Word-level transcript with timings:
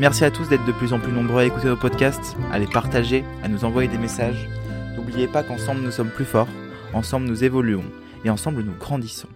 Merci 0.00 0.24
à 0.24 0.32
tous 0.32 0.48
d'être 0.48 0.64
de 0.64 0.72
plus 0.72 0.92
en 0.92 0.98
plus 0.98 1.12
nombreux 1.12 1.42
à 1.42 1.44
écouter 1.44 1.68
nos 1.68 1.76
podcasts, 1.76 2.36
à 2.50 2.58
les 2.58 2.66
partager, 2.66 3.24
à 3.44 3.48
nous 3.48 3.64
envoyer 3.64 3.88
des 3.88 3.96
messages. 3.96 4.48
N'oubliez 4.96 5.28
pas 5.28 5.44
qu'ensemble 5.44 5.82
nous 5.82 5.92
sommes 5.92 6.10
plus 6.10 6.24
forts, 6.24 6.48
ensemble 6.92 7.26
nous 7.26 7.44
évoluons 7.44 7.84
et 8.24 8.30
ensemble 8.30 8.62
nous 8.62 8.74
grandissons. 8.74 9.28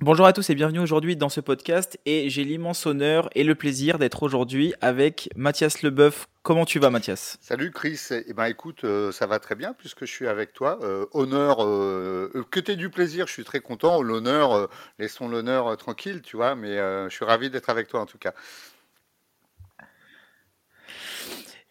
Bonjour 0.00 0.26
à 0.26 0.32
tous 0.32 0.50
et 0.50 0.56
bienvenue 0.56 0.80
aujourd'hui 0.80 1.14
dans 1.14 1.28
ce 1.28 1.40
podcast 1.40 2.00
et 2.06 2.28
j'ai 2.28 2.42
l'immense 2.42 2.84
honneur 2.86 3.30
et 3.36 3.44
le 3.44 3.54
plaisir 3.54 4.00
d'être 4.00 4.24
aujourd'hui 4.24 4.74
avec 4.80 5.30
Mathias 5.36 5.82
Leboeuf. 5.82 6.26
Comment 6.42 6.64
tu 6.64 6.80
vas 6.80 6.90
Mathias? 6.90 7.38
Salut 7.40 7.70
Chris, 7.70 8.00
eh 8.10 8.34
ben 8.34 8.46
écoute, 8.46 8.82
euh, 8.82 9.12
ça 9.12 9.28
va 9.28 9.38
très 9.38 9.54
bien 9.54 9.74
puisque 9.74 10.06
je 10.06 10.10
suis 10.10 10.26
avec 10.26 10.52
toi. 10.52 10.80
Euh, 10.82 11.06
honneur, 11.12 11.64
euh, 11.64 12.44
que 12.50 12.58
tu 12.58 12.72
aies 12.72 12.76
du 12.76 12.90
plaisir, 12.90 13.28
je 13.28 13.32
suis 13.32 13.44
très 13.44 13.60
content. 13.60 14.02
L'honneur, 14.02 14.68
laissons 14.98 15.28
l'honneur 15.28 15.76
tranquille, 15.76 16.20
tu 16.20 16.36
vois, 16.36 16.56
mais 16.56 16.76
je 16.76 17.14
suis 17.14 17.24
ravi 17.24 17.48
d'être 17.48 17.70
avec 17.70 17.86
toi 17.86 18.00
en 18.00 18.06
tout 18.06 18.18
cas. 18.18 18.34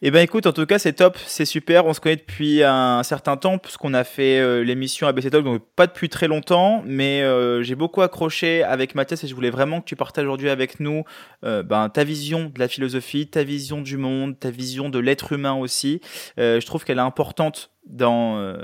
Eh 0.05 0.11
ben 0.11 0.19
écoute, 0.19 0.45
en 0.47 0.51
tout 0.51 0.65
cas, 0.65 0.79
c'est 0.79 0.91
top, 0.91 1.17
c'est 1.25 1.45
super. 1.45 1.85
On 1.85 1.93
se 1.93 2.01
connaît 2.01 2.17
depuis 2.17 2.61
un 2.61 3.03
certain 3.03 3.37
temps, 3.37 3.57
puisqu'on 3.57 3.93
a 3.93 4.03
fait 4.03 4.37
euh, 4.37 4.61
l'émission 4.61 5.07
ABC 5.07 5.29
Talk, 5.29 5.45
donc 5.45 5.61
pas 5.77 5.87
depuis 5.87 6.09
très 6.09 6.27
longtemps, 6.27 6.83
mais 6.85 7.21
euh, 7.21 7.63
j'ai 7.63 7.75
beaucoup 7.75 8.01
accroché 8.01 8.63
avec 8.63 8.95
Mathias 8.95 9.23
et 9.23 9.27
je 9.27 9.33
voulais 9.33 9.49
vraiment 9.49 9.79
que 9.79 9.85
tu 9.85 9.95
partages 9.95 10.25
aujourd'hui 10.25 10.49
avec 10.49 10.81
nous 10.81 11.05
euh, 11.45 11.63
ben, 11.63 11.87
ta 11.87 12.03
vision 12.03 12.51
de 12.53 12.59
la 12.59 12.67
philosophie, 12.67 13.27
ta 13.27 13.45
vision 13.45 13.79
du 13.79 13.95
monde, 13.95 14.37
ta 14.37 14.51
vision 14.51 14.89
de 14.89 14.99
l'être 14.99 15.31
humain 15.31 15.53
aussi. 15.53 16.01
je 16.37 16.65
trouve 16.65 16.83
qu'elle 16.83 16.97
est 16.97 17.01
importante 17.01 17.72
dans, 17.85 18.37
euh, 18.37 18.55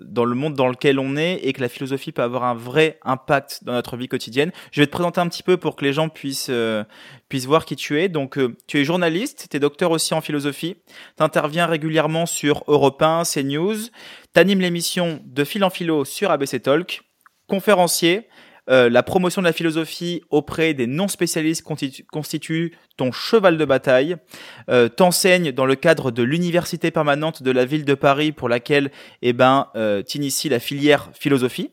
dans 0.00 0.24
le 0.24 0.34
monde 0.34 0.54
dans 0.54 0.68
lequel 0.68 0.98
on 0.98 1.16
est 1.16 1.34
et 1.42 1.52
que 1.52 1.60
la 1.60 1.68
philosophie 1.68 2.12
peut 2.12 2.22
avoir 2.22 2.44
un 2.44 2.54
vrai 2.54 2.98
impact 3.02 3.60
dans 3.62 3.72
notre 3.72 3.96
vie 3.96 4.08
quotidienne. 4.08 4.52
Je 4.72 4.80
vais 4.80 4.86
te 4.86 4.92
présenter 4.92 5.20
un 5.20 5.28
petit 5.28 5.42
peu 5.42 5.56
pour 5.56 5.76
que 5.76 5.84
les 5.84 5.92
gens 5.92 6.08
puissent, 6.08 6.48
euh, 6.50 6.84
puissent 7.28 7.46
voir 7.46 7.64
qui 7.64 7.76
tu 7.76 8.00
es. 8.00 8.08
Donc, 8.08 8.38
euh, 8.38 8.56
tu 8.66 8.80
es 8.80 8.84
journaliste, 8.84 9.46
tu 9.50 9.56
es 9.56 9.60
docteur 9.60 9.90
aussi 9.90 10.14
en 10.14 10.20
philosophie, 10.20 10.76
tu 11.16 11.22
interviens 11.22 11.66
régulièrement 11.66 12.26
sur 12.26 12.64
Europe 12.66 13.00
1, 13.00 13.22
CNews, 13.24 13.76
tu 14.34 14.40
animes 14.40 14.60
l'émission 14.60 15.20
De 15.24 15.44
fil 15.44 15.62
en 15.64 15.70
philo 15.70 16.04
sur 16.04 16.30
ABC 16.30 16.60
Talk, 16.60 17.02
conférencier, 17.48 18.28
euh, 18.68 18.88
la 18.90 19.02
promotion 19.02 19.42
de 19.42 19.46
la 19.46 19.52
philosophie 19.52 20.22
auprès 20.30 20.74
des 20.74 20.86
non-spécialistes 20.86 21.62
constitue, 21.62 22.76
ton 22.96 23.12
cheval 23.12 23.58
de 23.58 23.64
bataille. 23.64 24.16
Euh, 24.70 24.88
T'enseignes 24.88 25.52
dans 25.52 25.66
le 25.66 25.74
cadre 25.74 26.10
de 26.10 26.22
l'université 26.22 26.90
permanente 26.90 27.42
de 27.42 27.50
la 27.50 27.64
ville 27.64 27.84
de 27.84 27.94
Paris 27.94 28.32
pour 28.32 28.48
laquelle 28.48 28.90
eh 29.22 29.32
ben, 29.32 29.68
euh, 29.76 30.02
t'inities 30.02 30.48
la 30.48 30.60
filière 30.60 31.10
philosophie. 31.12 31.70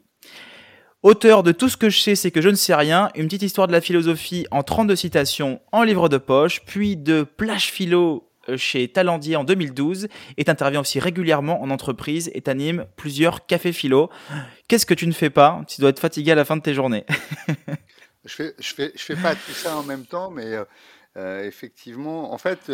Auteur 1.01 1.43
de 1.43 1.51
Tout 1.51 1.67
ce 1.67 1.75
que 1.75 1.89
je 1.89 1.99
sais, 1.99 2.15
c'est 2.15 2.31
que 2.31 2.41
je 2.41 2.49
ne 2.49 2.55
sais 2.55 2.75
rien, 2.75 3.09
une 3.15 3.25
petite 3.25 3.41
histoire 3.41 3.67
de 3.67 3.73
la 3.73 3.81
philosophie 3.81 4.45
en 4.51 4.63
32 4.63 4.95
citations 4.95 5.59
en 5.71 5.83
livre 5.83 6.07
de 6.07 6.17
poche, 6.17 6.61
puis 6.65 6.95
de 6.95 7.23
Plage 7.23 7.71
Philo 7.71 8.29
chez 8.57 8.87
Talendier 8.87 9.35
en 9.35 9.43
2012 9.43 10.07
et 10.37 10.43
intervient 10.47 10.81
aussi 10.81 10.99
régulièrement 10.99 11.61
en 11.61 11.69
entreprise 11.69 12.29
et 12.33 12.41
t'animes 12.41 12.85
plusieurs 12.95 13.45
cafés 13.45 13.73
philo. 13.73 14.09
Qu'est-ce 14.67 14.85
que 14.85 14.93
tu 14.93 15.07
ne 15.07 15.13
fais 15.13 15.29
pas? 15.29 15.61
Tu 15.67 15.81
dois 15.81 15.89
être 15.89 15.99
fatigué 15.99 16.31
à 16.31 16.35
la 16.35 16.45
fin 16.45 16.57
de 16.57 16.61
tes 16.61 16.73
journées. 16.73 17.05
je 18.25 18.33
fais, 18.33 18.55
je 18.59 18.73
fais, 18.73 18.91
je 18.95 19.01
fais 19.01 19.15
pas 19.15 19.35
tout 19.35 19.51
ça 19.51 19.77
en 19.77 19.83
même 19.83 20.05
temps, 20.05 20.29
mais 20.29 20.53
euh, 20.53 20.65
euh, 21.17 21.43
effectivement, 21.43 22.33
en 22.33 22.37
fait, 22.37 22.71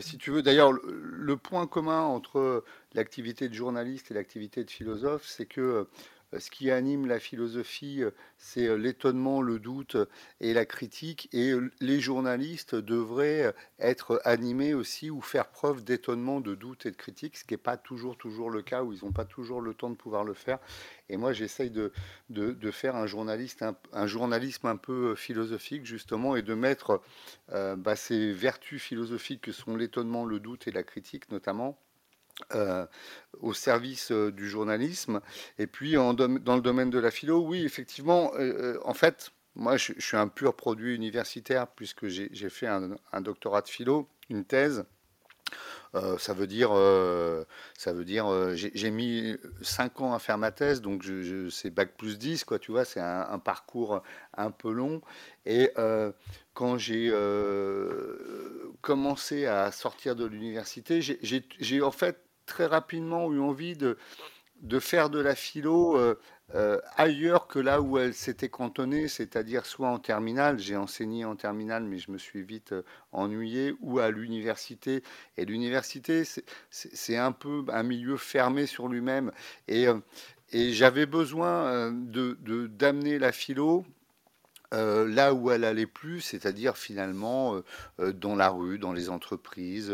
si 0.00 0.18
tu 0.18 0.30
veux, 0.30 0.42
d'ailleurs, 0.42 0.72
le, 0.72 1.36
point 1.36 1.66
commun 1.66 2.02
entre 2.02 2.64
l'activité 2.94 3.48
de 3.48 3.54
journaliste 3.54 4.10
et 4.10 4.14
l'activité 4.14 4.64
de 4.64 4.70
philosophe, 4.70 5.24
c'est 5.24 5.46
que 5.46 5.60
euh, 5.60 5.84
ce 6.36 6.50
qui 6.50 6.70
anime 6.70 7.06
la 7.06 7.18
philosophie, 7.18 8.02
euh, 8.02 8.10
c'est 8.36 8.66
euh, 8.66 8.76
l'étonnement, 8.76 9.40
le 9.40 9.58
doute 9.58 9.96
et 10.40 10.52
la 10.52 10.66
critique. 10.66 11.28
Et 11.32 11.54
les 11.80 12.00
journalistes 12.00 12.74
devraient 12.74 13.54
être 13.78 14.20
animés 14.24 14.74
aussi 14.74 15.10
ou 15.10 15.22
faire 15.22 15.48
preuve 15.48 15.84
d'étonnement, 15.84 16.40
de 16.40 16.54
doute 16.54 16.84
et 16.84 16.90
de 16.90 16.96
critique, 16.96 17.36
ce 17.38 17.44
qui 17.44 17.54
n'est 17.54 17.58
pas 17.58 17.76
toujours, 17.78 18.16
toujours 18.18 18.50
le 18.50 18.60
cas, 18.60 18.82
où 18.82 18.92
ils 18.92 19.04
n'ont 19.04 19.12
pas 19.12 19.24
toujours 19.24 19.62
le 19.62 19.72
temps 19.72 19.90
de 19.90 19.96
pouvoir 19.96 20.24
le 20.24 20.34
faire. 20.34 20.58
Et 21.08 21.16
moi, 21.16 21.32
j'essaye 21.32 21.70
de, 21.70 21.92
de, 22.28 22.70
faire 22.70 22.94
un, 22.96 23.06
journaliste, 23.06 23.64
un, 23.92 24.06
journalisme 24.06 24.66
un 24.66 24.76
peu 24.76 25.14
philosophique, 25.14 25.86
justement, 25.86 26.36
et 26.36 26.42
de 26.42 26.54
mettre 26.54 27.00
bah, 27.48 27.96
ces 27.96 28.32
vertus 28.32 28.82
philosophiques 28.82 29.40
que 29.40 29.52
sont 29.52 29.76
l'étonnement, 29.76 30.26
le 30.26 30.38
doute 30.38 30.68
et 30.68 30.70
la 30.70 30.82
critique, 30.82 31.30
notamment, 31.30 31.78
euh, 32.54 32.86
au 33.40 33.52
service 33.52 34.10
euh, 34.10 34.32
du 34.32 34.48
journalisme. 34.48 35.20
Et 35.58 35.66
puis 35.66 35.94
dans 35.94 36.12
le 36.12 36.60
domaine 36.60 36.88
de 36.90 36.98
la 36.98 37.10
philo, 37.10 37.40
oui, 37.40 37.64
effectivement, 37.64 38.32
euh, 38.36 38.78
en 38.84 38.94
fait, 38.94 39.30
moi 39.54 39.76
je, 39.76 39.92
suis 39.98 40.16
un 40.16 40.28
pur 40.28 40.54
produit 40.54 40.94
universitaire 40.94 41.66
puisque 41.68 42.06
j'ai 42.06 42.48
fait 42.48 42.66
un, 42.66 43.20
doctorat 43.20 43.60
de 43.62 43.68
philo, 43.68 44.08
une 44.30 44.44
thèse. 44.44 44.84
ça 45.92 46.32
veut 46.32 46.46
dire, 46.46 46.70
ça 47.76 47.92
veut 47.92 48.04
dire, 48.04 48.26
j'ai 48.54 48.90
mis 48.90 49.36
5 49.62 50.00
ans 50.00 50.14
à 50.14 50.18
faire 50.18 50.38
ma 50.38 50.50
thèse, 50.50 50.80
donc 50.80 51.04
c'est 51.50 51.70
bac 51.70 51.96
plus 51.96 52.18
10, 52.18 52.44
quoi, 52.44 52.58
tu 52.58 52.72
vois, 52.72 52.84
c'est 52.84 53.00
un, 53.00 53.38
parcours 53.38 54.02
un 54.36 54.50
peu 54.50 54.72
long. 54.72 55.00
Et 55.44 55.72
quand 56.54 56.78
j'ai 56.78 57.12
commencé 58.80 59.46
à 59.46 59.70
sortir 59.70 60.16
de 60.16 60.24
l'université, 60.24 61.00
j'ai 61.02 61.82
en 61.82 61.92
fait 61.92 62.27
très 62.48 62.66
rapidement 62.66 63.32
eu 63.32 63.38
envie 63.38 63.76
de, 63.76 63.96
de 64.62 64.80
faire 64.80 65.10
de 65.10 65.20
la 65.20 65.34
philo 65.36 65.96
euh, 65.96 66.18
euh, 66.54 66.80
ailleurs 66.96 67.46
que 67.46 67.58
là 67.58 67.80
où 67.80 67.98
elle 67.98 68.14
s'était 68.14 68.48
cantonnée, 68.48 69.06
c'est-à-dire 69.06 69.66
soit 69.66 69.88
en 69.90 69.98
terminale, 69.98 70.58
j'ai 70.58 70.76
enseigné 70.76 71.24
en 71.24 71.36
terminale, 71.36 71.84
mais 71.84 71.98
je 71.98 72.10
me 72.10 72.18
suis 72.18 72.42
vite 72.42 72.72
euh, 72.72 72.82
ennuyé, 73.12 73.74
ou 73.80 73.98
à 73.98 74.10
l'université. 74.10 75.02
Et 75.36 75.44
l'université, 75.44 76.24
c'est 76.70 77.16
un 77.16 77.32
peu 77.32 77.64
un 77.68 77.82
milieu 77.82 78.16
fermé 78.16 78.66
sur 78.66 78.88
lui-même. 78.88 79.30
Et, 79.68 79.86
et 80.52 80.72
j'avais 80.72 81.06
besoin 81.06 81.92
de 81.92 82.38
d'amener 82.66 83.18
la 83.18 83.32
philo 83.32 83.84
euh, 84.74 85.08
là 85.08 85.32
où 85.32 85.50
elle 85.50 85.64
allait 85.64 85.86
plus, 85.86 86.20
c'est-à-dire 86.20 86.76
finalement 86.76 87.54
euh, 87.54 87.64
euh, 88.00 88.12
dans 88.12 88.36
la 88.36 88.50
rue, 88.50 88.78
dans 88.78 88.92
les 88.92 89.08
entreprises, 89.08 89.92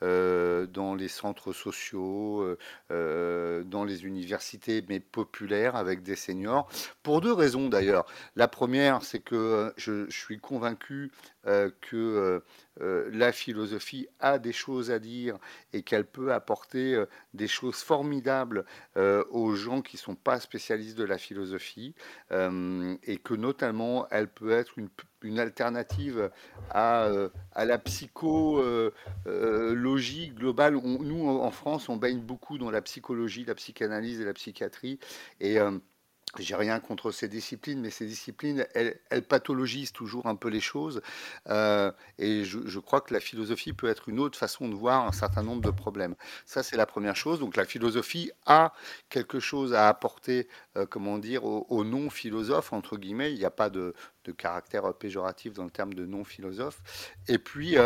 dans 0.00 0.94
les 0.94 1.08
centres 1.08 1.52
sociaux, 1.52 2.56
dans 2.90 3.84
les 3.84 4.04
universités, 4.04 4.84
mais 4.88 5.00
populaires 5.00 5.76
avec 5.76 6.02
des 6.02 6.16
seniors, 6.16 6.68
pour 7.02 7.20
deux 7.20 7.32
raisons 7.32 7.68
d'ailleurs. 7.68 8.06
La 8.36 8.48
première, 8.48 9.02
c'est 9.02 9.20
que 9.20 9.72
je, 9.76 10.08
suis 10.10 10.38
convaincu 10.38 11.10
que 11.44 12.42
la 12.80 13.32
philosophie 13.32 14.08
a 14.20 14.38
des 14.38 14.52
choses 14.52 14.90
à 14.90 14.98
dire 14.98 15.38
et 15.72 15.82
qu'elle 15.82 16.04
peut 16.04 16.32
apporter 16.32 17.02
des 17.32 17.48
choses 17.48 17.76
formidables 17.76 18.64
aux 18.96 19.54
gens 19.54 19.82
qui 19.82 19.96
ne 19.96 20.00
sont 20.00 20.14
pas 20.14 20.40
spécialistes 20.40 20.98
de 20.98 21.04
la 21.04 21.18
philosophie 21.18 21.94
et 22.30 23.18
que 23.22 23.34
notamment 23.34 24.06
elle 24.10 24.28
peut 24.28 24.50
être 24.50 24.74
une, 25.22 25.38
alternative 25.38 26.30
à, 26.70 27.04
euh, 27.04 27.30
à 27.52 27.64
la 27.64 27.78
psychologie 27.78 28.92
euh, 29.26 30.30
euh, 30.30 30.34
globale. 30.34 30.74
nous, 30.74 31.28
en 31.28 31.50
France, 31.50 31.88
on 31.88 31.96
baigne 31.96 32.20
beaucoup 32.20 32.58
dans 32.58 32.70
la 32.70 32.82
psychologie, 32.82 33.44
la 33.44 33.54
psychanalyse 33.54 34.20
et 34.20 34.24
la 34.24 34.34
psychiatrie. 34.34 34.98
Et 35.40 35.58
j'ai 36.42 36.54
rien 36.54 36.80
contre 36.80 37.10
ces 37.10 37.28
disciplines, 37.28 37.80
mais 37.80 37.90
ces 37.90 38.06
disciplines, 38.06 38.66
elles, 38.74 38.98
pathologisent 39.28 39.92
toujours 39.92 40.26
un 40.26 40.34
peu 40.34 40.48
les 40.48 40.60
choses. 40.60 41.02
Euh, 41.48 41.92
et 42.18 42.44
je, 42.44 42.78
crois 42.78 43.00
que 43.00 43.14
la 43.14 43.20
philosophie 43.20 43.72
peut 43.72 43.88
être 43.88 44.08
une 44.08 44.20
autre 44.20 44.38
façon 44.38 44.68
de 44.68 44.74
voir 44.74 45.06
un 45.06 45.12
certain 45.12 45.42
nombre 45.42 45.62
de 45.62 45.70
problèmes. 45.70 46.14
Ça, 46.46 46.62
c'est 46.62 46.76
la 46.76 46.86
première 46.86 47.16
chose. 47.16 47.40
Donc 47.40 47.56
la 47.56 47.64
philosophie 47.64 48.30
a 48.46 48.72
quelque 49.08 49.40
chose 49.40 49.74
à 49.74 49.88
apporter 49.88 50.48
comment 50.90 51.18
dire, 51.18 51.44
aux, 51.44 51.84
non-philosophes, 51.84 52.72
entre 52.72 52.96
guillemets. 52.96 53.32
Il 53.32 53.38
n'y 53.38 53.44
a 53.44 53.50
pas 53.50 53.70
de, 53.70 53.94
caractère 54.36 54.92
péjoratif 54.94 55.52
dans 55.52 55.64
le 55.64 55.70
terme 55.70 55.94
de 55.94 56.06
non-philosophe. 56.06 56.80
Et 57.28 57.38
puis, 57.38 57.76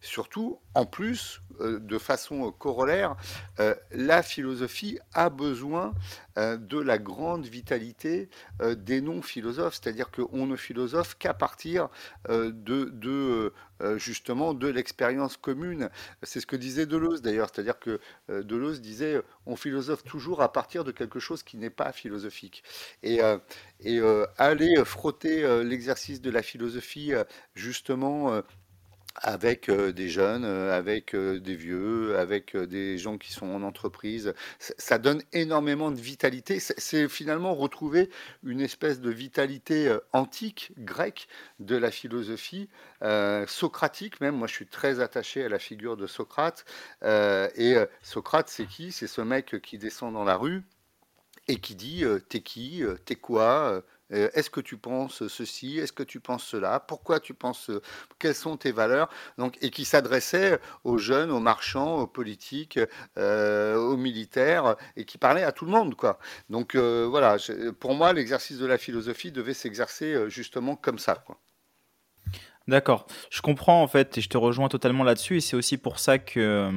surtout, 0.00 0.60
en 0.74 0.86
plus, 0.86 1.40
de 1.60 1.98
façon 1.98 2.52
corollaire, 2.52 3.16
la 3.90 4.22
philosophie 4.22 4.98
a 5.12 5.28
besoin 5.28 5.92
de 6.36 6.78
la 6.78 6.98
grande 6.98 7.46
vitalité 7.46 8.28
des 8.62 9.00
non-philosophes. 9.00 9.80
C'est-à-dire 9.82 10.10
qu'on 10.10 10.46
ne 10.46 10.56
philosophe 10.56 11.16
qu'à 11.18 11.34
partir 11.34 11.88
de, 12.28 12.52
de 12.52 13.52
justement 13.96 14.54
de 14.54 14.68
l'expérience 14.68 15.36
commune. 15.36 15.90
C'est 16.22 16.40
ce 16.40 16.46
que 16.46 16.56
disait 16.56 16.86
Deleuze 16.86 17.22
d'ailleurs, 17.22 17.50
c'est-à-dire 17.52 17.78
que 17.78 18.00
Deleuze 18.28 18.80
disait 18.80 19.22
on 19.46 19.56
philosophe 19.56 20.04
toujours 20.04 20.42
à 20.42 20.52
partir 20.52 20.84
de 20.84 20.92
quelque 20.92 21.20
chose 21.20 21.42
qui 21.42 21.56
n'est 21.56 21.70
pas 21.70 21.92
philosophique. 21.92 22.62
Et, 23.02 23.20
et 23.80 24.00
aller 24.36 24.84
frotter 24.84 25.62
l'exercice 25.64 26.20
de 26.20 26.30
la 26.30 26.42
philosophie 26.42 27.12
justement 27.54 28.42
avec 29.14 29.70
des 29.70 30.08
jeunes, 30.08 30.44
avec 30.44 31.16
des 31.16 31.56
vieux, 31.56 32.16
avec 32.18 32.56
des 32.56 32.98
gens 32.98 33.18
qui 33.18 33.32
sont 33.32 33.46
en 33.46 33.62
entreprise. 33.62 34.32
Ça 34.58 34.98
donne 34.98 35.22
énormément 35.32 35.90
de 35.90 36.00
vitalité. 36.00 36.60
C'est 36.60 37.08
finalement 37.08 37.54
retrouver 37.54 38.10
une 38.44 38.60
espèce 38.60 39.00
de 39.00 39.10
vitalité 39.10 39.96
antique, 40.12 40.72
grecque, 40.78 41.28
de 41.58 41.76
la 41.76 41.90
philosophie, 41.90 42.68
socratique 43.46 44.20
même. 44.20 44.36
Moi, 44.36 44.46
je 44.46 44.54
suis 44.54 44.68
très 44.68 45.00
attaché 45.00 45.44
à 45.44 45.48
la 45.48 45.58
figure 45.58 45.96
de 45.96 46.06
Socrate. 46.06 46.64
et 47.02 47.76
Socrate, 48.02 48.48
c'est 48.48 48.66
qui? 48.66 48.92
C'est 48.92 49.08
ce 49.08 49.20
mec 49.20 49.60
qui 49.62 49.78
descend 49.78 50.14
dans 50.14 50.24
la 50.24 50.36
rue 50.36 50.62
et 51.48 51.56
qui 51.56 51.74
dit 51.74 52.04
T'es 52.28 52.40
qui 52.40 52.84
T'es 53.04 53.16
quoi 53.16 53.82
euh, 54.12 54.30
est-ce 54.34 54.50
que 54.50 54.60
tu 54.60 54.76
penses 54.76 55.26
ceci? 55.28 55.78
Est-ce 55.78 55.92
que 55.92 56.02
tu 56.02 56.20
penses 56.20 56.44
cela? 56.44 56.80
Pourquoi 56.80 57.20
tu 57.20 57.34
penses 57.34 57.70
Quelles 58.18 58.34
sont 58.34 58.56
tes 58.56 58.72
valeurs? 58.72 59.08
Donc, 59.38 59.56
Et 59.62 59.70
qui 59.70 59.84
s'adressait 59.84 60.60
aux 60.84 60.98
jeunes, 60.98 61.30
aux 61.30 61.40
marchands, 61.40 61.98
aux 61.98 62.06
politiques, 62.06 62.78
euh, 63.18 63.76
aux 63.76 63.96
militaires, 63.96 64.76
et 64.96 65.04
qui 65.04 65.18
parlait 65.18 65.44
à 65.44 65.52
tout 65.52 65.64
le 65.64 65.70
monde. 65.72 65.94
Quoi. 65.94 66.18
Donc 66.48 66.74
euh, 66.74 67.06
voilà, 67.08 67.36
pour 67.80 67.94
moi, 67.94 68.12
l'exercice 68.12 68.58
de 68.58 68.66
la 68.66 68.78
philosophie 68.78 69.32
devait 69.32 69.54
s'exercer 69.54 70.28
justement 70.30 70.76
comme 70.76 70.98
ça. 70.98 71.14
Quoi. 71.26 71.38
D'accord. 72.68 73.06
Je 73.30 73.40
comprends 73.40 73.82
en 73.82 73.86
fait 73.86 74.18
et 74.18 74.20
je 74.20 74.28
te 74.28 74.36
rejoins 74.36 74.68
totalement 74.68 75.02
là-dessus 75.02 75.38
et 75.38 75.40
c'est 75.40 75.56
aussi 75.56 75.78
pour 75.78 75.98
ça 75.98 76.18
que 76.18 76.38
euh, 76.38 76.70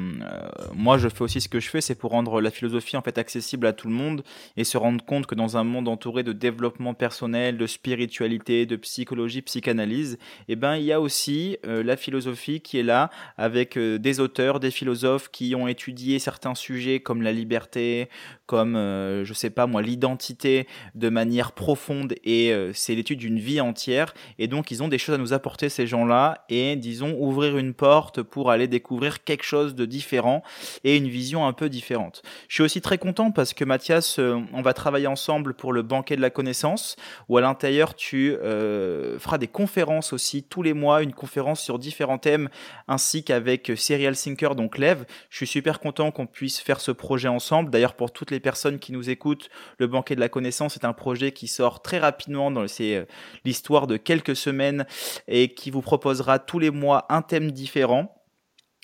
moi 0.73 0.97
je 0.97 1.09
fais 1.09 1.21
aussi 1.21 1.41
ce 1.41 1.49
que 1.49 1.59
je 1.59 1.67
fais, 1.67 1.81
c'est 1.81 1.95
pour 1.95 2.11
rendre 2.11 2.39
la 2.39 2.49
philosophie 2.49 2.95
en 2.95 3.01
fait 3.01 3.17
accessible 3.17 3.67
à 3.67 3.73
tout 3.73 3.89
le 3.89 3.93
monde 3.93 4.23
et 4.55 4.63
se 4.63 4.77
rendre 4.77 5.03
compte 5.03 5.25
que 5.25 5.35
dans 5.35 5.57
un 5.57 5.65
monde 5.65 5.89
entouré 5.89 6.23
de 6.23 6.31
développement 6.31 6.93
personnel, 6.93 7.57
de 7.57 7.67
spiritualité, 7.67 8.65
de 8.65 8.77
psychologie, 8.77 9.41
psychanalyse, 9.41 10.17
eh 10.47 10.55
ben 10.55 10.77
il 10.77 10.85
y 10.85 10.93
a 10.93 11.01
aussi 11.01 11.57
euh, 11.65 11.83
la 11.83 11.97
philosophie 11.97 12.61
qui 12.61 12.79
est 12.79 12.83
là 12.83 13.09
avec 13.35 13.77
euh, 13.77 13.99
des 13.99 14.21
auteurs, 14.21 14.61
des 14.61 14.71
philosophes 14.71 15.27
qui 15.29 15.55
ont 15.55 15.67
étudié 15.67 16.19
certains 16.19 16.55
sujets 16.55 17.01
comme 17.01 17.21
la 17.21 17.33
liberté, 17.33 18.07
comme 18.45 18.75
je 18.75 19.33
sais 19.33 19.49
pas 19.49 19.65
moi 19.65 19.81
l'identité 19.81 20.67
de 20.95 21.09
manière 21.09 21.51
profonde 21.53 22.15
et 22.23 22.53
c'est 22.73 22.95
l'étude 22.95 23.19
d'une 23.19 23.39
vie 23.39 23.61
entière 23.61 24.13
et 24.39 24.47
donc 24.47 24.71
ils 24.71 24.83
ont 24.83 24.89
des 24.89 24.97
choses 24.97 25.15
à 25.15 25.17
nous 25.17 25.31
apporter 25.31 25.69
gens-là 25.87 26.45
et, 26.49 26.75
disons, 26.75 27.15
ouvrir 27.19 27.57
une 27.57 27.73
porte 27.73 28.21
pour 28.21 28.51
aller 28.51 28.67
découvrir 28.67 29.23
quelque 29.23 29.43
chose 29.43 29.75
de 29.75 29.85
différent 29.85 30.43
et 30.83 30.97
une 30.97 31.07
vision 31.07 31.45
un 31.45 31.53
peu 31.53 31.69
différente. 31.69 32.21
Je 32.47 32.55
suis 32.55 32.63
aussi 32.63 32.81
très 32.81 32.97
content 32.97 33.31
parce 33.31 33.53
que 33.53 33.65
Mathias, 33.65 34.19
euh, 34.19 34.39
on 34.53 34.61
va 34.61 34.73
travailler 34.73 35.07
ensemble 35.07 35.53
pour 35.53 35.73
le 35.73 35.81
banquet 35.81 36.15
de 36.15 36.21
la 36.21 36.29
connaissance 36.29 36.95
où 37.29 37.37
à 37.37 37.41
l'intérieur 37.41 37.95
tu 37.95 38.31
euh, 38.31 39.19
feras 39.19 39.37
des 39.37 39.47
conférences 39.47 40.13
aussi 40.13 40.43
tous 40.43 40.63
les 40.63 40.73
mois, 40.73 41.03
une 41.03 41.13
conférence 41.13 41.61
sur 41.61 41.79
différents 41.79 42.17
thèmes 42.17 42.49
ainsi 42.87 43.23
qu'avec 43.23 43.71
Serial 43.75 44.15
Thinker, 44.15 44.55
donc 44.55 44.77
Lev. 44.77 45.05
Je 45.29 45.37
suis 45.37 45.47
super 45.47 45.79
content 45.79 46.11
qu'on 46.11 46.27
puisse 46.27 46.59
faire 46.59 46.79
ce 46.79 46.91
projet 46.91 47.27
ensemble. 47.27 47.69
D'ailleurs, 47.69 47.95
pour 47.95 48.11
toutes 48.11 48.31
les 48.31 48.39
personnes 48.39 48.79
qui 48.79 48.91
nous 48.91 49.09
écoutent, 49.09 49.49
le 49.77 49.87
banquet 49.87 50.15
de 50.15 50.19
la 50.19 50.29
connaissance 50.29 50.75
est 50.75 50.85
un 50.85 50.93
projet 50.93 51.31
qui 51.31 51.47
sort 51.47 51.81
très 51.81 51.99
rapidement 51.99 52.51
dans 52.51 52.65
euh, 52.81 53.05
l'histoire 53.45 53.87
de 53.87 53.97
quelques 53.97 54.35
semaines 54.35 54.85
et 55.27 55.53
qui 55.53 55.70
vous 55.71 55.81
proposera 55.81 56.39
tous 56.39 56.59
les 56.59 56.69
mois 56.69 57.05
un 57.09 57.21
thème 57.21 57.51
différent 57.51 58.15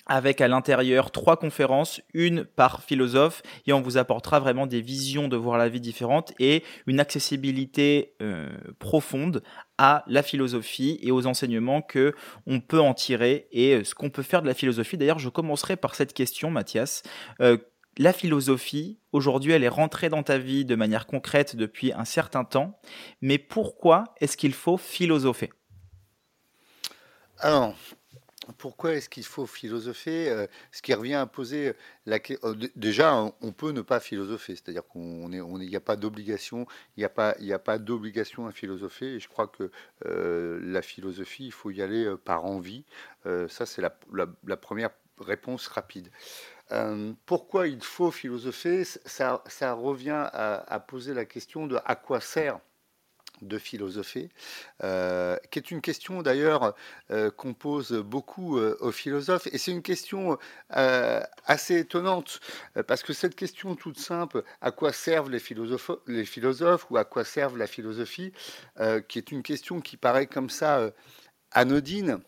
avec 0.08 0.40
à 0.40 0.48
l'intérieur 0.48 1.10
trois 1.10 1.36
conférences, 1.36 2.00
une 2.14 2.44
par 2.44 2.82
philosophe, 2.82 3.42
et 3.66 3.72
on 3.72 3.82
vous 3.82 3.98
apportera 3.98 4.40
vraiment 4.40 4.66
des 4.66 4.80
visions 4.80 5.28
de 5.28 5.36
voir 5.36 5.58
la 5.58 5.68
vie 5.68 5.80
différentes 5.80 6.32
et 6.40 6.64
une 6.86 6.98
accessibilité 6.98 8.14
euh, 8.22 8.48
profonde 8.78 9.42
à 9.76 10.02
la 10.06 10.22
philosophie 10.22 10.98
et 11.02 11.12
aux 11.12 11.26
enseignements 11.26 11.82
que 11.82 12.14
on 12.46 12.60
peut 12.60 12.80
en 12.80 12.94
tirer 12.94 13.48
et 13.52 13.74
euh, 13.74 13.84
ce 13.84 13.94
qu'on 13.94 14.10
peut 14.10 14.22
faire 14.22 14.42
de 14.42 14.46
la 14.46 14.54
philosophie. 14.54 14.96
D'ailleurs, 14.96 15.18
je 15.18 15.28
commencerai 15.28 15.76
par 15.76 15.94
cette 15.94 16.14
question, 16.14 16.50
Mathias. 16.50 17.02
Euh, 17.40 17.58
la 17.98 18.12
philosophie, 18.12 18.98
aujourd'hui, 19.12 19.52
elle 19.52 19.64
est 19.64 19.68
rentrée 19.68 20.08
dans 20.08 20.22
ta 20.22 20.38
vie 20.38 20.64
de 20.64 20.74
manière 20.74 21.06
concrète 21.06 21.56
depuis 21.56 21.92
un 21.92 22.04
certain 22.04 22.44
temps, 22.44 22.78
mais 23.20 23.38
pourquoi 23.38 24.04
est-ce 24.20 24.36
qu'il 24.36 24.54
faut 24.54 24.76
philosopher? 24.76 25.50
Alors, 27.40 27.74
pourquoi 28.56 28.94
est-ce 28.94 29.08
qu'il 29.08 29.24
faut 29.24 29.46
philosopher 29.46 30.30
euh, 30.30 30.46
Ce 30.72 30.80
qui 30.80 30.94
revient 30.94 31.14
à 31.14 31.26
poser 31.26 31.74
la 32.06 32.18
question. 32.18 32.48
Euh, 32.48 32.68
déjà, 32.76 33.14
on 33.40 33.52
peut 33.52 33.72
ne 33.72 33.82
pas 33.82 34.00
philosopher, 34.00 34.56
c'est-à-dire 34.56 34.86
qu'on 34.86 35.28
n'y 35.28 35.76
a 35.76 35.80
pas 35.80 35.96
d'obligation, 35.96 36.66
il 36.96 37.08
n'y 37.40 37.52
a 37.52 37.58
pas 37.58 37.78
d'obligation 37.78 38.46
à 38.46 38.52
philosopher. 38.52 39.14
Et 39.14 39.20
je 39.20 39.28
crois 39.28 39.48
que 39.48 39.70
euh, 40.06 40.58
la 40.62 40.82
philosophie, 40.82 41.46
il 41.46 41.52
faut 41.52 41.70
y 41.70 41.82
aller 41.82 42.14
par 42.24 42.44
envie. 42.44 42.84
ça, 43.48 43.66
c'est 43.66 43.82
la, 43.82 44.56
première 44.56 44.90
réponse 45.18 45.66
rapide. 45.66 46.10
pourquoi 47.26 47.68
il 47.68 47.82
faut 47.82 48.10
philosopher? 48.10 48.84
Ça, 48.84 49.72
revient 49.74 50.28
à, 50.32 50.80
poser 50.80 51.12
la 51.12 51.26
question 51.26 51.66
de 51.66 51.78
à 51.84 51.96
quoi 51.96 52.20
sert 52.20 52.60
de 53.42 53.58
philosopher, 53.58 54.28
euh, 54.82 55.36
qui 55.50 55.58
est 55.58 55.70
une 55.70 55.80
question 55.80 56.22
d'ailleurs 56.22 56.74
euh, 57.10 57.30
qu'on 57.30 57.54
pose 57.54 57.92
beaucoup 57.92 58.58
euh, 58.58 58.76
aux 58.80 58.92
philosophes, 58.92 59.46
et 59.52 59.58
c'est 59.58 59.70
une 59.70 59.82
question 59.82 60.38
assez 60.70 61.78
étonnante, 61.78 62.40
parce 62.86 63.02
que 63.02 63.12
cette 63.12 63.34
question 63.34 63.74
toute 63.74 63.98
simple, 63.98 64.42
à 64.60 64.70
quoi 64.70 64.92
servent 64.92 65.30
les 65.30 65.38
philosophes, 65.38 65.90
les 66.06 66.24
philosophes 66.24 66.90
ou 66.90 66.96
à 66.96 67.04
quoi 67.04 67.24
servent 67.24 67.56
la 67.56 67.66
philosophie, 67.66 68.32
qui 69.08 69.18
est 69.18 69.32
une 69.32 69.42
question 69.42 69.80
qui 69.80 69.96
paraît 69.96 70.26
comme 70.26 70.50
ça 70.50 70.90
anodine, 71.52 72.20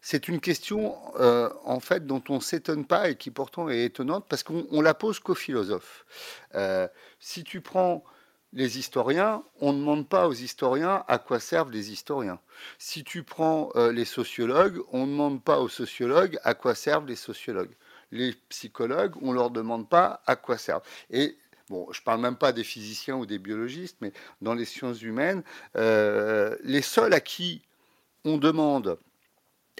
c'est 0.00 0.28
une 0.28 0.40
question 0.40 0.96
en 1.16 1.80
fait 1.80 2.06
dont 2.06 2.22
on 2.28 2.40
s'étonne 2.40 2.86
pas 2.86 3.10
et 3.10 3.16
qui 3.16 3.30
pourtant 3.30 3.68
est 3.68 3.84
étonnante 3.84 4.26
parce 4.28 4.42
qu'on 4.42 4.80
la 4.80 4.94
pose 4.94 5.18
qu'aux 5.18 5.34
philosophes. 5.34 6.06
si 7.18 7.44
tu 7.44 7.60
prends 7.60 8.04
les 8.52 8.78
historiens, 8.78 9.42
on 9.60 9.72
ne 9.72 9.78
demande 9.78 10.08
pas 10.08 10.28
aux 10.28 10.34
historiens 10.34 11.04
à 11.08 11.18
quoi 11.18 11.40
servent 11.40 11.70
les 11.70 11.90
historiens. 11.90 12.38
Si 12.78 13.02
tu 13.02 13.22
prends 13.22 13.70
euh, 13.76 13.92
les 13.92 14.04
sociologues, 14.04 14.80
on 14.92 15.06
ne 15.06 15.12
demande 15.12 15.42
pas 15.42 15.58
aux 15.60 15.68
sociologues 15.68 16.38
à 16.44 16.54
quoi 16.54 16.74
servent 16.74 17.06
les 17.06 17.16
sociologues. 17.16 17.74
Les 18.10 18.34
psychologues, 18.50 19.14
on 19.22 19.30
ne 19.30 19.36
leur 19.36 19.50
demande 19.50 19.88
pas 19.88 20.22
à 20.26 20.36
quoi 20.36 20.58
servent. 20.58 20.82
Et 21.10 21.38
bon, 21.70 21.88
je 21.92 22.00
ne 22.00 22.04
parle 22.04 22.20
même 22.20 22.36
pas 22.36 22.52
des 22.52 22.64
physiciens 22.64 23.16
ou 23.16 23.24
des 23.24 23.38
biologistes, 23.38 23.96
mais 24.02 24.12
dans 24.42 24.54
les 24.54 24.66
sciences 24.66 25.00
humaines, 25.00 25.42
euh, 25.76 26.54
les 26.62 26.82
seuls 26.82 27.14
à 27.14 27.20
qui 27.20 27.62
on 28.24 28.36
demande 28.36 28.98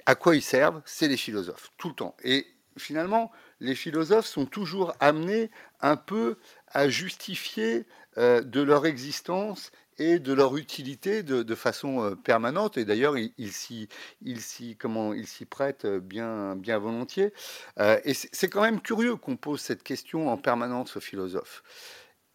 à 0.07 0.15
quoi 0.15 0.35
ils 0.35 0.41
servent, 0.41 0.81
c'est 0.85 1.07
les 1.07 1.17
philosophes, 1.17 1.71
tout 1.77 1.89
le 1.89 1.95
temps. 1.95 2.15
Et 2.23 2.47
finalement, 2.77 3.31
les 3.59 3.75
philosophes 3.75 4.25
sont 4.25 4.47
toujours 4.47 4.93
amenés 4.99 5.51
un 5.79 5.95
peu 5.95 6.37
à 6.67 6.89
justifier 6.89 7.85
de 8.17 8.61
leur 8.61 8.85
existence 8.85 9.71
et 9.97 10.19
de 10.19 10.33
leur 10.33 10.57
utilité 10.57 11.23
de, 11.23 11.55
façon 11.55 12.03
euh, 12.03 12.15
permanente. 12.15 12.77
Et 12.77 12.85
d'ailleurs, 12.85 13.17
ils 13.17 13.31
il 13.37 13.51
s'y 13.51 13.89
il 14.21 15.47
prêtent 15.47 15.85
bien, 15.85 16.55
bien 16.55 16.79
volontiers. 16.79 17.33
Euh, 17.79 17.99
et 18.03 18.13
c'est 18.13 18.49
quand 18.49 18.61
même 18.61 18.81
curieux 18.81 19.15
qu'on 19.15 19.37
pose 19.37 19.61
cette 19.61 19.83
question 19.83 20.29
en 20.29 20.37
permanence 20.37 20.97
aux 20.97 21.01
philosophes. 21.01 21.63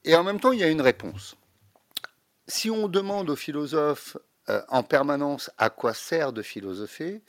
Et 0.05 0.15
en 0.15 0.25
même 0.25 0.41
temps, 0.41 0.53
il 0.53 0.61
y 0.61 0.65
a 0.65 0.69
une 0.69 0.81
réponse. 0.81 1.37
Si 2.47 2.71
on 2.71 2.89
demande 2.89 3.31
aux 3.31 3.37
philosophes 3.37 4.17
en 4.69 4.83
permanence 4.83 5.51
à 5.59 5.69
quoi 5.69 5.93
sert 5.93 6.33
de 6.33 6.41
philosopher, 6.41 7.21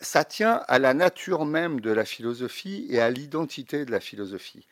ça 0.00 0.22
tient 0.22 0.62
à 0.68 0.78
la 0.78 0.94
nature 0.94 1.44
même 1.44 1.80
de 1.80 1.90
la 1.90 2.04
philosophie 2.04 2.86
et 2.88 3.00
à 3.00 3.10
l'identité 3.10 3.84
de 3.84 3.90
la 3.90 3.98
philosophie. 3.98 4.68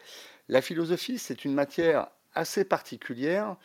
La 0.49 0.63
philosophie, 0.63 1.19
c'est 1.19 1.45
une 1.45 1.55
matière 1.55 2.07
assez 2.35 2.65
particulière 2.65 3.57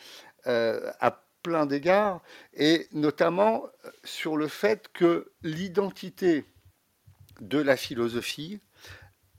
euh, 0.47 0.91
à 0.99 1.23
plein 1.43 1.65
d'égards, 1.65 2.21
et 2.53 2.87
notamment 2.91 3.65
euh, 3.85 3.91
sur 4.03 4.37
le 4.37 4.47
fait 4.47 4.89
que 4.93 5.31
l'identité 5.41 6.45
de 7.41 7.59
la 7.59 7.77
philosophie 7.77 8.59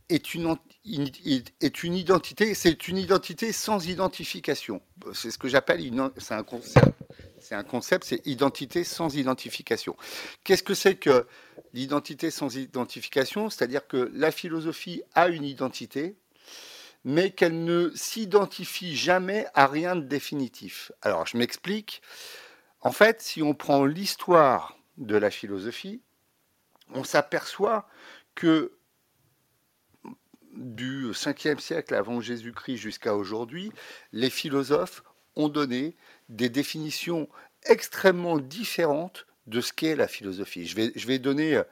est 0.09 0.35
une, 0.35 0.57
est 0.85 1.83
une 1.85 1.95
identité, 1.95 2.55
c'est 2.55 2.89
une 2.89 2.99
identité 2.99 3.53
sans 3.53 3.87
identification. 3.87 4.83
C'est 5.15 5.31
ce 5.31 5.39
que 5.39 5.49
j'appelle, 5.49 5.81
c'est 6.19 6.35
un 6.35 6.43
concept, 6.43 6.95
c'est 7.39 7.55
un 7.55 7.63
concept, 7.63 8.05
c'est 8.05 8.27
identité 8.27 8.83
sans 8.83 9.15
identification. 9.17 9.97
Qu'est-ce 10.43 10.63
que 10.63 10.75
c'est 10.75 10.97
que 10.97 11.27
l'identité 11.75 12.31
sans 12.31 12.57
identification? 12.57 13.51
C'est-à-dire 13.51 13.87
que 13.87 14.11
la 14.15 14.33
philosophie 14.33 15.03
a 15.15 15.29
une 15.29 15.45
identité, 15.45 16.17
mais 17.05 17.31
qu'elle 17.31 17.65
ne 17.65 17.91
s'identifie 17.95 18.97
jamais 18.97 19.47
à 19.55 19.67
rien 19.67 19.97
de 19.97 20.03
définitif. 20.03 20.93
Alors, 21.03 21.27
je 21.27 21.37
m'explique. 21.37 22.03
En 22.81 22.93
fait, 22.93 23.23
si 23.23 23.43
on 23.43 23.55
prend 23.55 23.85
l'histoire 23.85 24.79
de 24.99 25.17
la 25.17 25.31
philosophie, 25.31 26.03
on 26.93 27.05
s'aperçoit 27.05 27.89
que 28.35 28.73
du 30.55 31.11
5e 31.13 31.59
siècle 31.59 31.95
avant 31.95 32.21
Jésus-Christ 32.21 32.77
jusqu'à 32.77 33.15
aujourd'hui, 33.15 33.73
les 34.13 34.31
philosophes 34.31 35.03
ont 35.37 35.49
donné 35.49 35.97
des 36.29 36.49
définitions 36.49 37.29
extrêmement 37.65 38.39
différentes 38.39 39.27
de 39.47 39.61
ce 39.61 39.73
qu'est 39.73 39.97
la 39.97 40.09
philosophie. 40.09 40.67
Je 40.67 40.77
vais, 40.77 40.93
je 40.95 41.07
vais 41.07 41.19
donner 41.19 41.63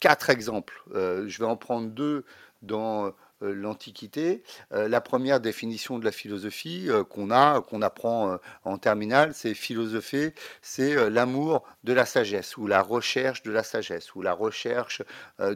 quatre 0.00 0.30
exemples. 0.30 0.82
Euh, 0.94 1.28
je 1.28 1.38
vais 1.38 1.46
en 1.46 1.56
prendre 1.56 1.88
deux 1.88 2.24
dans 2.62 3.12
l'Antiquité. 3.40 4.42
Euh, 4.72 4.88
la 4.88 5.00
première 5.00 5.40
définition 5.40 5.98
de 5.98 6.04
la 6.04 6.12
philosophie 6.12 6.86
euh, 6.88 7.04
qu'on 7.04 7.30
a, 7.30 7.60
qu'on 7.60 7.82
apprend 7.82 8.38
en 8.64 8.78
terminale, 8.78 9.34
c'est 9.34 9.54
philosopher, 9.54 10.34
c'est 10.62 11.10
l'amour 11.10 11.64
de 11.84 11.92
la 11.92 12.06
sagesse 12.06 12.56
ou 12.56 12.66
la 12.66 12.82
recherche 12.82 13.42
de 13.42 13.50
la 13.50 13.62
sagesse 13.62 14.14
ou 14.14 14.22
la 14.22 14.32
recherche 14.32 15.02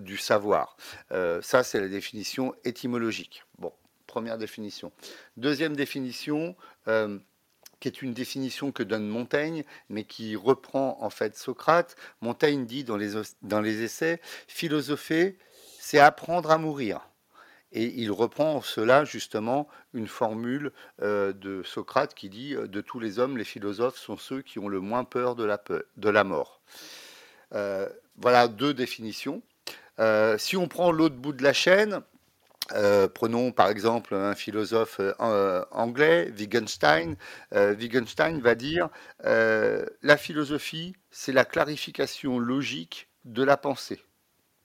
du 0.01 0.17
savoir. 0.17 0.77
ça, 1.11 1.63
c'est 1.63 1.81
la 1.81 1.89
définition 1.89 2.55
étymologique. 2.65 3.45
Bon, 3.59 3.73
première 4.07 4.39
définition. 4.39 4.93
Deuxième 5.37 5.77
définition 5.77 6.57
qui 7.83 7.89
est 7.89 8.01
une 8.01 8.15
définition 8.15 8.71
que 8.71 8.85
donne 8.85 9.09
Montaigne, 9.09 9.65
mais 9.89 10.05
qui 10.05 10.37
reprend 10.37 10.99
en 11.01 11.11
fait 11.11 11.37
Socrate. 11.37 11.97
Montaigne 12.21 12.65
dit 12.65 12.85
dans 12.85 12.97
les, 12.97 13.21
dans 13.43 13.61
les 13.61 13.83
essais, 13.83 14.21
philosopher, 14.47 15.37
c'est 15.81 15.99
apprendre 15.99 16.53
à 16.53 16.59
mourir. 16.59 17.01
Et 17.73 17.87
il 17.97 18.11
reprend 18.11 18.61
cela 18.61 19.05
justement 19.05 19.67
une 19.95 20.07
formule 20.07 20.73
euh, 21.01 21.33
de 21.33 21.63
Socrate 21.63 22.15
qui 22.15 22.29
dit 22.29 22.55
euh, 22.55 22.69
de 22.69 22.81
tous 22.83 23.01
les 23.01 23.19
hommes, 23.19 23.39
les 23.39 23.45
philosophes 23.45 23.97
sont 23.97 24.19
ceux 24.19 24.43
qui 24.43 24.59
ont 24.59 24.69
le 24.69 24.81
moins 24.81 25.05
peur 25.05 25.35
de 25.35 25.45
la, 25.45 26.25
mort. 26.25 26.61
Euh, 27.55 27.89
voilà 28.17 28.49
deux 28.49 28.75
définitions. 28.75 29.43
si 30.37 30.57
on 30.57 30.69
prend 30.69 30.93
l'autre 30.93 31.17
bout 31.17 31.33
de 31.33 31.43
la 31.43 31.55
chaîne, 31.55 32.01
prenons 33.15 33.53
par 33.53 33.69
exemple 33.69 34.15
un 34.15 34.35
philosophe 34.35 35.01
anglais, 35.71 36.33
Wittgenstein. 36.39 37.17
Wittgenstein 37.53 38.41
va 38.41 38.55
dire 38.55 38.89
la 39.23 40.17
philosophie, 40.17 40.95
c'est 41.11 41.33
la 41.33 41.45
clarification 41.45 42.39
logique 42.39 43.09
de 43.25 43.43
la 43.43 43.57
pensée 43.57 44.03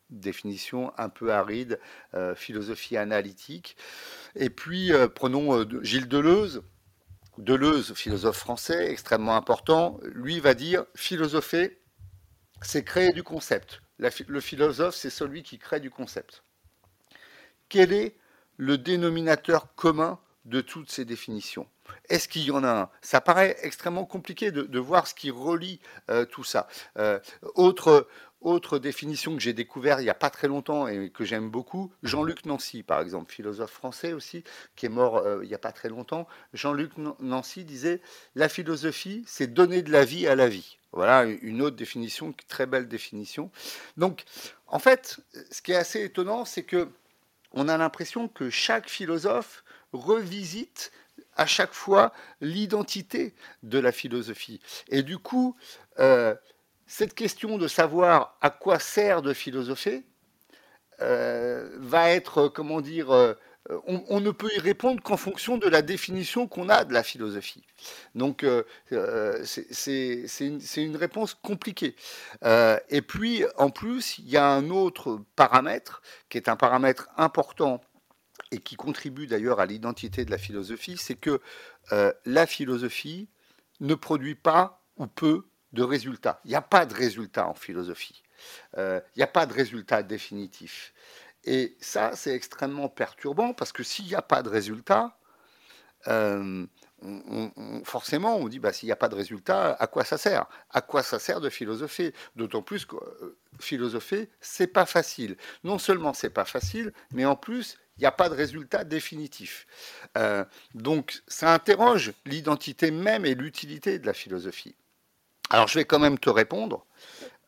définition 0.10 0.94
un 0.98 1.10
peu 1.10 1.34
aride, 1.34 1.80
euh, 2.14 2.36
philosophie 2.36 2.98
analytique. 2.98 3.76
Et 4.36 4.50
puis, 4.50 4.94
euh, 4.94 5.08
prenons 5.08 5.58
euh, 5.58 5.84
Gilles 5.84 6.08
Deleuze. 6.08 6.64
Deleuze, 7.38 7.94
philosophe 7.94 8.38
français, 8.38 8.90
extrêmement 8.90 9.36
important, 9.36 10.00
lui 10.04 10.40
va 10.40 10.56
dire 10.56 10.86
philosopher, 10.96 11.78
c'est 12.64 12.84
créer 12.84 13.12
du 13.12 13.22
concept. 13.22 13.82
le 14.00 14.40
philosophe, 14.40 14.96
c'est 14.96 15.12
celui 15.12 15.44
qui 15.44 15.60
crée 15.60 15.80
du 15.80 15.92
concept. 15.92 16.42
Quel 17.70 17.94
est 17.94 18.16
le 18.56 18.80
dénominateur 18.80 19.76
commun 19.76 20.20
de 20.46 20.62
toutes 20.62 20.90
ces 20.90 21.06
définitions? 21.06 21.68
Est-ce 22.10 22.28
qu'il 22.28 22.42
y 22.42 22.50
en 22.50 22.64
a 22.64 22.72
un? 22.72 22.90
Ça 23.02 23.22
paraît 23.22 23.56
extrêmement 23.62 24.06
compliqué 24.06 24.50
de, 24.50 24.80
voir 24.80 25.06
ce 25.06 25.14
qui 25.14 25.30
relie 25.30 25.80
tout 26.32 26.44
ça. 26.44 26.68
autre, 27.54 28.08
autre 28.42 28.80
définition 28.80 29.36
que 29.36 29.42
j'ai 29.42 29.54
découvert 29.54 30.00
il 30.00 30.04
n'y 30.04 30.10
a 30.10 30.16
pas 30.16 30.30
très 30.30 30.48
longtemps 30.48 30.88
et 30.88 31.10
que 31.10 31.26
j'aime 31.26 31.50
beaucoup, 31.50 31.92
Jean-Luc 32.04 32.46
Nancy, 32.46 32.84
par 32.84 33.02
exemple, 33.02 33.32
philosophe 33.32 33.72
français 33.72 34.14
aussi, 34.14 34.44
qui 34.76 34.86
est 34.86 34.90
mort 34.90 35.18
euh, 35.18 35.40
il 35.44 35.48
n'y 35.48 35.56
a 35.56 35.60
pas 35.60 35.72
très 35.72 35.90
longtemps. 35.90 36.28
Jean-Luc 36.54 36.92
Nancy 37.20 37.64
disait 37.64 38.02
La 38.36 38.50
philosophie, 38.50 39.24
c'est 39.28 39.48
donner 39.48 39.82
de 39.82 39.92
la 39.92 40.06
vie 40.06 40.28
à 40.28 40.36
la 40.36 40.48
vie. 40.48 40.78
Voilà 40.94 41.26
une 41.26 41.62
autre 41.62 41.76
définition, 41.76 42.34
très 42.48 42.66
belle 42.66 42.88
définition. 42.88 43.52
Donc, 43.98 44.24
en 44.68 44.80
fait, 44.80 45.20
ce 45.52 45.62
qui 45.62 45.72
est 45.72 45.76
assez 45.76 46.04
étonnant, 46.04 46.46
c'est 46.46 46.64
que 46.64 46.90
on 47.52 47.68
a 47.70 47.78
l'impression 47.78 48.28
que 48.28 48.50
chaque 48.50 48.90
philosophe 48.90 49.64
revisite 49.94 50.92
à 51.36 51.46
chaque 51.46 51.74
fois 51.74 52.14
l'identité 52.42 53.34
de 53.64 53.80
la 53.80 53.92
philosophie. 53.92 54.60
Et 54.90 55.04
du 55.04 55.18
coup, 55.18 55.56
euh, 56.00 56.36
cette 56.88 57.14
question 57.14 57.58
de 57.58 57.68
savoir 57.68 58.38
à 58.42 58.50
quoi 58.50 58.80
sert 58.80 59.22
de 59.22 59.34
philosopher 59.34 60.04
euh, 61.02 61.70
va 61.78 62.10
être, 62.10 62.48
comment 62.48 62.82
dire, 62.82 63.12
euh, 63.12 63.36
on, 63.86 64.22
ne 64.22 64.32
peut 64.32 64.50
y 64.56 64.60
répondre 64.60 65.04
qu'en 65.04 65.18
fonction 65.18 65.58
de 65.58 65.68
la 65.68 65.82
définition 65.82 66.48
qu'on 66.48 66.70
a 66.70 66.86
de 66.86 66.94
la 66.94 67.04
philosophie. 67.04 67.64
Donc, 68.16 68.44
euh, 68.44 68.64
c'est 69.44 70.26
une, 70.40 70.62
une, 70.78 70.96
réponse 70.96 71.34
compliquée. 71.36 71.96
et 72.90 73.02
puis, 73.02 73.44
en 73.58 73.70
plus, 73.70 74.18
il 74.20 74.30
y 74.30 74.38
a 74.38 74.48
un 74.48 74.70
autre 74.70 75.20
paramètre 75.36 76.02
qui 76.30 76.38
est 76.38 76.48
un 76.48 76.56
paramètre 76.56 77.10
important 77.18 77.82
et 78.52 78.60
qui 78.60 78.78
contribue 78.78 79.28
d'ailleurs 79.28 79.60
à 79.60 79.66
l'identité 79.66 80.24
de 80.24 80.32
la 80.32 80.38
philosophie, 80.38 80.96
c'est 80.98 81.16
que 81.16 81.42
la 82.26 82.48
philosophie 82.48 83.28
ne 83.82 83.96
produit 83.96 84.36
pas 84.36 84.82
ou 84.96 85.08
peu 85.08 85.46
de 85.78 85.84
résultats. 85.84 86.42
Il 86.44 86.50
n'y 86.50 86.56
a 86.56 86.62
pas 86.62 86.86
de 86.88 86.94
résultat 86.94 87.48
en 87.48 87.54
philosophie. 87.54 88.24
Euh, 88.78 89.00
il 89.16 89.20
n'y 89.20 89.24
a 89.24 89.28
pas 89.28 89.46
de 89.46 89.54
résultat 89.54 90.02
définitif. 90.02 90.92
Et 91.44 91.78
ça, 91.80 92.16
c'est 92.16 92.34
extrêmement 92.34 92.90
perturbant 92.90 93.54
parce 93.54 93.72
que 93.72 93.84
s'il 93.84 94.06
n'y 94.06 94.16
a 94.16 94.24
pas 94.24 94.42
de 94.42 94.50
résultat, 94.50 95.18
euh, 96.08 96.66
forcément, 97.84 98.38
on 98.38 98.48
dit 98.48 98.58
bah, 98.58 98.74
s'il 98.74 98.88
n'y 98.88 98.92
a 98.92 98.98
pas 98.98 99.08
de 99.08 99.16
résultat, 99.16 99.74
à 99.74 99.86
quoi 99.86 100.04
ça 100.04 100.18
sert? 100.18 100.48
À 100.72 100.82
quoi 100.82 101.04
ça 101.04 101.20
sert 101.20 101.42
de 101.42 101.50
philosopher? 101.50 102.12
D'autant 102.36 102.64
plus 102.64 102.86
que 102.86 102.96
euh, 102.96 103.38
philosopher, 103.60 104.32
c'est 104.42 104.68
pas 104.68 104.88
facile. 104.88 105.38
Non 105.64 105.78
seulement 105.78 106.14
c'est 106.14 106.32
pas 106.32 106.46
facile, 106.46 106.92
mais 107.14 107.26
en 107.26 107.36
plus, 107.36 107.78
il 107.98 108.02
n'y 108.02 108.08
a 108.08 108.12
pas 108.12 108.30
de 108.30 108.36
résultat 108.36 108.84
définitif. 108.84 109.68
donc, 110.74 111.22
ça 111.28 111.54
interroge 111.54 112.14
l'identité 112.26 112.92
même 112.92 113.26
et 113.26 113.36
l'utilité 113.36 114.00
de 114.00 114.06
la 114.06 114.14
philosophie. 114.14 114.76
Alors 115.50 115.68
je 115.68 115.80
vais 115.80 115.86
quand 115.86 116.00
même 116.00 116.20
te 116.20 116.30
répondre. 116.30 116.86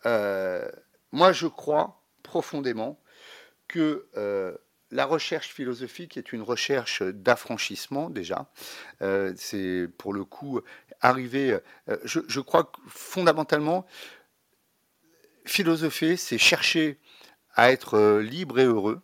Euh, 0.05 0.69
moi, 1.11 1.31
je 1.31 1.47
crois 1.47 2.01
profondément 2.23 2.99
que 3.67 4.07
euh, 4.17 4.55
la 4.91 5.05
recherche 5.05 5.53
philosophique 5.53 6.17
est 6.17 6.31
une 6.31 6.41
recherche 6.41 7.03
d'affranchissement 7.03 8.09
déjà. 8.09 8.49
Euh, 9.01 9.33
c'est 9.35 9.87
pour 9.97 10.13
le 10.13 10.23
coup 10.23 10.61
arriver. 11.01 11.57
Je, 12.03 12.19
je, 12.27 12.39
crois 12.39 12.65
que 12.65 12.79
fondamentalement, 12.87 13.85
philosopher, 15.45 16.17
c'est 16.17 16.37
chercher 16.37 16.99
à 17.55 17.71
être 17.71 18.19
libre 18.19 18.59
et 18.59 18.65
heureux. 18.65 19.01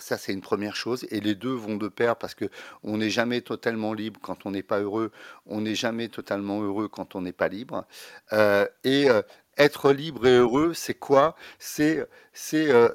Ça, 0.00 0.18
c'est 0.18 0.32
une 0.32 0.40
première 0.40 0.76
chose. 0.76 1.06
Et 1.10 1.20
les 1.20 1.34
deux 1.34 1.52
vont 1.52 1.76
de 1.76 1.88
pair 1.88 2.16
parce 2.16 2.34
que 2.34 2.46
on 2.82 2.98
n'est 2.98 3.10
jamais 3.10 3.40
totalement 3.42 3.92
libre 3.94 4.20
quand 4.22 4.46
on 4.46 4.50
n'est 4.52 4.62
pas 4.62 4.80
heureux. 4.80 5.12
On 5.46 5.60
n'est 5.60 5.74
jamais 5.74 6.08
totalement 6.08 6.62
heureux 6.62 6.88
quand 6.88 7.14
on 7.14 7.22
n'est 7.22 7.32
pas 7.32 7.48
libre. 7.48 7.86
Euh, 8.32 8.66
et 8.84 9.10
euh, 9.10 9.22
être 9.58 9.92
libre 9.92 10.26
et 10.26 10.36
heureux, 10.38 10.74
c'est 10.74 10.94
quoi? 10.94 11.36
C'est 11.58 12.06
c'est 12.32 12.70
euh, 12.70 12.88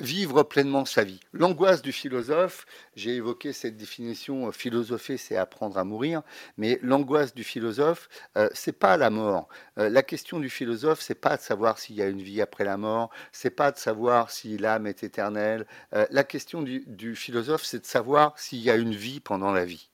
vivre 0.00 0.42
pleinement 0.42 0.84
sa 0.84 1.04
vie. 1.04 1.20
L'angoisse 1.32 1.82
du 1.82 1.92
philosophe, 1.92 2.66
j'ai 2.96 3.16
évoqué 3.16 3.52
cette 3.52 3.76
définition, 3.76 4.48
euh, 4.48 4.52
philosopher, 4.52 5.16
c'est 5.16 5.36
apprendre 5.36 5.78
à 5.78 5.84
mourir, 5.84 6.22
mais 6.56 6.78
l'angoisse 6.82 7.34
du 7.34 7.44
philosophe, 7.44 8.08
euh, 8.36 8.48
c'est 8.54 8.78
pas 8.78 8.96
la 8.96 9.10
mort. 9.10 9.48
Euh, 9.78 9.88
la 9.88 10.02
question 10.02 10.40
du 10.40 10.50
philosophe, 10.50 11.00
c'est 11.00 11.14
pas 11.14 11.36
de 11.36 11.42
savoir 11.42 11.78
s'il 11.78 11.96
y 11.96 12.02
a 12.02 12.08
une 12.08 12.22
vie 12.22 12.40
après 12.40 12.64
la 12.64 12.76
mort, 12.76 13.10
c'est 13.32 13.50
pas 13.50 13.70
de 13.70 13.78
savoir 13.78 14.30
si 14.30 14.58
l'âme 14.58 14.86
est 14.86 15.04
éternelle. 15.04 15.66
la 15.92 16.24
question 16.24 16.62
du, 16.62 16.84
du 16.86 17.14
philosophe, 17.14 17.64
c'est 17.64 17.80
de 17.80 17.86
savoir 17.86 18.38
s'il 18.38 18.60
y 18.60 18.70
a 18.70 18.76
une 18.76 18.94
vie 18.94 19.20
pendant 19.20 19.52
la 19.52 19.64
vie. 19.64 19.90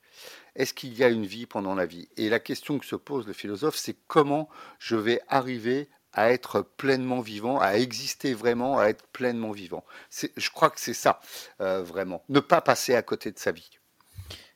Est-ce 0.57 0.75
qu'il 0.75 0.95
y 0.95 1.04
a 1.04 1.09
une 1.09 1.26
vie 1.26 1.47
pendant 1.47 1.75
la 1.75 1.87
vie? 1.87 2.09
Et 2.16 2.28
la 2.28 2.40
question 2.40 2.78
que 2.78 2.87
se 2.87 2.97
pose 2.97 3.26
le 3.26 3.33
philosophe, 3.33 3.76
c'est 3.76 3.97
comment 4.07 4.49
je 4.78 4.97
vais 4.97 5.21
arriver 5.28 5.88
à 6.12 6.31
être 6.31 6.62
pleinement 6.62 7.21
vivant, 7.21 7.61
à 7.61 7.75
exister 7.75 8.35
vraiment, 8.35 8.79
à 8.79 8.87
être 8.87 9.07
pleinement 9.09 9.52
vivant. 9.52 9.85
Je 10.37 10.50
crois 10.50 10.71
que 10.71 10.81
c'est 10.81 10.95
ça, 10.95 11.21
euh, 11.61 11.83
vraiment. 11.83 12.23
Ne 12.29 12.40
pas 12.40 12.61
passer 12.61 12.95
à 12.95 13.02
côté 13.02 13.31
de 13.31 13.38
sa 13.38 13.52
vie. 13.52 13.71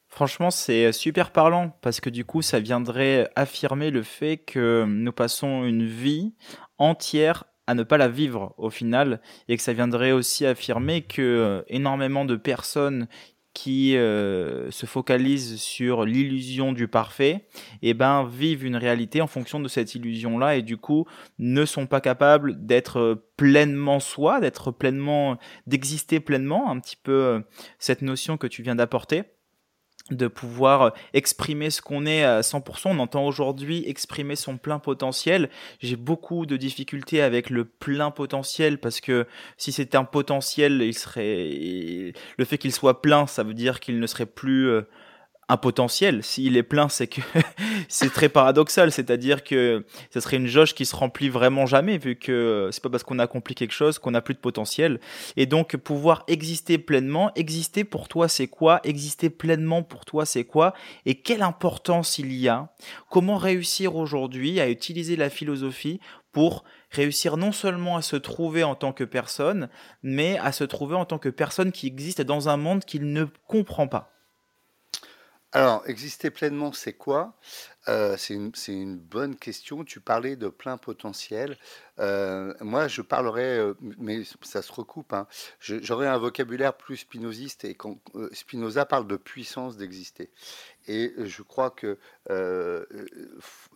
Franchement, 0.08 0.52
c'est 0.52 0.92
super 0.92 1.32
parlant 1.32 1.76
parce 1.80 2.00
que 2.00 2.08
du 2.08 2.24
coup, 2.24 2.40
ça 2.40 2.60
viendrait 2.60 3.30
affirmer 3.34 3.90
le 3.90 4.04
fait 4.04 4.36
que 4.36 4.84
nous 4.86 5.12
passons 5.12 5.64
une 5.64 5.86
vie 5.86 6.34
entière 6.78 7.44
à 7.66 7.74
ne 7.74 7.82
pas 7.82 7.96
la 7.96 8.08
vivre 8.08 8.54
au 8.56 8.70
final 8.70 9.20
et 9.48 9.56
que 9.56 9.62
ça 9.62 9.72
viendrait 9.72 10.12
aussi 10.12 10.46
affirmer 10.46 11.02
que 11.02 11.22
euh, 11.22 11.62
énormément 11.68 12.24
de 12.24 12.36
personnes 12.36 13.08
qui 13.54 13.96
euh, 13.96 14.70
se 14.72 14.84
focalisent 14.84 15.60
sur 15.60 16.04
l'illusion 16.04 16.72
du 16.72 16.88
parfait, 16.88 17.46
eh 17.82 17.94
ben 17.94 18.24
vivent 18.24 18.66
une 18.66 18.76
réalité 18.76 19.20
en 19.20 19.28
fonction 19.28 19.60
de 19.60 19.68
cette 19.68 19.94
illusion-là 19.94 20.56
et 20.56 20.62
du 20.62 20.76
coup 20.76 21.06
ne 21.38 21.64
sont 21.64 21.86
pas 21.86 22.00
capables 22.00 22.66
d'être 22.66 23.24
pleinement 23.36 24.00
soi, 24.00 24.40
d'être 24.40 24.72
pleinement, 24.72 25.38
d'exister 25.68 26.18
pleinement, 26.18 26.68
un 26.68 26.80
petit 26.80 26.96
peu 26.96 27.12
euh, 27.12 27.40
cette 27.78 28.02
notion 28.02 28.36
que 28.36 28.48
tu 28.48 28.62
viens 28.62 28.74
d'apporter 28.74 29.22
de 30.10 30.28
pouvoir 30.28 30.92
exprimer 31.14 31.70
ce 31.70 31.80
qu'on 31.80 32.04
est 32.04 32.24
à 32.24 32.42
100%. 32.42 32.88
On 32.90 32.98
entend 32.98 33.24
aujourd'hui 33.26 33.84
exprimer 33.86 34.36
son 34.36 34.58
plein 34.58 34.78
potentiel. 34.78 35.48
J'ai 35.80 35.96
beaucoup 35.96 36.44
de 36.44 36.56
difficultés 36.56 37.22
avec 37.22 37.48
le 37.48 37.64
plein 37.64 38.10
potentiel 38.10 38.78
parce 38.78 39.00
que 39.00 39.26
si 39.56 39.72
c'était 39.72 39.96
un 39.96 40.04
potentiel, 40.04 40.82
il 40.82 40.94
serait 40.94 42.12
le 42.36 42.44
fait 42.44 42.58
qu'il 42.58 42.72
soit 42.72 43.00
plein, 43.00 43.26
ça 43.26 43.42
veut 43.42 43.54
dire 43.54 43.80
qu'il 43.80 43.98
ne 43.98 44.06
serait 44.06 44.26
plus 44.26 44.68
euh, 44.68 44.82
un 45.48 45.56
potentiel. 45.56 46.22
S'il 46.22 46.56
est 46.56 46.62
plein, 46.62 46.88
c'est 46.88 47.06
que 47.06 47.20
c'est 47.88 48.12
très 48.12 48.28
paradoxal, 48.28 48.92
c'est-à-dire 48.92 49.44
que 49.44 49.84
ce 50.12 50.20
serait 50.20 50.36
une 50.36 50.46
jauge 50.46 50.74
qui 50.74 50.86
se 50.86 50.94
remplit 50.94 51.28
vraiment 51.28 51.66
jamais, 51.66 51.98
vu 51.98 52.16
que 52.16 52.68
c'est 52.72 52.82
pas 52.82 52.90
parce 52.90 53.02
qu'on 53.02 53.18
a 53.18 53.24
accompli 53.24 53.54
quelque 53.54 53.72
chose 53.72 53.98
qu'on 53.98 54.12
n'a 54.12 54.22
plus 54.22 54.34
de 54.34 54.38
potentiel. 54.38 55.00
Et 55.36 55.46
donc 55.46 55.76
pouvoir 55.76 56.24
exister 56.28 56.78
pleinement, 56.78 57.30
exister 57.34 57.84
pour 57.84 58.08
toi 58.08 58.28
c'est 58.28 58.48
quoi, 58.48 58.80
exister 58.84 59.30
pleinement 59.30 59.82
pour 59.82 60.04
toi 60.04 60.26
c'est 60.26 60.44
quoi, 60.44 60.74
et 61.06 61.20
quelle 61.20 61.42
importance 61.42 62.18
il 62.18 62.32
y 62.32 62.48
a? 62.48 62.68
Comment 63.10 63.36
réussir 63.36 63.96
aujourd'hui 63.96 64.60
à 64.60 64.68
utiliser 64.68 65.16
la 65.16 65.30
philosophie 65.30 66.00
pour 66.32 66.64
réussir 66.90 67.36
non 67.36 67.52
seulement 67.52 67.96
à 67.96 68.02
se 68.02 68.16
trouver 68.16 68.64
en 68.64 68.74
tant 68.74 68.92
que 68.92 69.04
personne, 69.04 69.68
mais 70.02 70.38
à 70.38 70.50
se 70.52 70.64
trouver 70.64 70.96
en 70.96 71.04
tant 71.04 71.18
que 71.18 71.28
personne 71.28 71.70
qui 71.70 71.86
existe 71.86 72.20
dans 72.22 72.48
un 72.48 72.56
monde 72.56 72.84
qu'il 72.84 73.12
ne 73.12 73.24
comprend 73.46 73.86
pas? 73.86 74.10
Alors, 75.52 75.82
exister 75.86 76.30
pleinement, 76.30 76.72
c'est 76.72 76.94
quoi? 76.94 77.34
Euh, 77.88 78.16
c'est 78.16 78.34
une, 78.34 78.96
bonne 78.96 79.36
question. 79.36 79.84
Tu 79.84 80.00
parlais 80.00 80.36
de 80.36 80.48
plein 80.48 80.76
potentiel. 80.76 81.58
Euh, 81.98 82.54
moi, 82.60 82.88
je 82.88 83.02
parlerais, 83.02 83.58
euh, 83.58 83.74
mais 83.98 84.22
ça 84.42 84.62
se 84.62 84.72
recoupe. 84.72 85.12
Hein. 85.12 85.26
J'aurais 85.60 86.06
un 86.06 86.18
vocabulaire 86.18 86.76
plus 86.76 86.98
spinoziste 86.98 87.64
et 87.64 87.74
quand 87.74 87.98
Spinoza 88.32 88.86
parle 88.86 89.06
de 89.06 89.16
puissance 89.16 89.76
d'exister. 89.76 90.30
Et 90.86 91.14
je 91.18 91.42
crois 91.42 91.70
que 91.70 91.98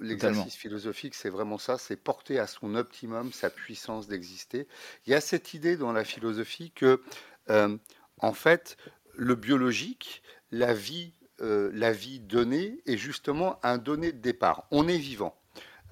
l'exercice 0.01 0.57
philosophique, 0.57 1.15
c'est 1.15 1.31
vraiment 1.31 1.59
ça, 1.59 1.79
c'est 1.79 1.97
porter 1.97 2.39
à 2.39 2.47
son 2.47 2.75
optimum 2.75 3.33
sa 3.33 3.51
puissance 3.51 4.09
d'exister. 4.09 4.67
Il 5.07 5.11
y 5.11 5.15
a 5.15 5.21
cette 5.21 5.55
idée 5.55 5.77
dans 5.77 5.93
la 5.93 6.05
philosophie 6.05 6.71
que, 6.71 7.03
en 7.49 8.33
fait, 8.33 8.77
le 9.15 9.35
biologique, 9.35 10.23
la 10.51 10.73
vie 10.73 11.13
euh, 11.41 11.71
la 11.73 11.93
vie 11.93 12.21
donnée 12.21 12.81
est 12.87 12.97
justement 12.97 13.59
un 13.63 13.79
donné 13.79 14.13
de 14.13 14.19
départ. 14.19 14.65
On 14.71 14.89
est 14.89 14.99
vivant. 14.99 15.37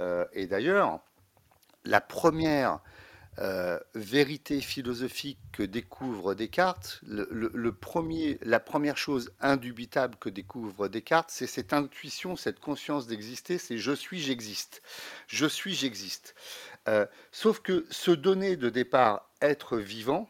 Euh, 0.00 0.24
et 0.32 0.46
d'ailleurs, 0.46 1.00
la 1.84 2.00
première 2.00 2.80
euh, 3.38 3.78
vérité 3.94 4.60
philosophique 4.60 5.38
que 5.52 5.62
découvre 5.62 6.34
Descartes, 6.34 7.00
le, 7.06 7.70
premier, 7.70 8.38
la 8.42 8.58
première 8.58 8.96
chose 8.96 9.30
indubitable 9.40 10.16
que 10.18 10.28
découvre 10.28 10.88
Descartes, 10.88 11.30
c'est 11.30 11.46
cette 11.46 11.72
intuition, 11.72 12.34
cette 12.34 12.58
conscience 12.58 13.06
d'exister, 13.06 13.58
c'est 13.58 13.78
je 13.78 13.92
suis, 13.92 14.20
j'existe. 14.20 14.82
Je 15.28 15.46
suis, 15.46 15.74
j'existe. 15.74 16.34
sauf 17.30 17.60
que 17.60 17.86
ce 17.90 18.10
donné 18.10 18.56
de 18.56 18.68
départ, 18.68 19.30
être 19.40 19.76
vivant, 19.76 20.28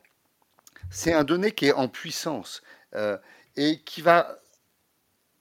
c'est 0.91 1.15
un 1.15 1.25
donné 1.25 1.53
qui 1.53 1.67
est 1.67 1.73
en 1.73 1.89
puissance 1.89 2.63
et 3.57 3.81
qui 3.85 4.03
va 4.03 4.41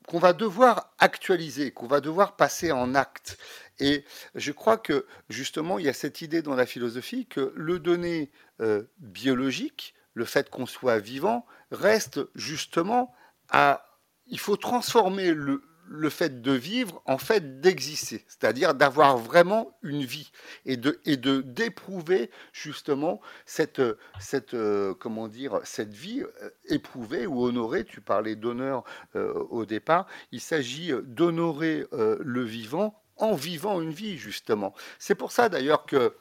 qu'on 0.08 0.20
va 0.20 0.34
devoir 0.34 0.94
actualiser, 1.00 1.72
qu'on 1.72 1.88
va 1.88 2.02
devoir 2.02 2.36
passer 2.36 2.72
en 2.72 2.96
acte. 2.96 3.38
Et 3.80 4.06
je 4.36 4.52
crois 4.52 4.78
que 4.78 5.06
justement, 5.30 5.80
il 5.80 5.86
y 5.86 5.90
a 5.90 5.94
cette 5.94 6.22
idée 6.22 6.42
dans 6.42 6.56
la 6.56 6.66
philosophie 6.66 7.26
que 7.26 7.54
le 7.56 7.80
donné 7.80 8.32
euh, 8.62 8.84
biologique, 9.00 9.96
le 10.14 10.26
fait 10.26 10.50
qu'on 10.50 10.66
soit 10.66 11.00
vivant, 11.00 11.46
reste 11.72 12.22
justement 12.36 13.14
à... 13.50 13.86
Il 14.28 14.40
faut 14.40 14.58
transformer 14.58 15.34
le, 15.34 15.62
le 15.88 16.10
fait 16.10 16.42
de 16.42 16.52
vivre 16.52 17.02
en 17.06 17.18
fait 17.18 17.62
d'exister, 17.62 18.26
c'est-à-dire 18.28 18.74
d'avoir 18.74 19.18
vraiment 19.18 19.78
une 19.84 20.04
vie 20.04 20.32
et 20.66 20.78
de 20.78 21.00
et 21.06 21.18
de 21.18 21.42
d'éprouver 21.42 22.32
justement 22.54 23.22
cette 23.46 23.82
cette 24.20 24.54
euh, 24.54 24.94
comment 24.94 25.28
dire 25.28 25.60
cette 25.64 25.94
vie 25.94 26.22
euh, 26.22 26.50
éprouvée 26.66 27.26
ou 27.28 27.44
honorée. 27.44 27.84
Tu 27.84 28.02
parlais 28.02 28.36
d'honneur 28.36 28.84
euh, 29.16 29.34
au 29.50 29.66
départ. 29.66 30.08
Il 30.32 30.42
s'agit 30.42 30.92
d'honorer 31.04 31.86
le 31.92 32.44
vivant 32.44 33.02
en 33.18 33.34
vivant 33.34 33.82
une 33.82 33.92
vie 33.92 34.18
justement. 34.18 34.74
C'est 35.00 35.16
pour 35.16 35.32
ça 35.32 35.50
d'ailleurs 35.50 35.86
que 35.86 36.14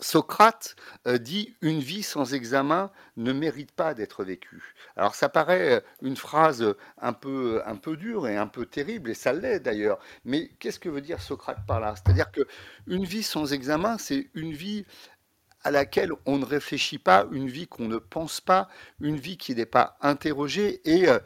Socrate 0.00 0.76
euh, 1.06 1.18
dit 1.18 1.56
une 1.60 1.80
vie 1.80 2.02
sans 2.02 2.34
examen 2.34 2.90
ne 3.16 3.32
mérite 3.32 3.72
pas 3.72 3.94
d'être 3.94 4.24
vécue. 4.24 4.74
Alors 4.96 5.14
ça 5.14 5.28
paraît 5.28 5.74
euh, 5.74 5.80
une 6.02 6.16
phrase 6.16 6.74
un 6.98 7.12
peu, 7.12 7.62
un 7.64 7.76
peu 7.76 7.96
dure 7.96 8.26
et 8.26 8.36
un 8.36 8.46
peu 8.46 8.66
terrible, 8.66 9.10
et 9.10 9.14
ça 9.14 9.32
l'est 9.32 9.60
d'ailleurs. 9.60 9.98
Mais 10.24 10.48
qu'est-ce 10.58 10.80
que 10.80 10.88
veut 10.88 11.00
dire 11.00 11.20
Socrate 11.20 11.64
par 11.66 11.80
là? 11.80 11.94
C'est-à-dire 11.96 12.30
que 12.32 12.42
une 12.86 13.04
vie 13.04 13.22
sans 13.22 13.52
examen, 13.52 13.98
c'est 13.98 14.30
une 14.34 14.52
vie 14.52 14.84
à 15.62 15.70
laquelle 15.70 16.12
on 16.26 16.38
ne 16.38 16.44
réfléchit 16.44 16.98
pas, 16.98 17.26
une 17.32 17.48
vie 17.48 17.66
qu'on 17.66 17.88
ne 17.88 17.96
pense 17.96 18.40
pas, 18.40 18.68
une 19.00 19.16
vie 19.16 19.38
qui 19.38 19.54
n'est 19.54 19.64
pas 19.64 19.96
interrogée 20.02 20.80
et 20.84 21.08
euh, 21.08 21.18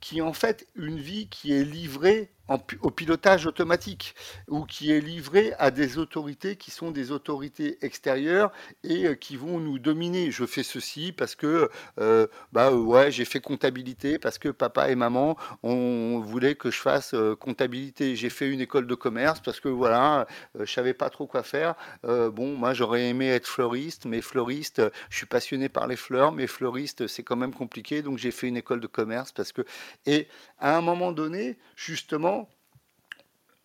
qui 0.00 0.20
en 0.20 0.32
fait 0.32 0.66
une 0.74 0.98
vie 0.98 1.28
qui 1.28 1.52
est 1.52 1.64
livrée 1.64 2.32
au 2.48 2.90
pilotage 2.90 3.46
automatique 3.46 4.14
ou 4.48 4.64
qui 4.64 4.92
est 4.92 5.00
livré 5.00 5.52
à 5.58 5.70
des 5.70 5.98
autorités 5.98 6.56
qui 6.56 6.70
sont 6.70 6.90
des 6.90 7.10
autorités 7.10 7.78
extérieures 7.84 8.52
et 8.84 9.06
euh, 9.06 9.14
qui 9.14 9.36
vont 9.36 9.58
nous 9.58 9.78
dominer. 9.78 10.30
Je 10.30 10.46
fais 10.46 10.62
ceci 10.62 11.12
parce 11.12 11.34
que 11.34 11.68
euh, 12.00 12.26
bah 12.52 12.72
ouais 12.72 13.10
j'ai 13.10 13.24
fait 13.24 13.40
comptabilité 13.40 14.18
parce 14.18 14.38
que 14.38 14.48
papa 14.48 14.90
et 14.90 14.94
maman 14.94 15.36
on 15.62 16.20
voulait 16.20 16.54
que 16.54 16.70
je 16.70 16.80
fasse 16.80 17.14
euh, 17.14 17.34
comptabilité. 17.34 18.14
J'ai 18.14 18.30
fait 18.30 18.48
une 18.48 18.60
école 18.60 18.86
de 18.86 18.94
commerce 18.94 19.40
parce 19.40 19.60
que 19.60 19.68
voilà 19.68 20.26
je 20.58 20.70
savais 20.72 20.94
pas 20.94 21.10
trop 21.10 21.26
quoi 21.26 21.42
faire. 21.42 21.74
bon 22.04 22.56
moi 22.56 22.74
j'aurais 22.74 23.08
aimé 23.08 23.28
être 23.28 23.46
fleuriste 23.46 24.06
mais 24.06 24.20
fleuriste 24.20 24.82
je 25.10 25.16
suis 25.16 25.26
passionné 25.26 25.68
par 25.68 25.86
les 25.86 25.96
fleurs 25.96 26.32
mais 26.32 26.46
fleuriste 26.46 27.06
c'est 27.06 27.22
quand 27.22 27.36
même 27.36 27.54
compliqué 27.54 28.02
donc 28.02 28.18
j'ai 28.18 28.30
fait 28.30 28.48
une 28.48 28.56
école 28.56 28.80
de 28.80 28.86
commerce 28.86 29.32
parce 29.32 29.52
que 29.52 29.62
et 30.06 30.28
à 30.58 30.76
un 30.76 30.80
moment 30.80 31.12
donné 31.12 31.58
justement 31.74 32.35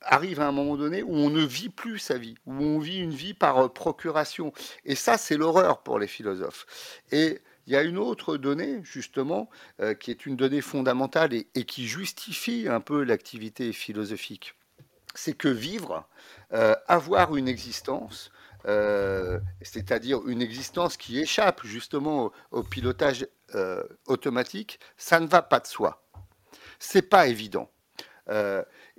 arrive 0.02 0.40
à 0.40 0.48
un 0.48 0.52
moment 0.52 0.76
donné 0.76 1.04
où 1.04 1.14
on 1.14 1.30
ne 1.30 1.44
vit 1.44 1.70
plus 1.70 2.00
sa 2.00 2.18
vie, 2.18 2.36
où 2.46 2.54
on 2.54 2.80
vit 2.80 3.00
une 3.00 3.12
vie 3.12 3.34
par 3.34 3.58
euh, 3.58 3.68
procuration. 3.68 4.54
Et 4.86 4.96
ça, 4.96 5.18
c'est 5.18 5.38
l'horreur 5.38 5.82
pour 5.84 6.00
les 6.00 6.08
philosophes. 6.08 6.66
Et 7.12 7.40
il 7.68 7.74
y 7.74 7.76
a 7.76 7.84
une 7.84 7.98
autre 7.98 8.38
donnée, 8.38 8.82
justement, 8.84 9.50
euh, 9.80 9.94
qui 9.94 10.12
est 10.12 10.26
une 10.26 10.36
donnée 10.36 10.62
fondamentale 10.62 11.34
et, 11.34 11.66
qui 11.66 11.88
justifie 11.88 12.68
un 12.68 12.82
peu 12.82 13.04
l'activité 13.04 13.72
philosophique. 13.72 14.56
C'est 15.14 15.34
que 15.34 15.48
vivre, 15.48 16.08
euh, 16.54 16.76
avoir 16.88 17.36
une 17.36 17.48
existence, 17.48 18.32
c'est-à-dire 18.64 20.20
une 20.28 20.40
existence 20.40 20.96
qui 20.96 21.20
échappe 21.20 21.62
justement 21.64 22.32
au, 22.52 22.62
pilotage 22.62 23.26
automatique, 24.06 24.80
ça 24.98 25.20
ne 25.20 25.26
va 25.26 25.42
pas 25.42 25.60
de 25.60 25.66
soi. 25.66 26.04
C'est 26.78 27.02
pas 27.02 27.26
évident. 27.26 27.72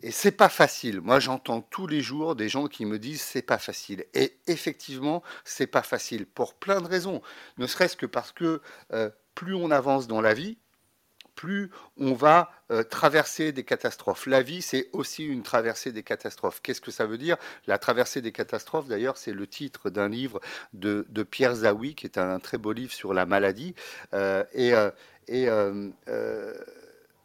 Et 0.02 0.10
c'est 0.10 0.32
pas 0.32 0.48
facile. 0.48 1.00
Moi, 1.00 1.20
j'entends 1.20 1.60
tous 1.60 1.86
les 1.86 2.00
jours 2.00 2.34
des 2.34 2.48
gens 2.48 2.66
qui 2.66 2.84
me 2.86 2.98
disent 2.98 3.22
c'est 3.22 3.42
pas 3.42 3.58
facile. 3.58 4.04
Et 4.14 4.36
effectivement, 4.46 5.22
c'est 5.44 5.68
pas 5.68 5.82
facile 5.82 6.26
pour 6.26 6.54
plein 6.54 6.80
de 6.80 6.88
raisons. 6.88 7.22
Ne 7.58 7.66
serait-ce 7.66 7.96
que 7.96 8.06
parce 8.06 8.32
que 8.32 8.60
euh, 8.92 9.10
plus 9.34 9.54
on 9.54 9.70
avance 9.70 10.08
dans 10.08 10.20
la 10.20 10.34
vie, 10.34 10.58
plus 11.36 11.70
on 11.96 12.14
va 12.14 12.50
euh, 12.70 12.82
traverser 12.82 13.52
des 13.52 13.64
catastrophes. 13.64 14.26
La 14.26 14.42
vie, 14.42 14.60
c'est 14.60 14.88
aussi 14.92 15.24
une 15.24 15.42
traversée 15.42 15.92
des 15.92 16.02
catastrophes. 16.02 16.60
Qu'est-ce 16.62 16.80
que 16.80 16.90
ça 16.90 17.06
veut 17.06 17.18
dire? 17.18 17.36
La 17.66 17.78
traversée 17.78 18.20
des 18.20 18.32
catastrophes, 18.32 18.88
d'ailleurs, 18.88 19.16
c'est 19.16 19.32
le 19.32 19.46
titre 19.46 19.88
d'un 19.88 20.08
livre 20.08 20.40
de, 20.72 21.06
Pierre 21.22 21.54
Zawi, 21.54 21.94
qui 21.94 22.06
est 22.06 22.18
un, 22.18 22.40
très 22.40 22.58
beau 22.58 22.72
livre 22.72 22.92
sur 22.92 23.14
la 23.14 23.24
maladie. 23.24 23.74
Euh, 24.14 24.42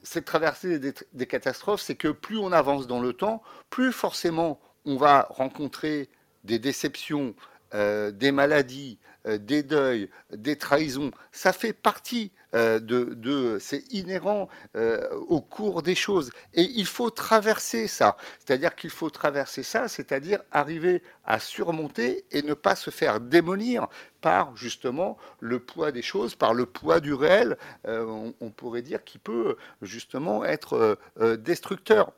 cette 0.07 0.25
traversée 0.25 0.79
des, 0.79 1.25
catastrophes, 1.25 1.81
c'est 1.81 1.95
que 1.95 2.07
plus 2.07 2.37
on 2.37 2.51
avance 2.51 2.87
dans 2.87 2.99
le 2.99 3.13
temps, 3.13 3.41
plus 3.69 3.91
forcément 3.91 4.59
on 4.85 4.97
va 4.97 5.27
rencontrer 5.29 6.09
des 6.43 6.59
déceptions 6.59 7.35
des 7.73 8.31
maladies, 8.31 8.97
des 9.25 9.61
deuils, 9.61 10.09
des 10.31 10.55
trahisons, 10.55 11.11
ça 11.33 11.51
fait 11.51 11.73
partie 11.73 12.31
euh, 12.55 12.79
de, 12.79 13.57
c'est 13.59 13.83
inhérent 13.91 14.47
euh, 14.75 15.09
au 15.27 15.41
cours 15.41 15.81
des 15.81 15.95
choses. 15.95 16.31
Et 16.53 16.63
il 16.63 16.85
faut 16.85 17.09
traverser 17.09 17.87
ça. 17.87 18.15
C'est-à-dire 18.39 18.75
qu'il 18.75 18.89
faut 18.89 19.09
traverser 19.09 19.63
ça, 19.63 19.87
c'est-à-dire 19.89 20.39
arriver 20.51 21.03
à 21.25 21.39
surmonter 21.39 22.25
et 22.31 22.41
ne 22.43 22.53
pas 22.53 22.75
se 22.75 22.89
faire 22.89 23.19
démolir 23.19 23.87
par 24.21 24.55
justement 24.55 25.17
le 25.41 25.59
poids 25.59 25.91
des 25.91 26.01
choses, 26.01 26.35
par 26.35 26.53
le 26.53 26.65
poids 26.65 27.01
du 27.01 27.13
réel, 27.13 27.57
euh, 27.85 28.31
on, 28.39 28.49
pourrait 28.49 28.81
dire, 28.81 29.03
qui 29.03 29.17
peut 29.19 29.57
justement 29.81 30.45
être 30.45 30.97
destructeur. 31.39 32.13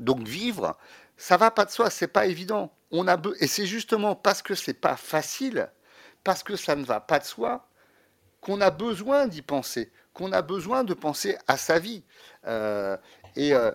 Donc 0.00 0.26
vivre, 0.26 0.76
ça 1.16 1.36
va 1.36 1.50
pas 1.50 1.64
de 1.64 1.70
soi, 1.70 1.90
c'est 1.90 2.08
pas 2.08 2.26
évident. 2.26 2.72
On 2.90 3.06
a 3.06 3.20
et 3.38 3.46
c'est 3.46 3.66
justement 3.66 4.16
parce 4.16 4.42
que 4.42 4.54
c'est 4.54 4.74
pas 4.74 4.96
facile, 4.96 5.70
parce 6.24 6.42
que 6.42 6.56
ça 6.56 6.74
ne 6.74 6.84
va 6.84 6.98
pas 6.98 7.18
de 7.18 7.24
soi, 7.24 7.68
qu'on 8.40 8.60
a 8.60 8.70
besoin 8.70 9.26
d'y 9.26 9.42
penser, 9.42 9.90
qu'on 10.14 10.32
a 10.32 10.42
besoin 10.42 10.84
de 10.84 10.94
penser 10.94 11.36
à 11.46 11.56
sa 11.56 11.78
vie. 11.78 12.02
Euh, 12.46 12.96
et, 13.36 13.54
euh, 13.54 13.70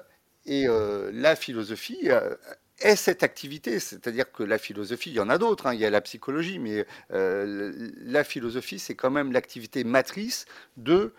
euh, 0.47 1.09
la 1.13 1.35
philosophie 1.35 2.09
est 2.79 2.95
cette 2.95 3.23
activité, 3.23 3.79
c'est-à-dire 3.79 4.31
que 4.31 4.43
la 4.43 4.57
philosophie, 4.57 5.09
il 5.11 5.15
y 5.15 5.19
en 5.19 5.29
a 5.29 5.37
d'autres, 5.37 5.67
hein, 5.67 5.73
il 5.73 5.79
y 5.79 5.85
a 5.85 5.89
la 5.89 6.01
psychologie, 6.01 6.59
mais 6.59 6.85
la 7.09 8.23
philosophie, 8.23 8.79
c'est 8.79 8.95
quand 8.95 9.11
même 9.11 9.31
l'activité 9.31 9.83
matrice 9.83 10.45
de, 10.77 11.13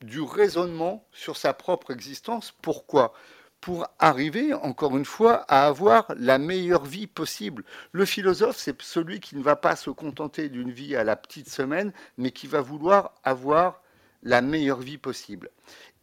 du 0.00 0.20
raisonnement 0.20 1.06
sur 1.12 1.36
sa 1.36 1.52
propre 1.52 1.92
existence. 1.92 2.52
Pourquoi? 2.62 3.12
Pour 3.60 3.86
arriver, 3.98 4.54
encore 4.54 4.96
une 4.96 5.04
fois, 5.04 5.44
à 5.48 5.66
avoir 5.66 6.06
la 6.16 6.38
meilleure 6.38 6.84
vie 6.84 7.06
possible. 7.06 7.64
Le 7.92 8.04
philosophe, 8.04 8.56
c'est 8.56 8.80
celui 8.80 9.20
qui 9.20 9.36
ne 9.36 9.42
va 9.42 9.56
pas 9.56 9.76
se 9.76 9.90
contenter 9.90 10.48
d'une 10.48 10.70
vie 10.70 10.94
à 10.94 11.04
la 11.04 11.16
petite 11.16 11.50
semaine, 11.50 11.92
mais 12.16 12.30
qui 12.30 12.46
va 12.46 12.60
vouloir 12.60 13.14
avoir 13.24 13.82
la 14.22 14.42
meilleure 14.42 14.80
vie 14.80 14.98
possible. 14.98 15.50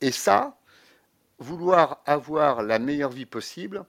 Et 0.02 0.12
ça, 0.12 0.58
vouloir 1.40 2.02
avoir 2.06 2.62
la 2.62 2.80
meilleure 2.80 3.12
vie 3.12 3.26
possible, 3.26 3.86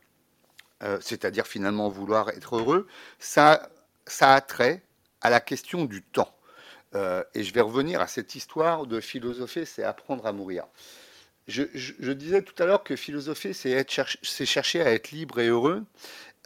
euh, 0.83 0.99
c'est-à-dire 1.01 1.47
finalement 1.47 1.89
vouloir 1.89 2.29
être 2.31 2.57
heureux, 2.57 2.87
ça, 3.19 3.69
ça 4.07 4.35
a 4.35 4.41
trait 4.41 4.83
à 5.21 5.31
la 5.31 5.41
question 5.41 5.85
du 5.85 6.03
temps. 6.03 6.35
Euh, 6.95 7.25
et 7.35 7.43
je 7.43 7.53
vais 7.53 7.61
revenir 7.61 8.01
à 8.01 8.07
cette 8.07 8.35
histoire 8.35 8.87
de 8.87 9.01
philosopher, 9.01 9.65
c'est 9.65 9.83
apprendre 9.83 10.27
à 10.27 10.33
mourir. 10.33 10.65
Je, 11.49 12.13
disais 12.13 12.43
tout 12.43 12.61
à 12.61 12.67
l'heure 12.67 12.83
que 12.83 12.97
philosopher, 12.97 13.53
c'est 13.53 14.47
chercher 14.47 14.81
à 14.83 14.93
être 14.93 15.13
libre 15.13 15.39
et 15.41 15.47
heureux. 15.47 15.85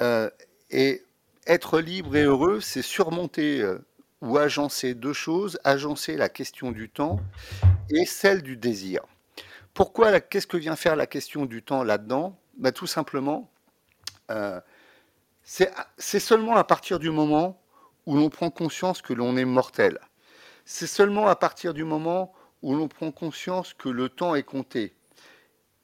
Euh, 0.03 0.31
et 0.71 1.03
être 1.47 1.81
libre 1.81 2.17
et 2.17 2.25
heureux, 2.25 2.61
c'est 2.61 2.83
surmonter 2.83 3.61
euh, 3.61 3.79
ou 4.21 4.37
agencer 4.37 4.95
deux 4.95 5.13
choses, 5.13 5.59
agencer 5.65 6.17
la 6.17 6.29
question 6.29 6.71
du 6.71 6.89
temps 6.89 7.19
et 7.89 8.05
celle 8.05 8.43
du 8.43 8.57
désir. 8.57 9.01
Pourquoi 9.73 10.21
Qu'est-ce 10.21 10.47
que 10.47 10.57
vient 10.57 10.77
faire 10.77 10.97
la 10.97 11.07
question 11.07 11.47
du 11.47 11.63
temps 11.63 11.83
là-dedans? 11.83 12.39
Bah, 12.59 12.73
Tout 12.73 12.87
simplement, 12.87 13.51
euh, 14.31 14.61
c'est 15.43 16.21
seulement 16.21 16.57
à 16.57 16.65
partir 16.65 16.99
du 16.99 17.11
moment 17.11 17.61
où 18.07 18.17
l'on 18.17 18.29
prend 18.29 18.51
conscience 18.51 19.03
que 19.03 19.13
l'on 19.13 19.37
est 19.37 19.45
mortel. 19.45 19.99
C'est 20.65 20.87
seulement 20.87 21.27
à 21.27 21.37
partir 21.37 21.75
du 21.75 21.85
moment 21.85 22.33
où 22.63 22.75
l'on 22.75 22.89
prend 22.89 23.13
conscience 23.13 23.75
que 23.75 23.89
le 23.89 24.09
temps 24.09 24.35
est 24.35 24.43
compté. 24.43 24.95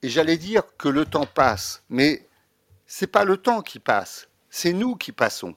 Et 0.02 0.08
j'allais 0.08 0.36
dire 0.36 0.62
que 0.76 0.88
le 0.88 1.04
temps 1.04 1.26
passe, 1.26 1.82
mais 1.88 2.28
c'est 2.86 3.06
pas 3.06 3.24
le 3.24 3.36
temps 3.36 3.62
qui 3.62 3.78
passe, 3.78 4.28
c'est 4.50 4.72
nous 4.72 4.96
qui 4.96 5.12
passons. 5.12 5.54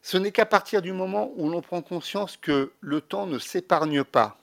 Ce 0.00 0.16
n'est 0.16 0.32
qu'à 0.32 0.46
partir 0.46 0.82
du 0.82 0.92
moment 0.92 1.30
où 1.36 1.48
l'on 1.48 1.62
prend 1.62 1.80
conscience 1.80 2.36
que 2.36 2.72
le 2.80 3.00
temps 3.00 3.26
ne 3.26 3.38
s'épargne 3.38 4.02
pas 4.02 4.38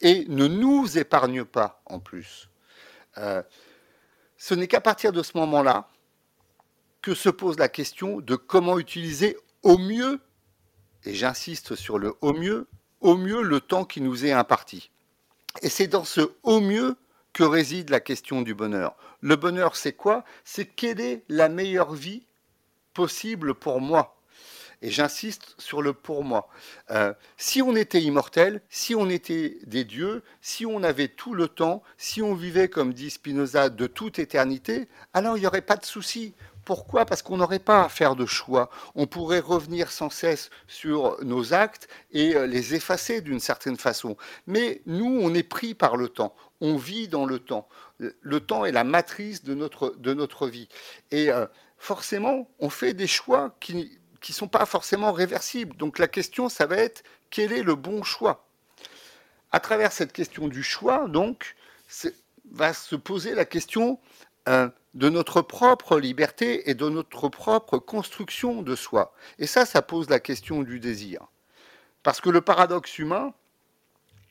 et 0.00 0.24
ne 0.28 0.48
nous 0.48 0.98
épargne 0.98 1.44
pas 1.44 1.80
en 1.86 2.00
plus. 2.00 2.48
Euh, 3.18 3.42
ce 4.36 4.54
n'est 4.54 4.66
qu'à 4.66 4.80
partir 4.80 5.12
de 5.12 5.22
ce 5.22 5.36
moment-là 5.38 5.88
que 7.00 7.14
se 7.14 7.28
pose 7.28 7.58
la 7.58 7.68
question 7.68 8.20
de 8.20 8.34
comment 8.34 8.78
utiliser 8.78 9.36
au 9.62 9.78
mieux, 9.78 10.20
et 11.04 11.14
j'insiste 11.14 11.74
sur 11.74 11.98
le 11.98 12.14
au 12.20 12.32
mieux, 12.32 12.66
au 13.00 13.16
mieux 13.16 13.42
le 13.42 13.60
temps 13.60 13.84
qui 13.84 14.00
nous 14.00 14.26
est 14.26 14.32
imparti. 14.32 14.90
Et 15.62 15.68
c'est 15.68 15.86
dans 15.86 16.04
ce 16.04 16.32
au 16.42 16.60
mieux 16.60 16.96
que 17.32 17.42
réside 17.42 17.90
la 17.90 18.00
question 18.00 18.42
du 18.42 18.54
bonheur. 18.54 18.96
Le 19.20 19.36
bonheur, 19.36 19.76
c'est 19.76 19.92
quoi? 19.92 20.24
C'est 20.44 20.66
quelle 20.66 21.00
est 21.00 21.24
la 21.28 21.48
meilleure 21.48 21.94
vie 21.94 22.26
possible 22.92 23.54
pour 23.54 23.80
moi? 23.80 24.16
Et 24.82 24.90
j'insiste 24.90 25.54
sur 25.56 25.80
le 25.80 25.94
pour 25.94 26.24
moi. 26.24 26.48
Euh, 26.90 27.14
si 27.38 27.62
on 27.62 27.74
était 27.74 28.02
immortel, 28.02 28.60
si 28.68 28.94
on 28.94 29.08
était 29.08 29.56
des 29.66 29.84
dieux, 29.84 30.22
si 30.42 30.66
on 30.66 30.82
avait 30.82 31.08
tout 31.08 31.34
le 31.34 31.48
temps, 31.48 31.82
si 31.96 32.20
on 32.20 32.34
vivait, 32.34 32.68
comme 32.68 32.92
dit 32.92 33.10
Spinoza, 33.10 33.70
de 33.70 33.86
toute 33.86 34.18
éternité, 34.18 34.88
alors 35.14 35.38
il 35.38 35.40
n'y 35.40 35.46
aurait 35.46 35.62
pas 35.62 35.76
de 35.76 35.86
souci. 35.86 36.34
Pourquoi? 36.64 37.04
Parce 37.04 37.22
qu'on 37.22 37.36
n'aurait 37.36 37.58
pas 37.58 37.84
à 37.84 37.88
faire 37.88 38.16
de 38.16 38.26
choix. 38.26 38.70
On 38.94 39.06
pourrait 39.06 39.40
revenir 39.40 39.90
sans 39.90 40.10
cesse 40.10 40.50
sur 40.66 41.22
nos 41.22 41.52
actes 41.52 41.88
et 42.12 42.34
euh, 42.34 42.46
les 42.46 42.74
effacer 42.74 43.20
d'une 43.20 43.40
certaine 43.40 43.76
façon. 43.76 44.16
Mais 44.46 44.80
nous, 44.86 45.18
on 45.22 45.34
est 45.34 45.42
pris 45.42 45.74
par 45.74 45.96
le 45.96 46.08
temps. 46.08 46.34
On 46.60 46.76
vit 46.76 47.08
dans 47.08 47.26
le 47.26 47.38
temps. 47.38 47.68
Le 47.98 48.40
temps 48.40 48.64
est 48.64 48.72
la 48.72 48.84
matrice 48.84 49.44
de 49.44 49.54
notre, 49.54 50.48
vie. 50.48 50.68
Et 51.10 51.30
euh, 51.30 51.46
forcément, 51.78 52.48
on 52.58 52.70
fait 52.70 52.94
des 52.94 53.06
choix 53.06 53.54
qui 53.60 53.74
ne 53.74 54.34
sont 54.34 54.48
pas 54.48 54.66
forcément 54.66 55.12
réversibles. 55.12 55.76
Donc 55.76 55.98
la 55.98 56.08
question, 56.08 56.48
ça 56.48 56.66
va 56.66 56.76
être 56.76 57.02
quel 57.30 57.52
est 57.52 57.62
le 57.62 57.74
bon 57.74 58.02
choix? 58.02 58.46
À 59.52 59.60
travers 59.60 59.92
cette 59.92 60.12
question 60.12 60.48
du 60.48 60.62
choix, 60.62 61.06
donc, 61.08 61.56
va 62.50 62.72
se 62.72 62.96
poser 62.96 63.34
la 63.34 63.44
question 63.44 63.98
de 64.46 65.08
notre 65.08 65.42
propre 65.42 65.98
liberté 65.98 66.70
et 66.70 66.74
de 66.74 66.88
notre 66.88 67.28
propre 67.28 67.78
construction 67.78 68.62
de 68.62 68.76
soi. 68.76 69.14
Et 69.38 69.46
ça, 69.46 69.66
ça 69.66 69.82
pose 69.82 70.08
la 70.08 70.20
question 70.20 70.62
du 70.62 70.80
désir. 70.80 71.26
Parce 72.02 72.20
que 72.20 72.30
le 72.30 72.40
paradoxe 72.40 72.98
humain 72.98 73.32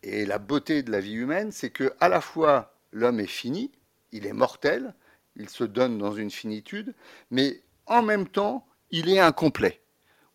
et 0.04 0.26
la 0.26 0.38
beauté 0.38 0.84
de 0.84 0.92
la 0.92 1.00
vie 1.00 1.14
humaine, 1.14 1.52
c'est 1.52 1.72
que 1.72 1.94
à 2.00 2.10
la 2.10 2.22
fois 2.22 2.76
l'homme 2.92 3.20
est 3.20 3.28
fini, 3.28 3.72
il 4.12 4.28
est 4.28 4.34
mortel, 4.34 4.94
il 5.36 5.50
se 5.50 5.64
donne 5.64 5.98
dans 5.98 6.14
une 6.14 6.30
finitude, 6.30 6.94
mais 7.32 7.62
en 7.88 8.02
même 8.02 8.28
temps, 8.28 8.68
il 8.92 9.10
est 9.10 9.20
incomplet. 9.20 9.82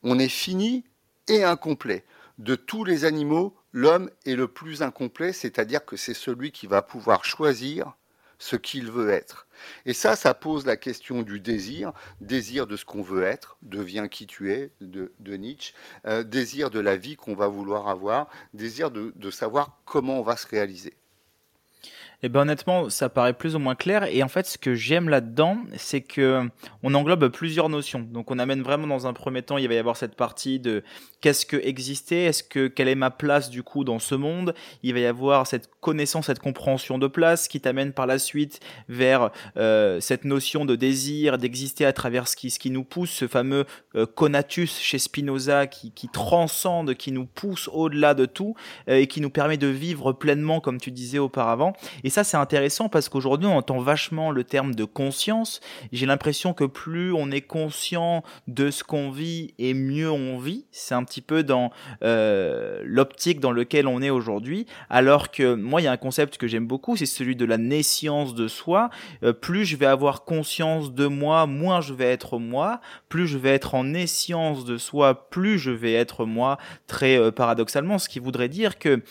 On 0.03 0.19
est 0.19 0.29
fini 0.29 0.85
et 1.29 1.45
incomplet. 1.45 2.05
De 2.39 2.55
tous 2.55 2.85
les 2.85 3.05
animaux, 3.05 3.57
l'homme 3.73 4.11
est 4.27 4.35
le 4.35 4.49
plus 4.49 4.83
incomplet, 4.83 5.33
c'est-à-dire 5.33 5.85
que 5.85 5.97
c'est 5.97 6.15
celui 6.15 6.51
qui 6.51 6.67
va 6.67 6.83
pouvoir 6.83 7.25
choisir 7.25 7.97
ce 8.39 8.57
qu'il 8.57 8.91
veut 8.91 9.11
être. 9.11 9.47
Et 9.87 9.93
ça, 9.93 10.17
ça 10.17 10.35
pose 10.35 10.67
la 10.67 10.77
question 10.77 11.23
du 11.23 11.41
désir, 11.41 11.93
désir 12.21 12.67
de 12.67 12.77
ce 12.77 12.85
qu'on 12.85 13.03
veut 13.03 13.25
être, 13.25 13.59
deviens 13.63 14.09
qui 14.09 14.27
tu 14.27 14.53
es, 14.53 14.73
de, 14.81 15.11
Nietzsche, 15.37 15.75
euh, 16.07 16.23
désir 16.23 16.71
de 16.71 16.81
la 16.81 16.97
vie 16.97 17.17
qu'on 17.17 17.35
va 17.35 17.49
vouloir 17.49 17.89
avoir, 17.89 18.29
désir 18.55 18.91
de 18.91 19.31
savoir 19.31 19.79
comment 19.85 20.21
on 20.21 20.23
va 20.23 20.37
se 20.37 20.47
réaliser. 20.47 20.98
Eh 22.25 22.29
ben 22.29 22.41
honnêtement, 22.41 22.91
ça 22.91 23.09
paraît 23.09 23.33
plus 23.33 23.55
ou 23.55 23.61
moins 23.61 23.77
clair. 23.77 24.05
Et 24.05 24.25
en 24.25 24.29
fait, 24.29 24.45
ce 24.45 24.59
que 24.59 24.75
j'aime 24.75 25.09
là-dedans, 25.09 25.59
c'est 25.77 26.01
que 26.01 26.49
on 26.83 26.95
englobe 26.95 27.29
plusieurs 27.29 27.69
notions. 27.69 28.01
Donc, 28.01 28.33
on 28.33 28.41
amène 28.41 28.63
vraiment 28.63 28.89
dans 28.89 29.07
un 29.07 29.13
premier 29.13 29.43
temps, 29.43 29.57
il 29.57 29.69
va 29.69 29.75
y 29.75 29.79
avoir 29.79 29.97
cette 29.97 30.17
partie 30.17 30.59
de 30.59 30.83
qu'est-ce 31.21 31.47
que 31.47 31.57
exister, 31.57 32.25
est-ce 32.25 32.43
que 32.43 32.67
quelle 32.67 32.89
est 32.89 32.97
ma 32.97 33.11
place 33.11 33.51
du 33.51 33.63
coup 33.63 33.85
dans 33.85 34.01
ce 34.01 34.17
monde? 34.17 34.55
Il 34.83 34.95
va 34.95 35.01
y 35.01 35.07
avoir 35.07 35.47
cette 35.47 35.71
connaissance, 35.81 36.27
cette 36.27 36.41
compréhension 36.41 36.99
de 36.99 37.07
place 37.07 37.47
qui 37.47 37.61
t'amène 37.61 37.93
par 37.93 38.07
la 38.07 38.19
suite 38.19 38.61
vers 38.89 39.31
euh, 39.57 40.01
cette 40.01 40.25
notion 40.25 40.65
de 40.65 40.75
désir, 40.75 41.39
d'exister 41.39 41.85
à 41.85 41.93
travers 41.93 42.27
ce 42.27 42.35
qui, 42.35 42.51
ce 42.51 42.59
qui 42.59 42.71
nous 42.71 42.85
pousse, 42.85 43.11
ce 43.11 43.29
fameux 43.29 43.65
euh, 43.95 44.07
conatus 44.07 44.79
chez 44.81 44.99
Spinoza 44.99 45.67
qui, 45.67 45.93
transcende, 46.13 46.95
qui 46.95 47.13
nous 47.13 47.27
pousse 47.27 47.69
au-delà 47.73 48.15
de 48.15 48.27
tout 48.27 48.55
euh, 48.89 48.97
et 48.97 49.07
qui 49.07 49.21
nous 49.21 49.31
permet 49.31 49.57
de 49.57 49.69
vivre 49.69 50.13
pleinement, 50.13 50.61
comme 50.61 50.81
tu 50.81 50.91
disais 50.91 51.19
auparavant. 51.19 51.75
Ça, 52.11 52.25
c'est 52.25 52.37
intéressant 52.37 52.89
parce 52.89 53.09
qu'aujourd'hui, 53.09 53.49
on 53.49 53.57
entend 53.57 53.79
vachement 53.79 54.31
le 54.31 54.45
terme 54.45 54.75
de 54.75 54.85
conscience. 54.85 55.61
J'ai 55.93 56.07
l'impression 56.07 56.53
que 56.53 56.65
plus 56.65 57.13
on 57.13 57.31
est 57.31 57.41
conscient 57.41 58.23
de 58.47 58.71
ce 58.71 58.85
qu'on 58.85 59.11
vit 59.11 59.55
et 59.59 59.75
mieux 59.75 60.11
on 60.11 60.39
vit. 60.39 60.67
C'est 60.71 60.95
un 60.95 61.05
petit 61.05 61.21
peu 61.21 61.43
dans 61.43 61.71
euh, 62.03 62.83
l'optique 62.85 63.41
dans 63.41 63.51
lequel 63.51 63.87
on 63.87 64.01
est 64.03 64.11
aujourd'hui. 64.11 64.67
Alors 64.91 65.31
que 65.31 65.55
moi, 65.55 65.81
il 65.81 65.85
y 65.85 65.87
a 65.89 65.93
un 65.93 65.97
concept 65.97 66.37
que 66.37 66.47
j'aime 66.47 66.67
beaucoup, 66.67 66.97
c'est 66.97 67.07
celui 67.07 67.37
de 67.37 67.45
la 67.45 67.59
naissance 67.59 68.35
de 68.35 68.49
soi. 68.49 68.91
Euh, 69.23 69.33
plus 69.33 69.65
je 69.65 69.77
vais 69.77 69.87
avoir 69.87 70.25
conscience 70.25 70.93
de 70.93 71.07
moi, 71.07 71.47
moins 71.47 71.81
je 71.81 71.95
vais 71.95 72.11
être 72.11 72.39
moi. 72.39 72.81
Plus 73.09 73.27
je 73.27 73.39
vais 73.39 73.51
être 73.51 73.75
en 73.75 73.85
naissance 73.85 74.65
de 74.65 74.79
soi, 74.79 75.29
plus 75.31 75.59
je 75.59 75.71
vais 75.71 75.95
être 75.95 76.25
moi. 76.25 76.59
Très 76.87 77.19
euh, 77.19 77.31
paradoxalement, 77.31 77.99
ce 77.99 78.09
qui 78.09 78.19
voudrait 78.19 78.49
dire 78.49 78.79
que 78.79 79.03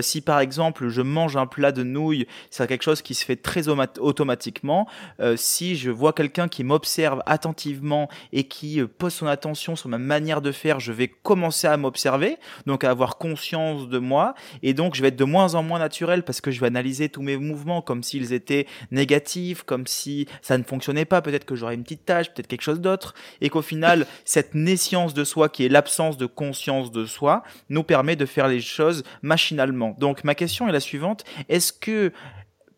si 0.00 0.20
par 0.20 0.40
exemple 0.40 0.88
je 0.88 1.02
mange 1.02 1.36
un 1.36 1.46
plat 1.46 1.72
de 1.72 1.82
nouilles 1.82 2.26
c'est 2.50 2.66
quelque 2.66 2.82
chose 2.82 3.02
qui 3.02 3.14
se 3.14 3.24
fait 3.24 3.36
très 3.36 3.68
automatiquement. 3.68 4.88
Euh, 5.20 5.36
si 5.36 5.76
je 5.76 5.90
vois 5.90 6.12
quelqu'un 6.12 6.48
qui 6.48 6.64
m'observe 6.64 7.22
attentivement 7.26 8.08
et 8.32 8.44
qui 8.44 8.80
euh, 8.80 8.86
pose 8.86 9.14
son 9.14 9.26
attention 9.26 9.76
sur 9.76 9.88
ma 9.88 9.98
manière 9.98 10.40
de 10.40 10.52
faire, 10.52 10.80
je 10.80 10.92
vais 10.92 11.08
commencer 11.08 11.66
à 11.66 11.76
m'observer, 11.76 12.36
donc 12.66 12.84
à 12.84 12.90
avoir 12.90 13.18
conscience 13.18 13.88
de 13.88 13.98
moi, 13.98 14.34
et 14.62 14.74
donc 14.74 14.94
je 14.94 15.02
vais 15.02 15.08
être 15.08 15.16
de 15.16 15.24
moins 15.24 15.54
en 15.54 15.62
moins 15.62 15.78
naturel 15.78 16.22
parce 16.22 16.40
que 16.40 16.50
je 16.50 16.60
vais 16.60 16.66
analyser 16.66 17.08
tous 17.08 17.22
mes 17.22 17.36
mouvements 17.36 17.82
comme 17.82 18.02
s'ils 18.02 18.32
étaient 18.32 18.66
négatifs, 18.90 19.62
comme 19.62 19.86
si 19.86 20.26
ça 20.40 20.58
ne 20.58 20.62
fonctionnait 20.62 21.04
pas, 21.04 21.22
peut-être 21.22 21.44
que 21.44 21.54
j'aurais 21.54 21.74
une 21.74 21.82
petite 21.82 22.04
tâche, 22.04 22.32
peut-être 22.32 22.48
quelque 22.48 22.62
chose 22.62 22.80
d'autre, 22.80 23.14
et 23.40 23.48
qu'au 23.48 23.62
final, 23.62 24.06
cette 24.24 24.54
nescience 24.54 25.14
de 25.14 25.24
soi, 25.24 25.48
qui 25.48 25.64
est 25.64 25.68
l'absence 25.68 26.16
de 26.16 26.26
conscience 26.26 26.90
de 26.90 27.06
soi, 27.06 27.42
nous 27.68 27.82
permet 27.82 28.16
de 28.16 28.26
faire 28.26 28.48
les 28.48 28.60
choses 28.60 29.04
machinalement. 29.22 29.96
Donc 29.98 30.24
ma 30.24 30.34
question 30.34 30.68
est 30.68 30.72
la 30.72 30.80
suivante, 30.80 31.24
est-ce 31.48 31.72
que 31.72 32.12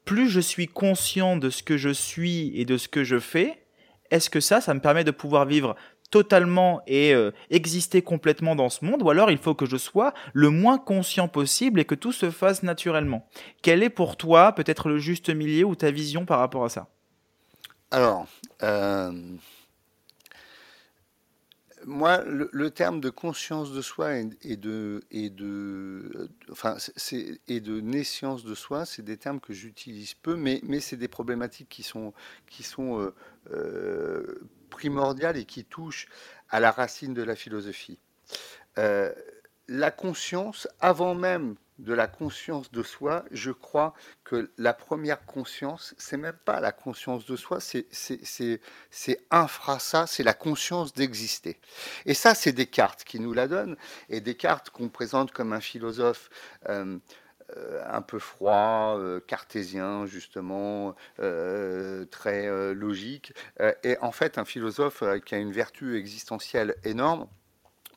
plus 0.04 0.28
je 0.28 0.40
suis 0.40 0.68
conscient 0.68 1.36
de 1.36 1.50
ce 1.50 1.62
que 1.62 1.76
je 1.76 1.90
suis 1.90 2.52
et 2.58 2.64
de 2.64 2.76
ce 2.76 2.88
que 2.88 3.04
je 3.04 3.18
fais, 3.18 3.64
est-ce 4.10 4.30
que 4.30 4.40
ça, 4.40 4.60
ça 4.60 4.74
me 4.74 4.80
permet 4.80 5.04
de 5.04 5.10
pouvoir 5.10 5.46
vivre 5.46 5.76
totalement 6.10 6.82
et 6.86 7.12
euh, 7.12 7.32
exister 7.50 8.02
complètement 8.02 8.54
dans 8.54 8.68
ce 8.68 8.84
monde, 8.84 9.02
ou 9.02 9.10
alors 9.10 9.30
il 9.32 9.38
faut 9.38 9.54
que 9.54 9.66
je 9.66 9.76
sois 9.76 10.14
le 10.32 10.50
moins 10.50 10.78
conscient 10.78 11.26
possible 11.26 11.80
et 11.80 11.84
que 11.84 11.96
tout 11.96 12.12
se 12.12 12.30
fasse 12.30 12.62
naturellement? 12.62 13.26
Quel 13.62 13.82
est 13.82 13.90
pour 13.90 14.16
toi 14.16 14.52
peut-être 14.52 14.88
le 14.88 14.98
juste 14.98 15.30
milieu 15.30 15.64
ou 15.64 15.74
ta 15.74 15.90
vision 15.90 16.24
par 16.24 16.38
rapport 16.38 16.64
à 16.64 16.68
ça? 16.68 16.88
Alors, 17.90 18.26
euh, 18.62 19.12
moi, 21.86 22.22
le, 22.24 22.70
terme 22.70 23.00
de 23.00 23.10
conscience 23.10 23.72
de 23.72 23.82
soi 23.82 24.16
et, 24.42 24.56
de, 24.56 25.02
de, 25.10 26.30
naissance 27.80 28.44
de 28.44 28.54
soi, 28.54 28.84
c'est 28.84 29.02
des 29.02 29.16
termes 29.16 29.40
que 29.40 29.52
j'utilise 29.52 30.14
peu, 30.14 30.36
mais, 30.36 30.60
c'est 30.80 30.96
des 30.96 31.08
problématiques 31.08 31.68
qui 31.68 31.82
sont, 31.82 32.12
qui 32.48 32.62
sont 32.62 33.00
euh, 33.00 33.14
euh, 33.52 34.40
primordiales 34.70 35.36
et 35.36 35.44
qui 35.44 35.64
touchent 35.64 36.08
à 36.50 36.60
la 36.60 36.70
racine 36.70 37.14
de 37.14 37.22
la 37.22 37.36
philosophie. 37.36 37.98
Euh, 38.78 39.12
la 39.68 39.90
conscience, 39.90 40.68
avant 40.80 41.14
même 41.14 41.56
de 41.78 41.92
la 41.92 42.06
conscience 42.06 42.70
de 42.70 42.82
soi, 42.82 43.24
je 43.30 43.50
crois 43.50 43.94
que 44.22 44.50
la 44.58 44.72
première 44.72 45.24
conscience, 45.26 45.94
c'est 45.98 46.16
même 46.16 46.38
pas 46.44 46.60
la 46.60 46.72
conscience 46.72 47.26
de 47.26 47.36
soi, 47.36 47.58
c'est 47.60 48.60
infra 49.30 49.78
ça, 49.78 50.06
c'est 50.06 50.22
la 50.22 50.34
conscience 50.34 50.92
d'exister. 50.92 51.58
Et 52.06 52.14
ça, 52.14 52.34
c'est 52.34 52.52
Descartes 52.52 53.04
qui 53.04 53.18
nous 53.18 53.32
la 53.32 53.48
donne, 53.48 53.76
et 54.08 54.20
Descartes 54.20 54.70
qu'on 54.70 54.88
présente 54.88 55.32
comme 55.32 55.52
un 55.52 55.60
philosophe 55.60 56.30
euh, 56.68 56.98
euh, 57.56 57.82
un 57.86 58.02
peu 58.02 58.18
froid, 58.18 58.96
euh, 58.98 59.20
cartésien 59.20 60.06
justement, 60.06 60.94
très 62.10 62.74
logique, 62.74 63.32
et 63.82 63.98
en 64.00 64.12
fait 64.12 64.38
un 64.38 64.44
philosophe 64.44 65.02
qui 65.26 65.34
a 65.34 65.38
une 65.38 65.52
vertu 65.52 65.98
existentielle 65.98 66.76
énorme 66.84 67.26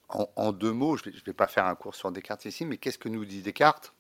en, 0.09 0.51
deux 0.53 0.71
mots, 0.71 0.95
je 0.97 1.09
ne 1.09 1.15
vais, 1.25 1.33
pas 1.33 1.47
faire 1.47 1.65
un 1.65 1.75
cours 1.75 1.95
sur 1.95 2.11
Descartes 2.11 2.45
ici, 2.45 2.65
mais 2.65 2.77
qu'est-ce 2.77 2.97
que 2.97 3.09
nous 3.09 3.25
dit 3.25 3.41
Descartes 3.41 3.93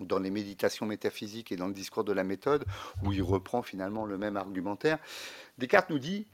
dans 0.00 0.18
les 0.18 0.30
méditations 0.30 0.86
métaphysiques 0.86 1.52
et 1.52 1.56
dans 1.56 1.68
le 1.68 1.72
discours 1.72 2.04
de 2.04 2.12
la 2.12 2.24
méthode, 2.24 2.64
où 3.02 3.12
il 3.12 3.22
reprend 3.22 3.62
finalement 3.62 4.06
le 4.06 4.18
même 4.18 4.36
argumentaire? 4.36 4.98
Descartes 5.58 5.90
nous 5.90 5.98
dit 5.98 6.26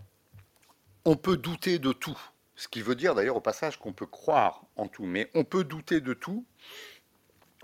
on 1.04 1.16
peut 1.16 1.36
douter 1.36 1.78
de 1.78 1.92
tout. 1.92 2.18
Ce 2.54 2.68
qui 2.68 2.80
veut 2.80 2.94
dire 2.94 3.14
d'ailleurs 3.14 3.36
au 3.36 3.40
passage 3.40 3.78
qu'on 3.78 3.92
peut 3.92 4.06
croire 4.06 4.64
en 4.76 4.86
tout, 4.86 5.04
mais 5.04 5.30
on 5.34 5.44
peut 5.44 5.64
douter 5.64 6.00
de 6.00 6.14
tout. 6.14 6.44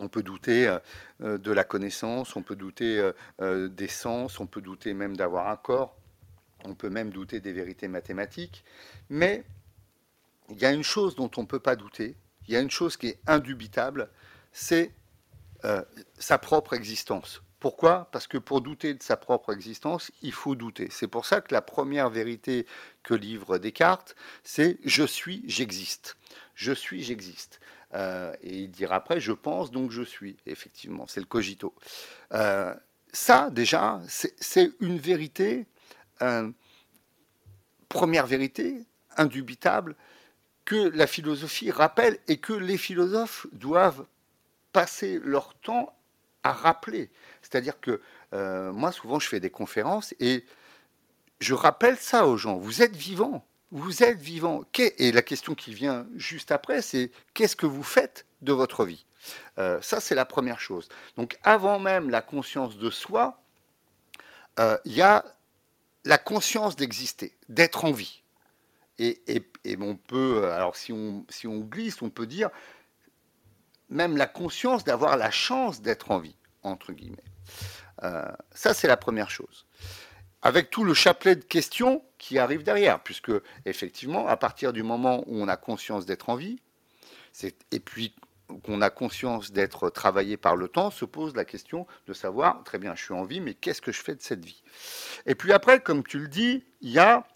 On 0.01 0.09
peut 0.09 0.23
douter 0.23 0.79
euh, 1.21 1.39
de 1.39 1.53
la 1.53 1.65
connaissance, 1.65 2.37
on 2.37 2.43
peut 2.43 2.57
douter 2.57 2.99
euh, 2.99 3.13
euh, 3.41 3.69
des 3.69 3.89
sens, 3.89 4.39
on 4.39 4.47
peut 4.47 4.61
douter 4.61 4.95
même 4.95 5.17
d'avoir 5.17 5.49
un 5.49 5.57
corps, 5.57 5.97
on 6.65 6.75
peut 6.75 6.89
même 6.89 7.11
douter 7.11 7.41
des 7.41 7.53
vérités 7.53 7.89
mathématiques, 7.89 8.65
mais 9.11 9.45
il 10.51 10.59
y 10.59 10.65
a 10.65 10.73
une 10.73 10.83
chose 10.83 11.15
dont 11.15 11.31
on 11.37 11.43
ne 11.43 11.47
peut 11.47 11.61
pas 11.61 11.77
douter, 11.77 12.17
il 12.47 12.55
y 12.55 12.57
a 12.57 12.61
une 12.61 12.71
chose 12.71 12.97
qui 12.97 13.09
est 13.09 13.19
indubitable, 13.27 14.11
c'est 14.53 14.93
euh, 15.65 15.83
sa 16.19 16.39
propre 16.39 16.75
existence. 16.75 17.43
Pourquoi? 17.61 18.09
Parce 18.13 18.27
que 18.27 18.39
pour 18.39 18.61
douter 18.61 18.95
de 18.95 19.03
sa 19.03 19.17
propre 19.17 19.53
existence, 19.53 20.13
il 20.23 20.33
faut 20.33 20.55
douter. 20.55 20.89
C'est 20.91 21.09
pour 21.09 21.27
ça 21.27 21.41
que 21.41 21.53
la 21.53 21.61
première 21.61 22.09
vérité 22.09 22.67
que 23.03 23.15
livre 23.15 23.59
Descartes, 23.59 24.15
c'est 24.45 24.79
je 24.85 25.05
suis, 25.05 25.43
j'existe. 25.47 26.17
Je 26.55 26.73
suis, 26.73 27.03
j'existe. 27.03 27.61
Euh, 27.95 28.33
et 28.43 28.59
il 28.61 28.71
dira 28.71 28.97
après, 28.97 29.21
je 29.21 29.33
pense, 29.33 29.71
donc 29.71 29.91
je 29.91 30.03
suis. 30.03 30.37
Effectivement, 30.47 31.07
c'est 31.09 31.21
le 31.21 31.27
cogito. 31.27 31.75
Euh, 32.33 32.73
ça, 33.13 33.51
déjà, 33.51 34.01
c'est 34.07 34.71
une 34.81 34.99
vérité, 34.99 35.67
première 37.89 38.27
vérité, 38.27 38.85
indubitable, 39.17 39.97
que 40.69 40.91
la 40.95 41.07
philosophie 41.07 41.71
rappelle 41.71 42.19
et 42.29 42.37
que 42.37 42.53
les 42.53 42.77
philosophes 42.77 43.47
doivent 43.53 44.05
passer 44.75 45.19
leur 45.25 45.55
temps 45.55 45.97
à 46.43 46.53
rappeler. 46.53 47.09
C'est-à-dire 47.41 47.81
que 47.81 48.03
euh, 48.35 48.71
moi, 48.71 48.93
souvent, 48.93 49.19
je 49.19 49.27
fais 49.27 49.41
des 49.41 49.49
conférences 49.49 50.15
et 50.21 50.45
je 51.41 51.55
rappelle 51.55 51.97
ça 51.97 52.27
aux 52.27 52.37
gens. 52.37 52.59
Vous 52.59 52.83
êtes 52.83 52.95
vivant. 52.95 53.47
Vous 53.71 54.03
êtes 54.03 54.21
vivant. 54.21 54.63
Et 54.99 55.11
la 55.11 55.23
question 55.23 55.55
qui 55.55 55.73
vient 55.73 56.07
juste 56.17 56.53
après, 56.53 56.83
c'est 56.83 57.13
qu'est-ce 57.33 57.57
que 57.57 57.65
vous 57.65 57.83
faites 57.83 58.27
de 58.43 58.53
votre 58.53 58.85
vie? 58.85 59.07
Euh, 59.57 59.81
Ça, 59.81 60.01
c'est 60.01 60.15
la 60.15 60.27
première 60.27 60.61
chose. 60.61 60.91
Donc, 61.17 61.39
avant 61.45 61.79
même 61.79 62.11
la 62.11 62.21
conscience 62.21 62.77
de 62.77 62.91
soi, 62.91 63.41
euh, 64.59 64.77
il 64.85 64.93
y 64.93 65.01
a 65.01 65.25
la 66.05 66.19
conscience 66.19 66.77
d'exister, 66.77 67.35
d'être 67.49 67.87
en 67.87 67.93
vie. 67.93 68.18
Et, 68.99 69.23
on 69.81 69.97
peut, 69.97 70.51
alors 70.51 70.77
si 70.77 70.93
on, 70.93 71.25
si 71.29 71.47
on 71.47 71.61
glisse, 71.61 72.03
on 72.03 72.11
peut 72.11 72.27
dire 72.27 72.51
même 73.91 74.17
la 74.17 74.27
conscience 74.27 74.85
d'avoir 74.85 75.17
la 75.17 75.31
chance 75.31 75.81
d'être 75.81 76.11
en 76.11 76.19
vie, 76.19 76.37
entre 76.63 76.93
guillemets. 76.93 77.17
Euh, 78.03 78.31
ça, 78.53 78.75
c'est 78.75 78.89
la 78.89 78.97
première 78.97 79.31
chose. 79.31 79.67
Avec 80.43 80.71
tout 80.71 80.85
le 80.85 80.95
chapelet 80.95 81.37
de 81.37 81.45
questions 81.45 82.03
qui 82.19 82.39
arrive 82.39 82.63
derrière, 82.63 83.03
puisque 83.03 83.33
effectivement, 83.65 84.29
à 84.29 84.37
partir 84.37 84.73
du 84.73 84.83
moment 84.83 85.25
où 85.27 85.41
on 85.41 85.49
a 85.49 85.57
conscience 85.57 86.07
d'être 86.07 86.29
en 86.29 86.37
vie, 86.37 86.61
et 87.71 87.81
puis 87.81 88.15
qu'on 88.63 88.81
a 88.81 88.91
conscience 88.91 89.53
d'être 89.53 89.91
travaillé 89.91 90.37
par 90.37 90.57
le 90.57 90.69
temps, 90.69 90.91
se 90.91 91.05
pose 91.05 91.35
la 91.35 91.45
question 91.45 91.87
de 92.07 92.13
savoir, 92.13 92.63
très 92.65 92.79
bien, 92.79 92.95
je 92.95 93.05
suis 93.05 93.15
en 93.15 93.25
vie, 93.25 93.41
mais 93.41 93.55
qu'est-ce 93.55 93.83
que 93.83 93.93
je 93.93 94.01
fais 94.01 94.15
de 94.15 94.23
cette 94.23 94.45
vie? 94.45 94.63
Et 95.27 95.35
puis 95.35 95.53
après, 95.53 95.81
comme 95.81 96.03
tu 96.03 96.19
le 96.19 96.29
dis, 96.29 96.65
il 96.81 96.91
y 96.91 96.99
a 96.99 97.27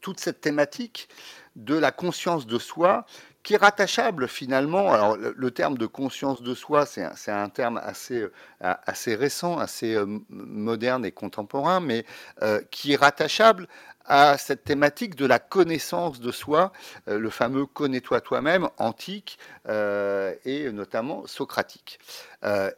toute 0.00 0.20
cette 0.20 0.40
thématique 0.40 1.08
de 1.56 1.74
la 1.74 1.90
conscience 1.90 2.46
de 2.46 2.58
soi 2.58 3.04
qui 3.42 3.54
est 3.54 3.58
rattachable 3.58 4.28
finalement, 4.28 4.92
alors 4.92 5.16
le, 5.16 5.50
terme 5.50 5.78
de 5.78 5.86
conscience 5.86 6.42
de 6.42 6.54
soi, 6.54 6.84
c'est 6.84 7.30
un, 7.30 7.48
terme 7.48 7.80
assez, 7.82 8.20
euh, 8.20 8.30
assez 8.60 9.14
récent, 9.14 9.58
assez 9.58 9.94
euh, 9.94 10.06
moderne 10.28 11.06
et 11.06 11.12
contemporain, 11.12 11.80
mais 11.80 12.04
euh, 12.42 12.60
qui 12.70 12.92
est 12.92 12.96
rattachable 12.96 13.66
à 14.08 14.38
cette 14.38 14.64
thématique 14.64 15.14
de 15.14 15.26
la 15.26 15.38
connaissance 15.38 16.20
de 16.20 16.32
soi, 16.32 16.72
le 17.06 17.30
fameux 17.30 17.66
connais-toi 17.66 18.20
toi-même 18.20 18.68
antique 18.78 19.38
et 19.68 20.70
notamment 20.72 21.26
socratique, 21.26 22.00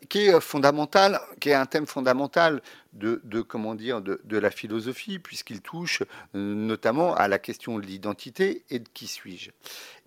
qui 0.09 0.27
est 0.27 0.40
fondamental, 0.40 1.21
qui 1.40 1.51
est 1.51 1.55
un 1.55 1.66
thème 1.66 1.87
fondamental 1.87 2.61
de, 2.93 3.40
comment 3.43 3.75
dire 3.75 4.03
de, 4.03 4.38
la 4.38 4.51
philosophie 4.51 5.19
puisqu'il 5.19 5.61
touche 5.62 6.03
notamment 6.35 7.14
à 7.14 7.29
la 7.29 7.38
question 7.38 7.79
de 7.79 7.87
l'identité 7.87 8.64
et 8.71 8.81
de 8.81 8.88
qui 8.93 9.07
suis-je. 9.07 9.51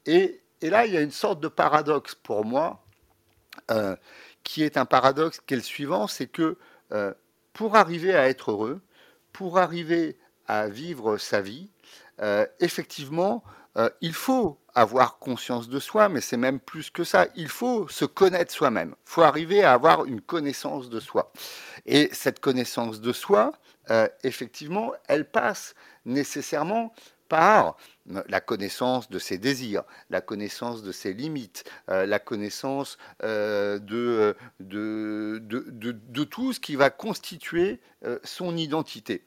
Et 0.06 0.42
là, 0.62 0.86
il 0.86 0.94
y 0.94 0.98
a 0.98 1.02
une 1.02 1.12
sorte 1.12 1.40
de 1.40 1.48
paradoxe 1.48 2.16
pour 2.16 2.46
moi, 2.46 2.84
euh, 3.72 3.96
qui 4.44 4.64
est 4.64 4.78
un 4.78 4.86
paradoxe 4.86 5.40
qui 5.46 5.54
est 5.54 5.58
le 5.58 5.64
suivant, 5.64 6.08
c'est 6.08 6.28
que 6.28 6.58
euh, 6.92 7.14
pour 7.54 7.76
arriver 7.76 8.14
à 8.14 8.28
être 8.28 8.52
heureux, 8.52 8.82
pour 9.32 9.58
arriver 9.58 10.18
à 10.47 10.67
vivre 10.67 11.17
sa 11.17 11.41
vie, 11.41 11.69
euh, 12.21 12.45
effectivement, 12.60 13.43
il 14.01 14.13
faut 14.13 14.60
avoir 14.75 15.17
conscience 15.17 15.67
de 15.67 15.79
soi, 15.79 16.08
mais 16.08 16.21
c'est 16.21 16.38
même 16.38 16.60
plus 16.60 16.91
que 16.91 17.03
ça. 17.03 17.25
Il 17.36 17.47
faut 17.47 17.88
se 17.88 18.06
connaître 18.06 18.53
soi-même. 18.53 18.93
Il 19.08 19.10
faut 19.10 19.23
arriver 19.23 19.63
à 19.63 19.73
avoir 19.73 20.06
une 20.06 20.21
connaissance 20.21 20.91
de 20.91 20.99
soi. 20.99 21.34
Et 21.88 22.08
cette 22.12 22.39
connaissance 22.39 23.01
de 23.01 23.12
soi, 23.12 23.53
effectivement, 24.23 24.91
elle 25.08 25.27
passe 25.27 25.73
nécessairement 26.06 26.93
par 27.34 27.77
la 28.06 28.41
connaissance 28.41 29.10
de 29.10 29.17
ses 29.17 29.39
désirs, 29.39 29.84
la 30.12 30.21
connaissance 30.21 30.84
de 30.84 30.91
ses 30.91 31.13
limites, 31.13 31.63
euh, 31.89 32.06
la 32.06 32.19
connaissance 32.19 32.99
euh, 33.23 33.79
de, 33.79 34.36
de, 34.60 35.41
de, 35.41 36.23
tout 36.23 36.53
ce 36.53 36.60
qui 36.60 36.75
va 36.75 36.91
constituer 36.91 37.79
euh, 38.06 38.19
son 38.23 38.56
identité. 38.56 39.23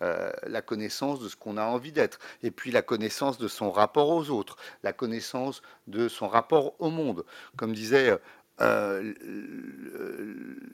La 0.00 0.62
connaissance 0.62 1.20
de 1.20 1.28
ce 1.28 1.36
qu'on 1.36 1.56
a 1.56 1.64
envie 1.64 1.92
d'être, 1.92 2.18
et 2.42 2.50
puis 2.50 2.70
la 2.70 2.82
connaissance 2.82 3.38
de 3.38 3.48
son 3.48 3.70
rapport 3.70 4.08
aux 4.08 4.30
autres, 4.30 4.56
la 4.82 4.92
connaissance 4.92 5.62
de 5.86 6.08
son 6.08 6.28
rapport 6.28 6.74
au 6.80 6.90
monde. 6.90 7.24
Comme 7.56 7.74
disait 7.74 8.18
euh, 8.60 9.14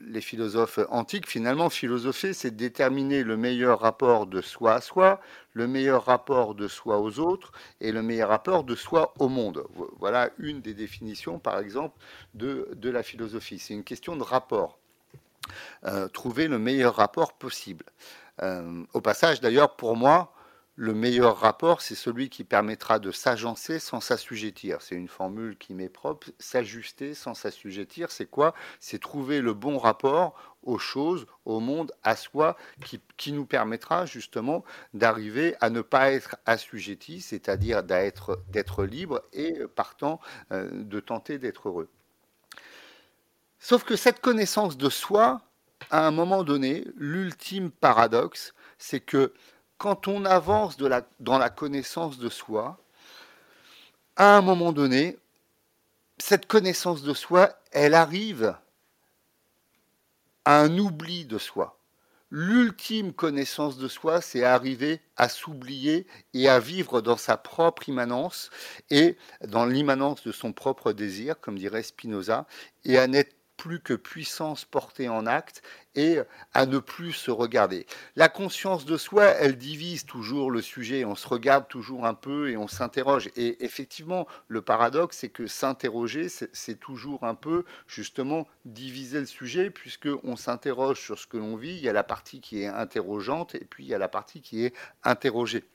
les 0.07 0.19
philosophes 0.21 0.79
antiques, 0.89 1.27
finalement, 1.27 1.69
philosopher, 1.69 2.33
c'est 2.33 2.55
déterminer 2.55 3.23
le 3.23 3.37
meilleur 3.37 3.79
rapport 3.79 4.27
de 4.27 4.41
soi 4.41 4.75
à 4.75 4.81
soi, 4.81 5.21
le 5.53 5.67
meilleur 5.67 6.05
rapport 6.05 6.53
de 6.53 6.67
soi 6.67 6.99
aux 6.99 7.19
autres 7.19 7.51
et 7.79 7.91
le 7.91 8.01
meilleur 8.01 8.29
rapport 8.29 8.63
de 8.63 8.75
soi 8.75 9.13
au 9.19 9.29
monde. 9.29 9.63
Voilà 9.99 10.29
une 10.37 10.61
des 10.61 10.73
définitions, 10.73 11.39
par 11.39 11.59
exemple, 11.59 11.97
de, 12.33 12.69
de 12.75 12.89
la 12.89 13.03
philosophie. 13.03 13.59
C'est 13.59 13.73
une 13.73 13.85
question 13.85 14.17
de 14.17 14.23
rapport. 14.23 14.79
Euh, 15.85 16.09
trouver 16.09 16.49
le 16.49 16.59
meilleur 16.59 16.95
rapport 16.95 17.33
possible. 17.33 17.85
Euh, 18.41 18.83
au 18.93 19.01
passage, 19.01 19.41
d'ailleurs, 19.41 19.75
pour 19.75 19.95
moi, 19.95 20.33
le 20.79 20.93
meilleur 20.93 21.39
rapport, 21.39 21.81
c'est 21.81 21.95
celui 21.95 22.29
qui 22.29 22.43
permettra 22.43 22.99
de 22.99 23.11
s'agencer 23.11 23.79
sans 23.79 23.99
s'assujettir. 23.99 24.83
C'est 24.83 24.93
une 24.93 25.07
formule 25.07 25.57
qui 25.57 25.73
m'est 25.73 25.89
propre. 25.89 26.27
S'ajuster 26.37 27.15
sans 27.15 27.33
s'assujettir, 27.33 28.11
c'est 28.11 28.27
quoi? 28.27 28.53
C'est 28.79 28.99
trouver 28.99 29.41
le 29.41 29.55
bon 29.55 29.79
rapport 29.79 30.35
aux 30.61 30.77
choses, 30.77 31.25
au 31.45 31.59
monde, 31.59 31.91
à 32.03 32.15
soi, 32.15 32.57
qui, 33.17 33.31
nous 33.31 33.47
permettra 33.47 34.05
justement 34.05 34.63
d'arriver 34.93 35.55
à 35.61 35.71
ne 35.71 35.81
pas 35.81 36.11
être 36.11 36.35
assujetti, 36.45 37.21
c'est-à-dire 37.21 37.81
d'être 37.81 38.83
libre 38.83 39.23
et 39.33 39.55
partant 39.75 40.19
euh, 40.51 40.69
de 40.71 40.99
tenter 40.99 41.39
d'être 41.39 41.69
heureux. 41.69 41.89
Sauf 43.57 43.83
que 43.83 43.95
cette 43.95 44.21
connaissance 44.21 44.77
de 44.77 44.89
soi, 44.89 45.41
à 45.89 46.05
un 46.05 46.11
moment 46.11 46.43
donné, 46.43 46.85
l'ultime 46.95 47.71
paradoxe, 47.71 48.53
c'est 48.77 48.99
que 48.99 49.33
quand 49.77 50.07
on 50.07 50.25
avance 50.25 50.77
dans 50.77 51.37
la 51.37 51.49
connaissance 51.49 52.17
de 52.17 52.29
soi, 52.29 52.79
à 54.15 54.37
un 54.37 54.41
moment 54.41 54.73
donné, 54.73 55.17
cette 56.17 56.47
connaissance 56.47 57.03
de 57.03 57.13
soi, 57.13 57.51
elle 57.71 57.93
arrive 57.93 58.55
à 60.45 60.59
un 60.61 60.77
oubli 60.77 61.25
de 61.25 61.37
soi. 61.37 61.77
L'ultime 62.29 63.13
connaissance 63.13 63.77
de 63.77 63.87
soi, 63.87 64.19
c'est 64.19 64.43
arriver 64.43 65.01
à 65.15 65.29
s'oublier 65.29 66.07
et 66.33 66.49
à 66.49 66.59
vivre 66.59 66.99
dans 66.99 67.15
sa 67.15 67.37
propre 67.37 67.87
immanence 67.87 68.49
et 68.89 69.17
dans 69.45 69.65
l'immanence 69.65 70.23
de 70.23 70.33
son 70.33 70.51
propre 70.51 70.91
désir, 70.91 71.39
comme 71.39 71.57
dirait 71.57 71.83
Spinoza, 71.83 72.45
et 72.83 72.97
à 72.97 73.07
n'être 73.07 73.36
plus 73.57 73.79
que 73.79 73.93
puissance 73.93 74.63
portée 74.63 75.09
en 75.09 75.25
acte 75.25 75.61
et 75.95 76.19
à 76.53 76.67
ne 76.67 76.77
plus 76.77 77.11
se 77.11 77.31
regarder. 77.31 77.87
La 78.15 78.29
conscience 78.29 78.85
de 78.85 78.97
soi, 78.97 79.25
elle 79.25 79.57
divise 79.57 80.05
toujours 80.05 80.51
le 80.51 80.61
sujet, 80.61 81.03
on 81.05 81.15
se 81.15 81.27
regarde 81.27 81.67
toujours 81.67 82.05
un 82.05 82.13
peu 82.13 82.49
et 82.49 82.57
on 82.57 82.67
s'interroge. 82.67 83.29
Et 83.35 83.65
effectivement, 83.65 84.27
le 84.47 84.61
paradoxe, 84.61 85.17
c'est 85.17 85.29
que 85.29 85.47
s'interroger, 85.47 86.27
c'est 86.29 86.79
toujours 86.79 87.23
un 87.23 87.35
peu 87.35 87.65
justement 87.87 88.47
diviser 88.65 89.19
le 89.19 89.25
sujet, 89.25 89.71
puisqu'on 89.71 90.35
s'interroge 90.35 91.01
sur 91.01 91.17
ce 91.17 91.25
que 91.25 91.37
l'on 91.37 91.55
vit, 91.55 91.75
il 91.75 91.81
y 91.81 91.89
a 91.89 91.93
la 91.93 92.03
partie 92.03 92.39
qui 92.39 92.61
est 92.61 92.67
interrogeante 92.67 93.55
et 93.55 93.65
puis 93.65 93.83
il 93.83 93.87
y 93.87 93.95
a 93.95 93.97
la 93.97 94.07
partie 94.07 94.41
qui 94.41 94.63
est 94.63 94.73
interrogée. 95.03 95.65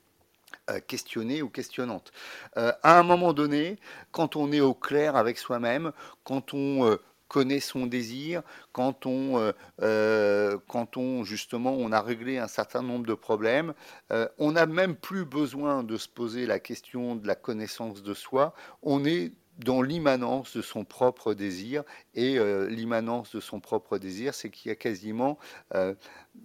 Euh, 0.69 0.79
questionnée 0.79 1.41
ou 1.41 1.49
questionnante. 1.49 2.13
Euh, 2.55 2.71
à 2.83 2.97
un 2.97 3.03
moment 3.03 3.33
donné, 3.33 3.79
quand 4.11 4.37
on 4.37 4.51
est 4.53 4.61
au 4.61 4.73
clair 4.73 5.17
avec 5.17 5.37
soi-même, 5.37 5.91
quand 6.23 6.53
on 6.53 6.85
euh, 6.85 7.01
connaît 7.33 7.59
son 7.59 7.87
désir, 7.87 8.43
quand 8.73 9.07
on, 9.07 9.39
euh, 9.39 9.53
euh, 9.81 10.59
quand 10.67 10.97
on 10.97 11.23
justement 11.23 11.73
on 11.73 11.91
a 11.91 11.99
réglé 11.99 12.37
un 12.37 12.47
certain 12.47 12.83
nombre 12.83 13.07
de 13.07 13.15
problèmes, 13.15 13.73
euh, 14.11 14.27
on 14.37 14.51
n'a 14.51 14.67
même 14.67 14.95
plus 14.95 15.25
besoin 15.25 15.83
de 15.83 15.97
se 15.97 16.07
poser 16.07 16.45
la 16.45 16.59
question 16.59 17.15
de 17.15 17.25
la 17.25 17.33
connaissance 17.33 18.03
de 18.03 18.13
soi. 18.13 18.53
On 18.83 19.03
est 19.03 19.33
dans 19.57 19.81
l'immanence 19.81 20.55
de 20.55 20.61
son 20.61 20.85
propre 20.85 21.33
désir. 21.33 21.83
Et 22.13 22.39
l'immanence 22.69 23.35
de 23.35 23.39
son 23.39 23.59
propre 23.59 23.99
désir, 23.99 24.33
c'est 24.33 24.49
qu'il 24.49 24.69
y 24.69 24.71
a 24.71 24.75
quasiment 24.75 25.37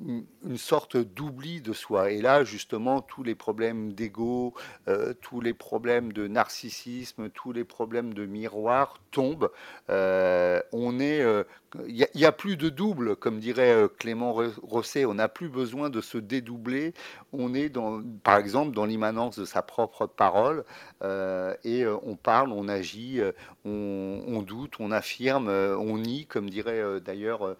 une 0.01 0.59
sorte 0.59 0.97
d'oubli 0.97 1.61
de 1.61 1.73
soi. 1.73 2.11
Et 2.13 2.21
là, 2.21 2.45
justement, 2.45 3.01
tous 3.01 3.23
les 3.23 3.35
problèmes 3.35 3.93
d'ego, 3.93 4.55
euh, 4.87 5.13
tous 5.21 5.41
les 5.41 5.55
problèmes 5.55 6.13
de 6.13 6.29
narcissisme, 6.29 7.31
tous 7.31 7.53
les 7.53 7.65
problèmes 7.65 8.15
de 8.15 8.25
miroir 8.25 9.01
tombent. 9.11 9.51
Euh, 9.91 10.61
on 10.73 11.01
est, 11.01 11.21
euh, 11.21 11.43
il 11.87 12.07
n'y 12.15 12.25
a, 12.25 12.33
plus 12.33 12.57
de 12.57 12.69
double, 12.69 13.17
comme 13.17 13.41
dirait 13.41 13.89
Clément 13.99 14.33
Rosset. 14.63 15.05
On 15.05 15.15
n'a 15.15 15.29
plus 15.29 15.49
besoin 15.49 15.91
de 15.91 16.01
se 16.01 16.17
dédoubler. 16.17 16.95
On 17.33 17.53
est, 17.53 17.69
dans, 17.69 18.03
par 18.23 18.37
exemple, 18.37 18.75
dans 18.75 18.87
l'immanence 18.87 19.39
de 19.39 19.45
sa 19.45 19.63
propre 19.63 20.07
parole. 20.07 20.65
et 21.03 21.87
on 21.87 22.17
parle, 22.17 22.53
on 22.53 22.69
agit, 22.69 23.21
on, 23.65 24.23
on, 24.27 24.43
doute, 24.43 24.75
on 24.79 24.93
affirme, 24.93 25.49
on 25.49 25.99
nie, 25.99 26.27
comme 26.27 26.49
dirait 26.49 27.01
d'ailleurs 27.01 27.57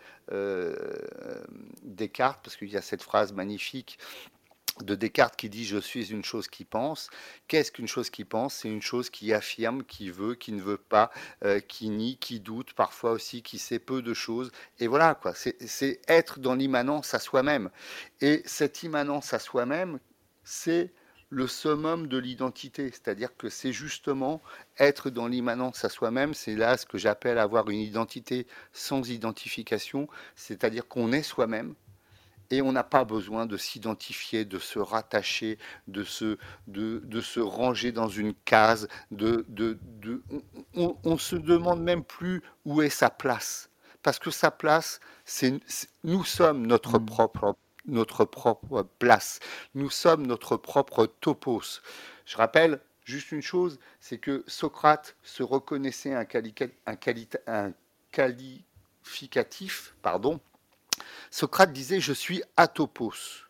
Descartes, 1.83 2.41
parce 2.43 2.57
qu'il 2.57 2.69
y 2.69 2.77
a 2.77 2.83
cette 2.83 3.03
phrase 3.03 3.33
magnifique 3.33 3.99
de 4.85 4.95
Descartes 4.95 5.37
qui 5.37 5.49
dit 5.49 5.65
je 5.65 5.79
suis 5.79 6.11
une 6.11 6.25
chose 6.25 6.49
qui 6.49 6.65
pense. 6.65 7.11
Qu'est-ce 7.47 7.73
qu'une 7.73 7.89
chose 7.89 8.11
qui 8.11 8.25
pense? 8.25 8.55
C'est 8.55 8.69
une 8.69 8.83
chose 8.83 9.11
qui 9.11 9.33
affirme, 9.33 9.85
qui 9.85 10.11
veut, 10.11 10.35
qui 10.35 10.53
ne 10.53 10.63
veut 10.63 10.79
pas, 10.79 11.11
euh, 11.45 11.61
qui 11.61 11.89
nie, 11.89 12.17
qui 12.17 12.41
doute, 12.41 12.73
parfois 12.75 13.13
aussi 13.13 13.43
qui 13.43 13.59
sait 13.59 13.79
peu 13.79 14.03
de 14.03 14.15
choses. 14.15 14.51
Et 14.79 14.87
voilà 14.87 15.15
quoi, 15.15 15.35
c'est 15.35 16.01
être 16.09 16.39
dans 16.39 16.55
l'immanence 16.55 17.15
à 17.15 17.19
soi-même. 17.19 17.71
Et 18.21 18.43
cette 18.47 18.83
immanence 18.83 19.33
à 19.35 19.39
soi-même, 19.39 19.99
c'est 20.45 20.93
le 21.31 21.47
summum 21.47 22.07
de 22.07 22.19
l'identité, 22.19 22.91
c'est-à-dire 22.91 23.37
que 23.37 23.49
c'est 23.49 23.73
justement 23.73 24.41
être 24.79 25.11
dans 25.11 25.27
l'immanence 25.27 25.85
à 25.85 25.89
soi-même, 25.89 26.35
c'est 26.35 26.55
là 26.55 26.77
ce 26.77 26.87
que 26.87 26.99
j'appelle 26.99 27.39
avoir 27.39 27.69
une 27.69 27.81
identité 27.81 28.47
sans 28.73 29.11
identification, 29.11 30.09
c'est-à-dire 30.37 30.89
qu'on 30.89 31.13
est 31.13 31.23
soi-même, 31.23 31.75
et 32.51 32.63
on 32.63 32.73
n'a 32.73 32.85
pas 32.85 33.05
besoin 33.05 33.47
de 33.47 33.57
s'identifier, 33.57 34.45
de 34.45 34.59
se 34.59 34.79
rattacher, 34.79 35.59
de 35.87 36.03
se, 36.03 36.39
de, 36.67 37.03
de 37.05 37.21
se 37.21 37.41
ranger 37.41 37.93
dans 37.93 38.09
une 38.09 38.33
case. 38.47 38.89
De, 39.11 39.45
de, 39.49 39.79
de 39.83 40.23
on 40.75 40.97
ne 41.05 41.19
se 41.19 41.37
demande 41.37 41.83
même 41.83 42.05
plus 42.05 42.43
où 42.65 42.81
est 42.81 42.89
sa 42.89 43.11
place. 43.11 43.71
Parce 44.03 44.19
que 44.19 44.31
sa 44.31 44.51
place, 44.51 45.01
c'est 45.27 45.61
nous 46.05 46.25
sommes 46.25 46.67
notre 46.67 46.99
mmh. 46.99 47.07
propre 47.07 47.57
notre 47.89 48.25
propre 48.25 48.87
place. 48.99 49.41
Nous 49.75 49.91
sommes 49.91 50.27
notre 50.27 50.57
propre 50.57 51.07
topos. 51.07 51.81
Je 52.25 52.37
rappelle 52.37 52.81
juste 53.05 53.33
une 53.33 53.43
chose, 53.43 53.79
c'est 54.01 54.19
que 54.19 54.45
Socrate 54.47 55.17
se 55.23 55.43
reconnaissait 55.43 56.15
un, 56.15 56.25
qualificatif, 58.13 59.95
pardon, 60.03 60.41
Socrate 61.31 61.73
disait 61.73 62.01
Je 62.01 62.13
suis 62.13 62.43
atopos. 62.57 63.47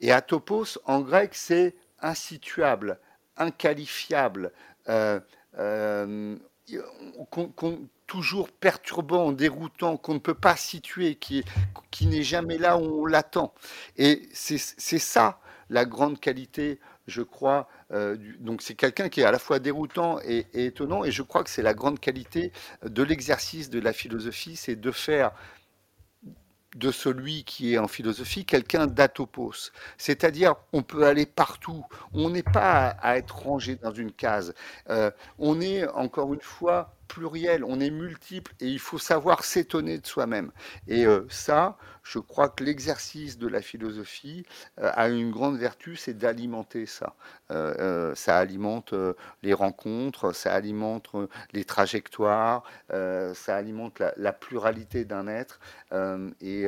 Et 0.00 0.12
atopos, 0.12 0.78
en 0.86 1.00
grec, 1.00 1.34
c'est 1.34 1.76
insituable, 2.00 2.98
inqualifiable, 3.36 4.52
euh, 4.88 5.20
euh, 5.58 6.36
toujours 8.10 8.50
perturbant, 8.50 9.30
déroutant, 9.30 9.96
qu'on 9.96 10.14
ne 10.14 10.18
peut 10.18 10.34
pas 10.34 10.56
situer, 10.56 11.14
qui, 11.14 11.44
qui 11.92 12.06
n'est 12.08 12.24
jamais 12.24 12.58
là 12.58 12.76
où 12.76 13.02
on 13.02 13.06
l'attend. 13.06 13.54
Et 13.96 14.28
c'est 14.32 14.58
ça 14.98 15.38
la 15.68 15.84
grande 15.84 16.18
qualité, 16.18 16.80
je 17.06 17.22
crois. 17.22 17.68
Euh, 17.92 18.16
donc 18.40 18.62
c'est 18.62 18.74
quelqu'un 18.74 19.08
qui 19.08 19.20
est 19.20 19.24
à 19.24 19.30
la 19.30 19.38
fois 19.38 19.60
déroutant 19.60 20.18
et 20.24 20.44
étonnant, 20.54 21.04
et 21.04 21.12
je 21.12 21.22
crois 21.22 21.44
que 21.44 21.50
c'est 21.50 21.62
la 21.62 21.72
grande 21.72 22.00
qualité 22.00 22.50
de 22.82 23.04
l'exercice 23.04 23.70
de 23.70 23.78
la 23.78 23.92
philosophie, 23.92 24.56
c'est 24.56 24.74
de 24.74 24.90
faire 24.90 25.30
de 26.74 26.90
celui 26.90 27.44
qui 27.44 27.74
est 27.74 27.78
en 27.78 27.86
philosophie 27.86 28.44
quelqu'un 28.44 28.88
d'atopos. 28.88 29.70
C'est-à-dire, 29.98 30.56
on 30.72 30.82
peut 30.82 31.04
aller 31.04 31.26
partout. 31.26 31.84
On 32.12 32.28
n'est 32.30 32.42
pas 32.42 32.88
à, 33.02 33.18
être 33.18 33.38
rangé 33.38 33.76
dans 33.76 33.92
une 33.92 34.10
case. 34.10 34.52
Euh, 34.88 35.12
on 35.38 35.60
est, 35.60 35.86
encore 35.88 36.34
une 36.34 36.40
fois, 36.40 36.96
pluriel, 37.10 37.64
on 37.64 37.80
est 37.80 37.90
multiple 37.90 38.52
et 38.60 38.68
il 38.68 38.78
faut 38.78 38.98
savoir 38.98 39.42
s'étonner 39.42 39.98
de 39.98 40.06
soi-même. 40.06 40.52
Et 40.86 41.06
euh, 41.06 41.26
ça, 41.28 41.76
je 42.04 42.20
crois 42.20 42.48
que 42.48 42.62
l'exercice 42.62 43.36
de 43.36 43.48
la 43.48 43.62
philosophie 43.62 44.46
euh, 44.78 44.92
a 44.94 45.08
une 45.08 45.32
grande 45.32 45.58
vertu, 45.58 45.96
c'est 45.96 46.16
d'alimenter 46.16 46.86
ça. 46.86 47.14
Euh, 47.50 48.14
ça 48.14 48.38
alimente 48.38 48.94
les 49.42 49.52
rencontres, 49.52 50.32
ça 50.32 50.54
alimente 50.54 51.10
les 51.52 51.64
trajectoires, 51.64 52.62
ça 52.88 53.56
alimente 53.56 54.00
la, 54.16 54.32
pluralité 54.32 55.04
d'un 55.04 55.26
être 55.26 55.58
et, 56.40 56.66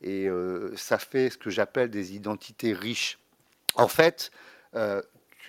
et 0.00 0.28
ça 0.76 0.98
fait 0.98 1.28
ce 1.28 1.36
que 1.36 1.50
j'appelle 1.50 1.90
des 1.90 2.14
identités 2.14 2.72
riches. 2.72 3.18
En 3.74 3.88
fait, 3.88 4.30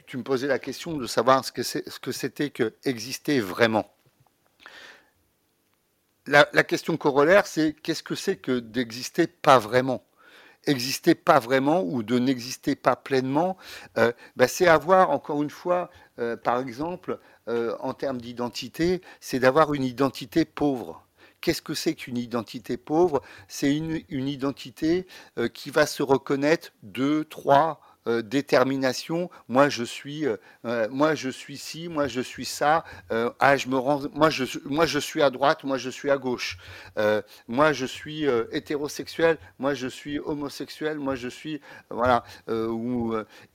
tu, 0.06 0.18
me 0.18 0.24
posais 0.24 0.48
la 0.48 0.60
question 0.60 0.98
de 0.98 1.08
savoir 1.08 1.46
ce 1.46 1.52
que 1.52 2.12
c'était 2.12 2.50
que 2.50 2.74
exister 2.84 3.40
vraiment 3.40 3.93
la, 6.28 6.46
question 6.64 6.98
corollaire, 6.98 7.48
c'est 7.48 7.74
qu'est-ce 7.74 8.04
que 8.04 8.16
c'est 8.16 8.38
que 8.38 8.60
d'exister 8.60 9.28
pas 9.28 9.60
vraiment? 9.60 10.04
Exister 10.66 11.16
pas 11.16 11.40
vraiment 11.40 11.84
ou 11.84 12.04
de 12.04 12.18
n'exister 12.20 12.76
pas 12.76 12.96
pleinement, 12.96 13.58
euh, 13.98 14.14
bah, 14.38 14.48
c'est 14.48 14.68
avoir, 14.68 15.10
encore 15.10 15.44
une 15.44 15.50
fois, 15.50 15.90
euh, 16.20 16.38
par 16.38 16.60
exemple, 16.60 17.20
en 17.82 17.94
termes 17.94 18.22
d'identité, 18.22 19.02
c'est 19.20 19.40
d'avoir 19.40 19.74
une 19.74 19.84
identité 19.84 20.46
pauvre. 20.46 21.06
Qu'est-ce 21.42 21.62
que 21.62 21.74
c'est 21.74 21.94
qu'une 21.94 22.18
identité 22.18 22.78
pauvre? 22.78 23.22
C'est 23.50 23.76
une, 23.76 24.02
identité 24.10 25.06
qui 25.54 25.70
va 25.70 25.86
se 25.86 26.04
reconnaître 26.04 26.72
deux, 26.84 27.26
trois, 27.26 27.82
euh, 28.08 28.22
détermination. 28.22 29.30
Moi, 29.48 29.70
je 29.70 29.86
suis, 29.86 30.26
euh, 30.26 30.36
euh, 30.66 30.90
moi, 30.92 31.16
je 31.16 31.30
suis 31.30 31.58
ci, 31.58 31.88
moi, 31.88 32.08
je 32.08 32.20
suis 32.20 32.46
ça. 32.46 32.84
ah, 33.40 33.56
je 33.56 33.70
me 33.70 33.78
rends, 33.78 34.02
moi, 34.14 34.30
je, 34.30 34.44
moi, 34.66 34.86
je 34.86 35.00
suis 35.00 35.22
à 35.22 35.30
droite, 35.30 35.64
moi, 35.64 35.78
je 35.78 35.90
suis 35.90 36.10
à 36.10 36.18
gauche. 36.18 36.58
moi, 37.48 37.72
je 37.74 37.86
suis 37.86 38.26
hétérosexuel, 38.52 39.38
moi, 39.60 39.74
je 39.74 39.88
suis 39.88 40.20
homosexuel, 40.20 40.98
moi, 41.00 41.16
je 41.16 41.28
suis, 41.28 41.62
voilà. 41.90 42.24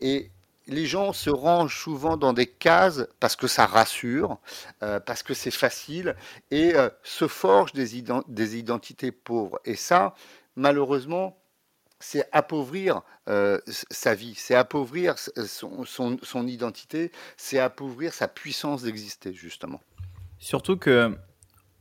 et 0.01 0.31
les 0.67 0.87
gens 0.87 1.13
se 1.13 1.31
rangent 1.31 1.79
souvent 1.79 2.17
dans 2.17 2.33
des 2.33 2.47
cases 2.47 3.07
parce 3.21 3.37
que 3.37 3.47
ça 3.47 3.67
rassure, 3.67 4.39
parce 4.81 5.23
que 5.23 5.35
c'est 5.35 5.51
facile, 5.51 6.17
et 6.51 6.75
se 7.03 7.29
forgent 7.29 7.73
des, 7.73 8.05
des 8.29 8.57
identités 8.57 9.13
pauvres. 9.13 9.61
Et 9.65 9.77
ça, 9.77 10.15
malheureusement, 10.57 11.38
c'est 12.01 12.29
appauvrir 12.33 13.03
euh, 13.29 13.59
sa 13.67 14.15
vie, 14.15 14.35
c'est 14.37 14.55
appauvrir 14.55 15.17
son, 15.19 16.47
identité, 16.47 17.11
c'est 17.37 17.59
appauvrir 17.59 18.13
sa 18.13 18.29
puissance 18.29 18.83
d'exister, 18.83 19.33
justement. 19.33 19.81
Surtout 20.39 20.77
que 20.77 21.17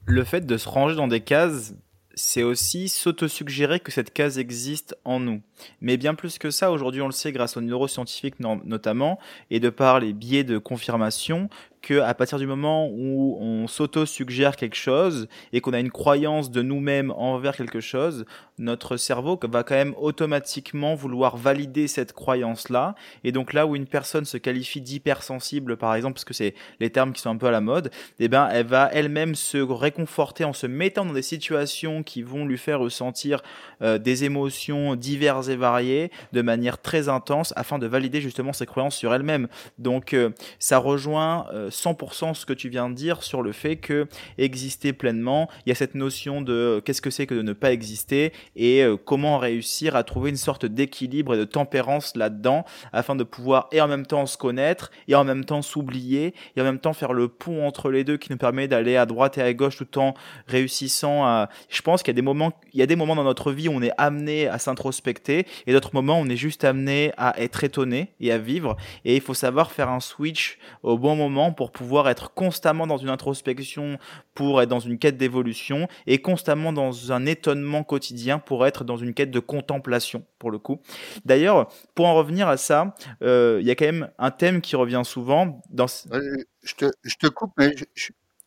le 0.06 0.24
fait 0.24 0.46
de 0.46 0.58
se 0.58 0.68
ranger 0.68 0.96
dans 0.96 1.08
des 1.08 1.22
cases, 1.22 1.74
c'est 2.16 2.42
aussi 2.42 2.90
s'autosuggérer 2.90 3.80
que 3.80 3.92
cette 3.92 4.12
case 4.12 4.40
existe 4.40 4.98
en 5.06 5.20
nous. 5.20 5.42
Mais 5.82 5.98
bien 5.98 6.16
plus 6.16 6.40
que 6.40 6.50
ça, 6.50 6.72
aujourd'hui 6.72 7.02
on 7.02 7.06
le 7.06 7.12
sait 7.12 7.32
grâce 7.32 7.58
aux 7.58 7.62
neuroscientifiques 7.62 8.40
notamment, 8.40 9.20
et 9.52 9.60
de 9.60 9.70
par 9.70 10.00
les 10.00 10.14
biais 10.14 10.44
de 10.44 10.58
confirmation, 10.58 11.50
à 11.92 12.14
partir 12.14 12.40
du 12.40 12.48
moment 12.48 12.88
où 12.88 13.38
on 13.40 13.68
s'auto-suggère 13.68 14.56
quelque 14.56 14.76
chose 14.76 15.28
et 15.54 15.62
qu'on 15.62 15.74
a 15.74 15.80
une 15.80 15.92
croyance 15.92 16.52
de 16.52 16.62
nous-mêmes 16.62 17.12
envers 17.12 17.56
quelque 17.56 17.80
chose, 17.80 18.26
notre 18.58 18.98
cerveau 18.98 19.40
va 19.50 19.64
quand 19.64 19.76
même 19.76 19.94
automatiquement 20.00 20.96
vouloir 20.96 21.38
valider 21.38 21.88
cette 21.88 22.14
croyance-là. 22.14 22.96
Et 23.24 23.32
donc 23.32 23.54
là 23.54 23.68
où 23.68 23.76
une 23.76 23.86
personne 23.86 24.26
se 24.26 24.38
qualifie 24.38 24.82
d'hypersensible, 24.82 25.78
par 25.78 25.96
exemple, 25.96 26.16
parce 26.16 26.26
que 26.26 26.34
c'est 26.34 26.56
les 26.80 26.90
termes 26.90 27.14
qui 27.14 27.22
sont 27.22 27.30
un 27.30 27.38
peu 27.38 27.48
à 27.48 27.52
la 27.52 27.62
mode, 27.62 27.92
eh 28.20 28.28
ben, 28.28 28.50
elle 28.52 28.66
va 28.66 28.90
elle-même 28.92 29.36
se 29.36 29.58
réconforter 29.58 30.44
en 30.44 30.54
se 30.54 30.68
mettant 30.68 31.06
dans 31.06 31.14
des 31.14 31.22
situations 31.22 32.04
qui 32.04 32.24
vont 32.24 32.46
lui 32.46 32.58
faire 32.58 32.80
ressentir 32.80 33.42
euh, 33.82 33.98
des 33.98 34.24
émotions 34.24 34.96
diverses 34.96 35.50
et 35.50 35.56
variées 35.56 36.12
de 36.34 36.42
manière 36.42 36.82
très 36.82 37.10
intense 37.10 37.54
afin 37.56 37.80
de 37.80 37.88
valider 37.88 38.22
justement 38.22 38.54
ses 38.54 38.66
croyances 38.66 38.96
sur 38.96 39.14
elle-même. 39.14 39.48
Donc 39.78 40.14
euh, 40.14 40.32
ça 40.60 40.78
rejoint 40.78 41.48
euh, 41.54 41.70
100% 41.78 42.34
ce 42.34 42.46
que 42.46 42.54
tu 42.54 42.70
viens 42.70 42.90
de 42.90 42.96
dire 42.96 43.24
sur 43.24 43.42
le 43.42 43.52
fait 43.52 43.78
que 43.78 44.08
exister 44.38 44.94
pleinement, 44.94 45.50
il 45.66 45.70
y 45.70 45.72
a 45.72 45.76
cette 45.76 45.96
notion 45.96 46.42
de 46.42 46.54
euh, 46.54 46.82
qu'est-ce 46.82 47.02
que 47.02 47.10
c'est 47.10 47.28
que 47.28 47.36
de 47.36 47.42
ne 47.42 47.54
pas 47.54 47.72
exister 47.72 48.34
et 48.56 48.84
euh, 48.84 48.98
comment 48.98 49.38
réussir 49.38 49.96
à 49.96 50.04
trouver 50.04 50.30
une 50.30 50.38
sorte 50.38 50.66
d'équilibre 50.66 51.36
et 51.36 51.38
de 51.38 51.46
tempérance 51.46 52.16
là-dedans 52.16 52.66
afin 52.94 53.16
de 53.16 53.24
pouvoir 53.24 53.68
et 53.72 53.82
en 53.82 53.88
même 53.88 54.06
temps 54.06 54.26
se 54.26 54.38
connaître 54.38 54.92
et 55.08 55.16
en 55.16 55.24
même 55.24 55.46
temps 55.46 55.62
s'oublier 55.62 56.34
et 56.56 56.62
en 56.62 56.64
même 56.64 56.80
temps 56.80 56.94
faire 56.94 57.14
le 57.14 57.28
pont 57.28 57.66
entre 57.66 57.92
les 57.92 58.04
deux 58.04 58.18
qui 58.18 58.32
nous 58.32 58.38
permet 58.38 58.68
d'aller 58.68 58.98
à 58.98 59.06
droite 59.06 59.38
et 59.38 59.42
à 59.42 59.54
gauche 59.54 59.78
tout 59.78 60.00
en 60.00 60.14
réussissant 60.48 61.26
à 61.26 61.50
je 61.70 61.82
pense 61.82 62.02
qu'il 62.02 62.12
y 62.12 62.16
a 62.16 62.20
des 62.20 62.22
moments 62.22 62.54
il 62.74 62.80
y 62.80 62.84
a 62.84 62.88
des 62.88 62.96
moments 62.96 63.16
dans 63.16 63.24
notre 63.24 63.52
vie 63.52 63.68
où 63.68 63.74
on 63.74 63.82
est 63.82 63.94
amené 63.98 64.48
à 64.48 64.58
s'introspecter 64.58 65.46
et 65.68 65.74
d'autres 65.74 65.92
moments 65.94 66.20
où 66.20 66.24
on 66.24 66.30
est 66.30 66.36
juste 66.36 66.64
amené 66.64 67.12
à 67.18 67.40
être 67.40 67.64
étonné 67.64 68.14
et 68.20 68.32
à 68.32 68.38
vivre 68.38 68.76
et 69.06 69.16
il 69.16 69.22
faut 69.22 69.34
savoir 69.34 69.72
faire 69.72 69.90
un 69.90 70.00
switch 70.00 70.58
au 70.84 70.98
bon 70.98 71.16
moment 71.16 71.52
pour 71.52 71.67
pouvoir 71.72 72.10
être 72.10 72.34
constamment 72.34 72.88
dans 72.88 72.98
une 72.98 73.10
introspection, 73.10 73.98
pour 74.34 74.62
être 74.62 74.70
dans 74.70 74.80
une 74.80 74.98
quête 74.98 75.18
d'évolution, 75.18 75.88
et 76.06 76.22
constamment 76.22 76.74
dans 76.74 77.12
un 77.12 77.26
étonnement 77.26 77.84
quotidien 77.84 78.40
pour 78.40 78.66
être 78.66 78.84
dans 78.84 78.98
une 78.98 79.14
quête 79.14 79.32
de 79.32 79.40
contemplation, 79.40 80.24
pour 80.40 80.52
le 80.52 80.60
coup. 80.60 80.80
D'ailleurs, 81.26 81.68
pour 81.96 82.06
en 82.08 82.16
revenir 82.16 82.48
à 82.48 82.58
ça, 82.58 82.96
euh, 83.24 83.58
il 83.62 83.68
y 83.68 83.72
a 83.72 83.76
quand 83.76 83.86
même 83.86 84.10
un 84.18 84.32
thème 84.32 84.62
qui 84.62 84.76
revient 84.76 85.04
souvent 85.06 85.62
dans... 85.70 85.88
Je 85.88 86.74
te, 86.76 86.92
je 87.04 87.16
te 87.16 87.28
coupe, 87.28 87.52
mais... 87.58 87.74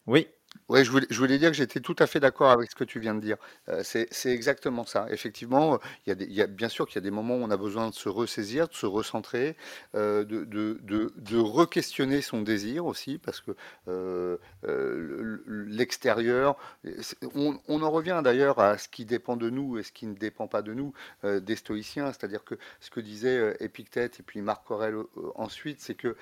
Oui. 0.07 0.27
Oui, 0.71 0.85
je 0.85 0.91
voulais, 1.19 1.39
dire 1.39 1.51
que 1.51 1.57
j'étais 1.57 1.81
tout 1.81 1.97
à 1.99 2.07
fait 2.07 2.21
d'accord 2.21 2.53
avec 2.53 2.71
ce 2.71 2.77
que 2.77 2.85
tu 2.85 3.01
viens 3.01 3.17
de 3.17 3.21
dire. 3.21 3.39
Euh, 3.69 3.83
c'est 3.83 4.31
exactement 4.31 4.85
ça. 4.85 5.09
Effectivement, 5.11 5.81
il 6.07 6.11
y 6.11 6.13
a 6.13 6.17
il 6.21 6.33
y 6.33 6.43
a, 6.43 6.47
bien 6.47 6.69
sûr 6.69 6.87
qu'il 6.87 6.95
y 6.95 6.99
a 6.99 7.01
des 7.01 7.11
moments 7.11 7.35
où 7.35 7.43
on 7.43 7.51
a 7.51 7.57
besoin 7.57 7.89
de 7.89 7.95
se 7.95 8.09
ressaisir, 8.09 8.69
de 8.69 8.75
se 8.75 8.87
recentrer, 8.87 9.57
euh, 9.97 10.25
de, 10.25 11.39
re-questionner 11.41 12.23
son 12.23 12.43
désir 12.43 12.87
aussi, 12.87 13.19
parce 13.19 13.41
que 13.41 13.57
euh, 13.89 14.37
l'extérieur, 15.67 16.57
on, 17.35 17.59
on 17.67 17.83
en 17.83 17.91
revient 17.91 18.21
d'ailleurs 18.23 18.61
à 18.61 18.79
ce 18.79 18.89
qui 18.89 19.05
dépend 19.05 19.37
de 19.37 19.51
nous 19.51 19.77
et 19.77 19.83
ce 19.83 19.91
qui 19.91 20.07
ne 20.07 20.15
dépend 20.15 20.47
pas 20.47 20.63
de 20.63 20.73
nous, 20.73 20.93
des 21.25 21.57
stoïciens, 21.57 22.13
c'est-à-dire 22.13 22.45
que 22.45 22.55
ce 22.79 22.91
que 22.91 23.01
disait 23.01 23.57
Épictète 23.59 24.21
et 24.21 24.23
puis 24.23 24.41
Marc 24.41 24.71
Aurèle 24.71 24.95
ensuite, 25.35 25.81
c'est 25.81 25.97
que 25.97 26.15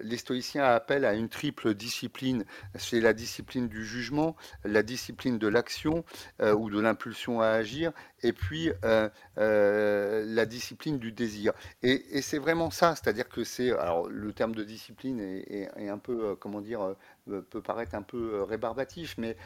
les 0.00 0.16
stoïciens 0.18 0.64
appellent 0.64 1.06
à 1.06 1.14
une 1.14 1.30
triple 1.30 1.72
discipline. 1.72 2.44
C'est 2.74 3.00
la 3.00 3.14
discipline 3.14 3.45
du 3.54 3.84
jugement, 3.84 4.36
la 4.64 4.82
discipline 4.82 5.38
de 5.38 5.48
l'action 5.48 6.04
euh, 6.40 6.54
ou 6.54 6.70
de 6.70 6.80
l'impulsion 6.80 7.40
à 7.40 7.48
agir, 7.48 7.92
et 8.22 8.32
puis 8.32 8.70
euh, 8.84 9.08
euh, 9.38 10.24
la 10.26 10.46
discipline 10.46 10.98
du 10.98 11.12
désir. 11.12 11.52
Et, 11.82 12.20
c'est 12.22 12.38
vraiment 12.38 12.70
ça, 12.70 12.94
c'est-à-dire 12.96 13.28
que 13.28 13.44
c'est, 13.44 13.70
alors 13.70 14.08
le 14.08 14.32
terme 14.32 14.54
de 14.54 14.64
discipline 14.64 15.20
est, 15.20 15.88
un 15.88 15.98
peu, 15.98 16.34
comment 16.36 16.60
dire, 16.60 16.94
peut 17.26 17.62
paraître 17.62 17.94
un 17.94 18.02
peu 18.02 18.42
rébarbatif, 18.42 19.16
mais 19.18 19.36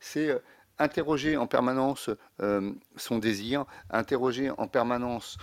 c'est 0.00 0.40
interroger 0.78 1.36
en 1.36 1.46
permanence 1.46 2.08
son 2.96 3.18
désir, 3.18 3.66
interroger 3.90 4.50
en 4.50 4.66
permanence 4.66 5.36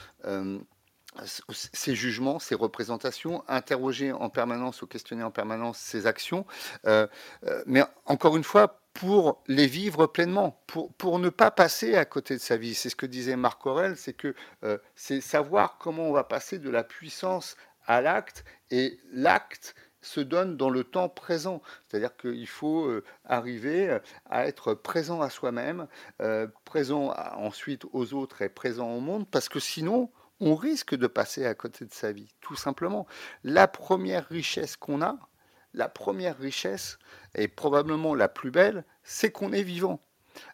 ses 1.26 1.96
jugements, 1.96 2.40
ses 2.40 2.56
représentations, 2.56 3.44
interroger 3.48 4.12
en 4.12 4.30
permanence 4.30 4.82
ou 4.82 4.88
questionner 4.88 5.24
en 5.24 5.32
permanence 5.32 5.78
ses 5.78 6.08
actions, 6.08 6.46
euh, 6.86 7.08
euh, 7.46 7.64
mais 7.66 7.84
encore 8.06 8.38
une 8.38 8.44
fois, 8.44 8.82
pour 8.94 9.42
les 9.48 9.68
vivre 9.68 10.08
pleinement, 10.08 10.62
pour, 10.68 10.94
pour 10.94 11.20
ne 11.20 11.30
pas 11.30 11.52
passer 11.52 11.96
à 11.96 12.06
côté 12.06 12.36
de 12.36 12.42
sa 12.42 12.58
vie. 12.58 12.76
C'est 12.76 12.90
ce 12.90 12.96
que 12.96 13.06
disait 13.06 13.36
Marc 13.36 13.66
Aurel, 13.66 13.96
c'est 13.98 14.14
que 14.14 14.36
euh, 14.64 14.78
c'est 14.96 15.22
savoir 15.22 15.78
comment 15.78 16.04
on 16.04 16.12
va 16.12 16.24
passer 16.24 16.60
de 16.60 16.70
la 16.70 16.84
puissance 16.84 17.56
à 17.86 18.02
l'acte, 18.02 18.44
et 18.72 19.00
l'acte 19.12 19.76
se 20.02 20.22
donne 20.22 20.58
dans 20.58 20.70
le 20.70 20.84
temps 20.84 21.10
présent. 21.10 21.62
C'est-à-dire 21.88 22.16
qu'il 22.16 22.48
faut 22.48 22.90
arriver 23.26 23.98
à 24.30 24.48
être 24.48 24.74
présent 24.74 25.22
à 25.22 25.30
soi-même, 25.30 25.88
présent 26.64 27.14
ensuite 27.36 27.84
aux 27.92 28.14
autres 28.14 28.44
et 28.44 28.50
présent 28.50 28.92
au 28.92 29.00
monde, 29.00 29.28
parce 29.30 29.50
que 29.50 29.60
sinon, 29.60 30.10
on 30.40 30.56
risque 30.56 30.96
de 30.96 31.08
passer 31.08 31.46
à 31.46 31.54
côté 31.56 31.86
de 31.86 31.94
sa 31.94 32.12
vie, 32.12 32.34
tout 32.42 32.56
simplement. 32.56 33.08
La 33.44 33.68
première 33.68 34.28
richesse 34.28 34.76
qu'on 34.76 35.02
a, 35.02 35.18
la 35.74 35.90
première 35.90 36.38
richesse, 36.38 36.98
et 37.36 37.48
probablement 37.48 38.16
la 38.16 38.28
plus 38.28 38.52
belle, 38.52 38.86
c'est 39.04 39.32
qu'on 39.32 39.54
est 39.54 39.64
vivant. 39.64 40.02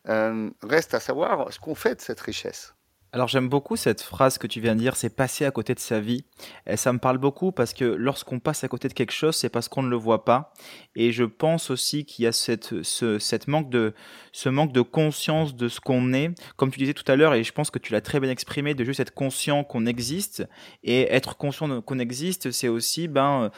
Euh, 0.10 0.50
reste 0.64 0.94
à 0.94 1.00
savoir 1.00 1.52
ce 1.52 1.60
qu'on 1.60 1.76
fait 1.76 1.96
de 1.96 2.02
cette 2.02 2.20
richesse. 2.22 2.75
Alors 3.16 3.30
j'aime 3.30 3.48
beaucoup 3.48 3.78
cette 3.78 4.02
phrase 4.02 4.38
que 4.38 4.46
tu 4.46 4.60
viens 4.60 4.76
de 4.76 4.82
dire, 4.82 4.98
c'est 4.98 5.08
passer 5.08 5.46
à 5.46 5.52
côté 5.52 5.74
de 5.74 5.80
sa 5.80 6.02
vie. 6.02 6.26
Et 6.68 6.76
ça 6.76 6.92
me 6.92 7.00
parle 7.00 7.18
beaucoup 7.18 7.54
parce 7.54 7.74
que 7.74 7.86
lorsqu'on 7.86 8.42
passe 8.42 8.66
à 8.66 8.68
côté 8.68 8.90
de 8.90 8.94
quelque 8.94 9.14
chose, 9.14 9.38
c'est 9.38 9.48
parce 9.48 9.70
qu'on 9.70 9.84
ne 9.84 9.88
le 9.88 9.96
voit 9.96 10.26
pas. 10.26 10.52
Et 10.98 11.14
je 11.14 11.24
pense 11.24 11.70
aussi 11.70 12.04
qu'il 12.04 12.26
y 12.26 12.28
a 12.28 12.34
cette, 12.34 12.84
ce, 12.84 13.18
cette 13.18 13.48
manque 13.48 13.70
de, 13.70 13.94
ce 14.34 14.50
manque 14.50 14.74
de 14.74 14.82
conscience 14.82 15.56
de 15.56 15.70
ce 15.70 15.80
qu'on 15.80 16.12
est. 16.12 16.32
Comme 16.58 16.72
tu 16.72 16.80
disais 16.80 16.94
tout 16.94 17.10
à 17.10 17.16
l'heure, 17.16 17.34
et 17.34 17.46
je 17.46 17.54
pense 17.54 17.72
que 17.72 17.80
tu 17.80 17.94
l'as 17.94 18.02
très 18.02 18.20
bien 18.20 18.30
exprimé, 18.30 18.74
de 18.74 18.84
juste 18.84 19.00
être 19.00 19.14
conscient 19.14 19.64
qu'on 19.64 19.86
existe. 19.86 20.46
Et 20.84 21.04
être 21.04 21.38
conscient 21.38 21.82
qu'on 21.84 22.00
existe, 22.00 22.52
c'est 22.52 22.68
aussi 22.68 23.08
ben, 23.08 23.50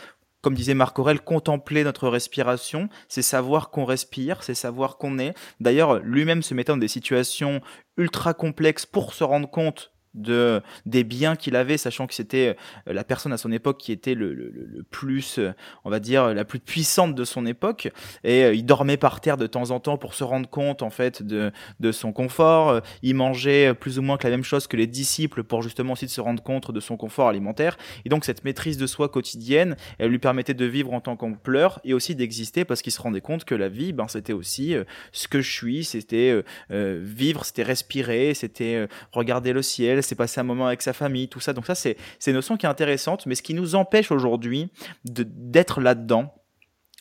comme 0.47 0.55
disait 0.55 0.75
Marc 0.75 0.97
Aurel, 0.97 1.19
contempler 1.19 1.83
notre 1.83 2.07
respiration, 2.07 2.87
c'est 3.09 3.21
savoir 3.21 3.69
qu'on 3.69 3.83
respire, 3.83 4.43
c'est 4.43 4.53
savoir 4.53 4.95
qu'on 4.97 5.19
est. 5.19 5.33
D'ailleurs, 5.59 5.99
lui-même 5.99 6.41
se 6.41 6.53
mettant 6.53 6.75
dans 6.75 6.79
des 6.79 6.87
situations 6.87 7.59
ultra 7.97 8.33
complexes 8.33 8.85
pour 8.85 9.13
se 9.13 9.25
rendre 9.25 9.49
compte 9.49 9.91
de 10.17 10.61
des 10.85 11.03
biens 11.03 11.35
qu'il 11.35 11.55
avait, 11.55 11.77
sachant 11.77 12.07
que 12.07 12.13
c'était 12.13 12.55
euh, 12.87 12.93
la 12.93 13.03
personne 13.03 13.33
à 13.33 13.37
son 13.37 13.51
époque 13.51 13.77
qui 13.77 13.91
était 13.91 14.13
le, 14.13 14.33
le, 14.33 14.83
plus, 14.89 15.39
euh, 15.39 15.53
on 15.85 15.89
va 15.89 15.99
dire, 15.99 16.33
la 16.33 16.45
plus 16.45 16.59
puissante 16.59 17.15
de 17.15 17.23
son 17.23 17.45
époque. 17.45 17.89
Et 18.23 18.43
euh, 18.43 18.53
il 18.53 18.65
dormait 18.65 18.97
par 18.97 19.21
terre 19.21 19.37
de 19.37 19.47
temps 19.47 19.71
en 19.71 19.79
temps 19.79 19.97
pour 19.97 20.13
se 20.13 20.23
rendre 20.23 20.49
compte 20.49 20.81
en 20.81 20.89
fait 20.89 21.23
de, 21.23 21.51
de 21.79 21.91
son 21.91 22.11
confort. 22.11 22.81
Il 23.01 23.15
mangeait 23.15 23.73
plus 23.73 23.99
ou 23.99 24.01
moins 24.01 24.17
que 24.17 24.25
la 24.25 24.31
même 24.31 24.43
chose 24.43 24.67
que 24.67 24.77
les 24.77 24.87
disciples 24.87 25.43
pour 25.43 25.61
justement 25.61 25.93
aussi 25.93 26.05
de 26.05 26.11
se 26.11 26.21
rendre 26.21 26.41
compte 26.41 26.71
de 26.71 26.79
son 26.79 26.97
confort 26.97 27.29
alimentaire. 27.29 27.77
Et 28.05 28.09
donc 28.09 28.25
cette 28.25 28.43
maîtrise 28.43 28.77
de 28.77 28.87
soi 28.87 29.09
quotidienne, 29.09 29.75
elle 29.99 30.09
lui 30.09 30.19
permettait 30.19 30.53
de 30.53 30.65
vivre 30.65 30.93
en 30.93 31.01
tant 31.01 31.15
qu'ampleur 31.15 31.79
et 31.83 31.93
aussi 31.93 32.15
d'exister 32.15 32.65
parce 32.65 32.81
qu'il 32.81 32.91
se 32.91 33.01
rendait 33.01 33.21
compte 33.21 33.45
que 33.45 33.55
la 33.55 33.69
vie, 33.69 33.93
ben 33.93 34.07
c'était 34.07 34.33
aussi 34.33 34.75
ce 35.11 35.27
que 35.27 35.41
je 35.41 35.51
suis, 35.51 35.83
c'était 35.83 36.43
vivre, 36.69 37.45
c'était 37.45 37.63
respirer, 37.63 38.33
c'était 38.33 38.87
regarder 39.11 39.53
le 39.53 39.61
ciel 39.61 40.03
c'est 40.07 40.15
passer 40.15 40.39
un 40.39 40.43
moment 40.43 40.67
avec 40.67 40.81
sa 40.81 40.93
famille, 40.93 41.27
tout 41.27 41.39
ça. 41.39 41.53
Donc 41.53 41.65
ça, 41.65 41.75
c'est 41.75 41.97
une 42.25 42.33
notion 42.33 42.57
qui 42.57 42.65
est 42.65 42.69
intéressante, 42.69 43.25
mais 43.25 43.35
ce 43.35 43.41
qui 43.41 43.53
nous 43.53 43.75
empêche 43.75 44.11
aujourd'hui 44.11 44.71
d'être 45.05 45.81
là-dedans, 45.81 46.33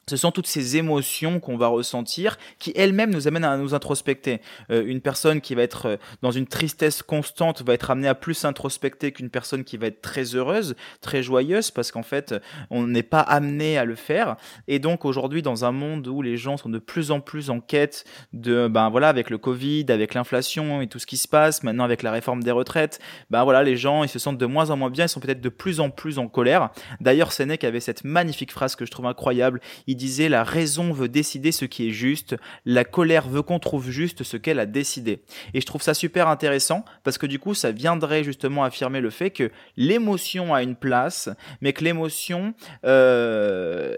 ce 0.09 0.17
sont 0.17 0.31
toutes 0.31 0.47
ces 0.47 0.77
émotions 0.77 1.41
qu'on 1.41 1.57
va 1.57 1.67
ressentir 1.67 2.39
qui 2.61 2.73
elles-mêmes 2.77 3.13
nous 3.13 3.27
amènent 3.27 3.43
à 3.43 3.57
nous 3.57 3.75
introspecter. 3.75 4.41
Euh, 4.71 4.85
une 4.87 5.01
personne 5.01 5.41
qui 5.41 5.57
va 5.57 5.63
être 5.63 5.87
euh, 5.87 5.97
dans 6.23 6.31
une 6.31 6.47
tristesse 6.47 7.03
constante 7.03 7.63
va 7.63 7.75
être 7.75 7.91
amenée 7.91 8.07
à 8.07 8.15
plus 8.15 8.45
introspecter 8.45 9.11
qu'une 9.11 9.31
personne 9.31 9.65
qui 9.65 9.77
va 9.77 9.89
être 9.89 10.03
très 10.03 10.37
heureuse, 10.37 10.77
très 11.01 11.25
joyeuse, 11.25 11.73
parce 11.73 11.91
qu'en 11.91 12.05
fait, 12.05 12.37
on 12.71 12.87
n'est 12.87 13.03
pas 13.03 13.21
amené 13.21 13.79
à 13.79 13.85
le 13.85 13.97
faire. 13.97 14.37
Et 14.69 14.79
donc 14.79 15.05
aujourd'hui, 15.05 15.43
dans 15.43 15.65
un 15.65 15.73
monde 15.73 16.07
où 16.07 16.23
les 16.23 16.37
gens 16.37 16.57
sont 16.57 16.69
de 16.69 16.79
plus 16.79 17.11
en 17.11 17.19
plus 17.19 17.51
en 17.51 17.59
quête 17.59 18.05
de, 18.33 18.69
ben 18.69 18.91
voilà, 18.91 19.09
avec 19.09 19.29
le 19.29 19.39
Covid, 19.39 19.87
avec 19.89 20.15
l'inflation 20.15 20.83
et 20.83 20.87
tout 20.87 21.01
ce 21.01 21.07
qui 21.07 21.17
se 21.17 21.27
passe, 21.27 21.65
maintenant 21.65 21.83
avec 21.83 22.05
la 22.05 22.13
réforme 22.13 22.45
des 22.45 22.53
retraites, 22.53 23.01
ben 23.31 23.43
voilà, 23.43 23.65
les 23.65 23.77
gens, 23.77 24.05
ils 24.05 24.09
se 24.09 24.21
sentent 24.21 24.39
de 24.39 24.47
moins 24.47 24.71
en 24.71 24.77
moins 24.77 24.91
bien, 24.91 25.07
ils 25.07 25.09
sont 25.09 25.19
peut-être 25.19 25.41
de 25.41 25.49
plus 25.49 25.81
en 25.81 25.91
plus 25.91 26.21
en 26.21 26.29
colère. 26.29 26.71
D'ailleurs, 27.01 27.33
Sénèque 27.33 27.65
avait 27.65 27.81
cette 27.81 28.05
magnifique 28.05 28.53
phrase 28.53 28.77
que 28.77 28.87
je 28.87 28.91
trouve 28.93 29.07
incroyable 29.07 29.61
disait 29.97 30.29
la 30.29 30.45
raison 30.45 30.93
veut 30.93 31.09
décider 31.09 31.53
ce 31.53 31.65
qui 31.65 31.89
est 31.89 31.93
juste, 31.93 32.37
la 32.65 32.85
colère 32.85 33.29
veut 33.29 33.43
qu'on 33.43 33.59
trouve 33.59 33.91
juste 33.91 34.23
ce 34.23 34.37
qu'elle 34.37 34.61
a 34.61 34.67
décidé. 34.67 35.23
Et 35.55 35.61
je 35.61 35.67
trouve 35.67 35.83
ça 35.83 35.95
super 35.95 36.29
intéressant 36.29 36.85
parce 37.03 37.19
que 37.19 37.27
du 37.27 37.39
coup 37.39 37.55
ça 37.55 37.73
viendrait 37.73 38.25
justement 38.25 38.65
affirmer 38.65 39.01
le 39.01 39.11
fait 39.11 39.31
que 39.31 39.51
l'émotion 39.77 40.55
a 40.55 40.63
une 40.63 40.77
place, 40.77 41.29
mais 41.61 41.73
que 41.73 41.85
l'émotion, 41.85 42.55
euh, 42.85 43.95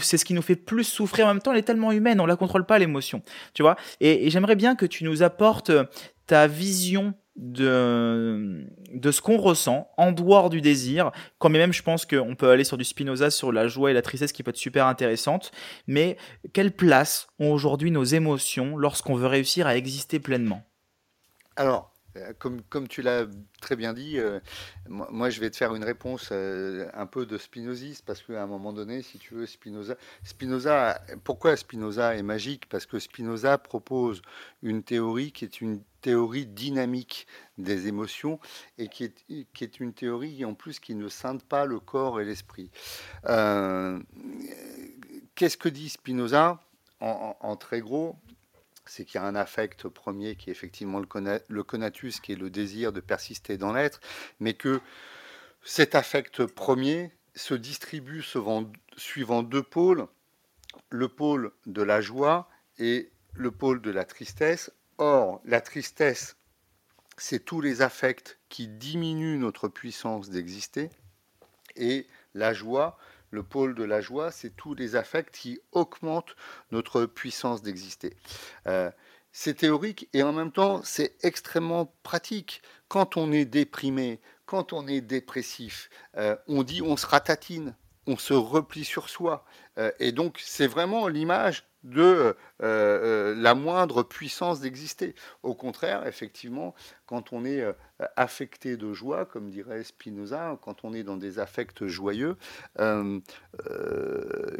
c'est 0.00 0.18
ce 0.18 0.24
qui 0.24 0.34
nous 0.34 0.42
fait 0.42 0.56
plus 0.56 0.84
souffrir 0.84 1.26
en 1.26 1.28
même 1.34 1.42
temps, 1.42 1.52
elle 1.52 1.58
est 1.58 1.62
tellement 1.62 1.92
humaine, 1.92 2.20
on 2.20 2.26
la 2.26 2.36
contrôle 2.36 2.66
pas 2.66 2.78
l'émotion, 2.78 3.22
tu 3.54 3.62
vois? 3.62 3.76
et 4.00 4.30
j'aimerais 4.30 4.56
bien 4.56 4.76
que 4.76 4.86
tu 4.86 5.04
nous 5.04 5.22
apportes 5.22 5.70
ta 6.26 6.46
vision 6.46 7.14
de, 7.36 8.66
de 8.92 9.10
ce 9.10 9.20
qu'on 9.20 9.36
ressent 9.36 9.90
en 9.96 10.12
dehors 10.12 10.50
du 10.50 10.60
désir. 10.60 11.12
Quand 11.38 11.48
même, 11.48 11.72
je 11.72 11.82
pense 11.82 12.06
qu'on 12.06 12.34
peut 12.34 12.50
aller 12.50 12.64
sur 12.64 12.78
du 12.78 12.84
Spinoza, 12.84 13.30
sur 13.30 13.52
la 13.52 13.68
joie 13.68 13.90
et 13.90 13.94
la 13.94 14.02
tristesse 14.02 14.32
qui 14.32 14.42
peut 14.42 14.50
être 14.50 14.56
super 14.56 14.86
intéressante. 14.86 15.52
Mais 15.86 16.16
quelle 16.52 16.72
place 16.72 17.28
ont 17.38 17.52
aujourd'hui 17.52 17.90
nos 17.90 18.04
émotions 18.04 18.76
lorsqu'on 18.76 19.14
veut 19.14 19.26
réussir 19.26 19.66
à 19.66 19.76
exister 19.76 20.18
pleinement? 20.18 20.62
Alors, 21.56 21.95
comme, 22.38 22.62
comme, 22.62 22.88
tu 22.88 23.02
l'as 23.02 23.26
très 23.60 23.76
bien 23.76 23.92
dit, 23.92 24.18
euh, 24.18 24.40
moi, 24.88 25.30
je 25.30 25.40
vais 25.40 25.50
te 25.50 25.56
faire 25.56 25.74
une 25.74 25.84
réponse 25.84 26.28
euh, 26.32 26.88
un 26.94 27.06
peu 27.06 27.26
de 27.26 27.38
spinoziste 27.38 28.04
parce 28.04 28.22
qu'à 28.22 28.42
un 28.42 28.46
moment 28.46 28.72
donné, 28.72 29.02
si 29.02 29.18
tu 29.18 29.34
veux, 29.34 29.46
Spinoza, 29.46 29.96
Spinoza, 30.24 31.00
pourquoi 31.24 31.56
Spinoza 31.56 32.16
est 32.16 32.22
magique? 32.22 32.68
Parce 32.68 32.86
que 32.86 32.98
Spinoza 32.98 33.58
propose 33.58 34.22
une 34.62 34.82
théorie 34.82 35.32
qui 35.32 35.44
est 35.44 35.60
une 35.60 35.82
théorie 36.00 36.46
dynamique 36.46 37.26
des 37.58 37.88
émotions 37.88 38.38
et 38.78 38.88
qui 38.88 39.04
est 39.04 39.80
une 39.80 39.92
théorie 39.92 40.44
en 40.44 40.54
plus 40.54 40.78
qui 40.78 40.94
ne 40.94 41.08
scinde 41.08 41.42
pas 41.42 41.64
le 41.64 41.80
corps 41.80 42.20
et 42.20 42.24
l'esprit. 42.24 42.70
Qu'est-ce 45.34 45.56
que 45.56 45.68
dit 45.68 45.88
Spinoza? 45.88 46.60
En 47.00 47.56
très 47.56 47.80
gros 47.80 48.16
c'est 48.86 49.04
qu'il 49.04 49.20
y 49.20 49.24
a 49.24 49.26
un 49.26 49.34
affect 49.34 49.88
premier 49.88 50.36
qui 50.36 50.50
est 50.50 50.52
effectivement 50.52 51.00
le, 51.00 51.62
conatus, 51.62 52.20
qui 52.20 52.32
est 52.32 52.36
le 52.36 52.50
désir 52.50 52.92
de 52.92 53.00
persister 53.00 53.56
dans 53.56 53.72
l'être, 53.72 54.00
mais 54.40 54.54
que 54.54 54.80
cet 55.62 55.94
affect 55.94 56.46
premier 56.46 57.12
se 57.34 57.54
distribue 57.54 58.22
suivant 58.96 59.42
deux 59.42 59.62
pôles, 59.62 60.06
le 60.90 61.08
pôle 61.08 61.52
de 61.66 61.82
la 61.82 62.00
joie 62.00 62.48
et 62.78 63.10
le 63.34 63.50
pôle 63.50 63.82
de 63.82 63.90
la 63.90 64.04
tristesse. 64.04 64.70
Or, 64.98 65.40
la 65.44 65.60
tristesse, 65.60 66.36
c'est 67.18 67.44
tous 67.44 67.60
les 67.60 67.82
affects 67.82 68.38
qui 68.48 68.68
diminuent 68.68 69.38
notre 69.38 69.68
puissance 69.68 70.30
d'exister, 70.30 70.90
et 71.76 72.06
la 72.34 72.54
joie, 72.54 72.98
le 73.30 73.42
pôle 73.42 73.74
de 73.74 73.84
la 73.84 74.00
joie, 74.00 74.30
c'est 74.30 74.54
tous 74.56 74.74
les 74.74 74.96
affects 74.96 75.30
qui 75.30 75.60
augmentent 75.72 76.36
notre 76.70 77.06
puissance 77.06 77.62
d'exister. 77.62 78.16
Euh, 78.66 78.90
c'est 79.32 79.54
théorique 79.54 80.08
et 80.14 80.22
en 80.22 80.32
même 80.32 80.52
temps 80.52 80.80
c'est 80.82 81.16
extrêmement 81.22 81.94
pratique. 82.02 82.62
Quand 82.88 83.16
on 83.16 83.32
est 83.32 83.44
déprimé, 83.44 84.20
quand 84.46 84.72
on 84.72 84.86
est 84.86 85.00
dépressif, 85.00 85.90
euh, 86.16 86.36
on 86.46 86.62
dit 86.62 86.80
on 86.82 86.96
se 86.96 87.06
ratatine, 87.06 87.74
on 88.06 88.16
se 88.16 88.32
replie 88.32 88.84
sur 88.84 89.08
soi. 89.08 89.44
Euh, 89.78 89.90
et 89.98 90.12
donc 90.12 90.40
c'est 90.42 90.66
vraiment 90.66 91.08
l'image 91.08 91.64
de 91.86 92.02
euh, 92.02 92.34
euh, 92.62 93.34
la 93.36 93.54
moindre 93.54 94.02
puissance 94.02 94.60
d'exister. 94.60 95.14
Au 95.42 95.54
contraire, 95.54 96.06
effectivement, 96.06 96.74
quand 97.06 97.32
on 97.32 97.44
est 97.44 97.60
euh, 97.60 97.72
affecté 98.16 98.76
de 98.76 98.92
joie, 98.92 99.24
comme 99.24 99.50
dirait 99.50 99.84
Spinoza, 99.84 100.58
quand 100.62 100.84
on 100.84 100.92
est 100.92 101.04
dans 101.04 101.16
des 101.16 101.38
affects 101.38 101.86
joyeux, 101.86 102.36
il 102.78 103.22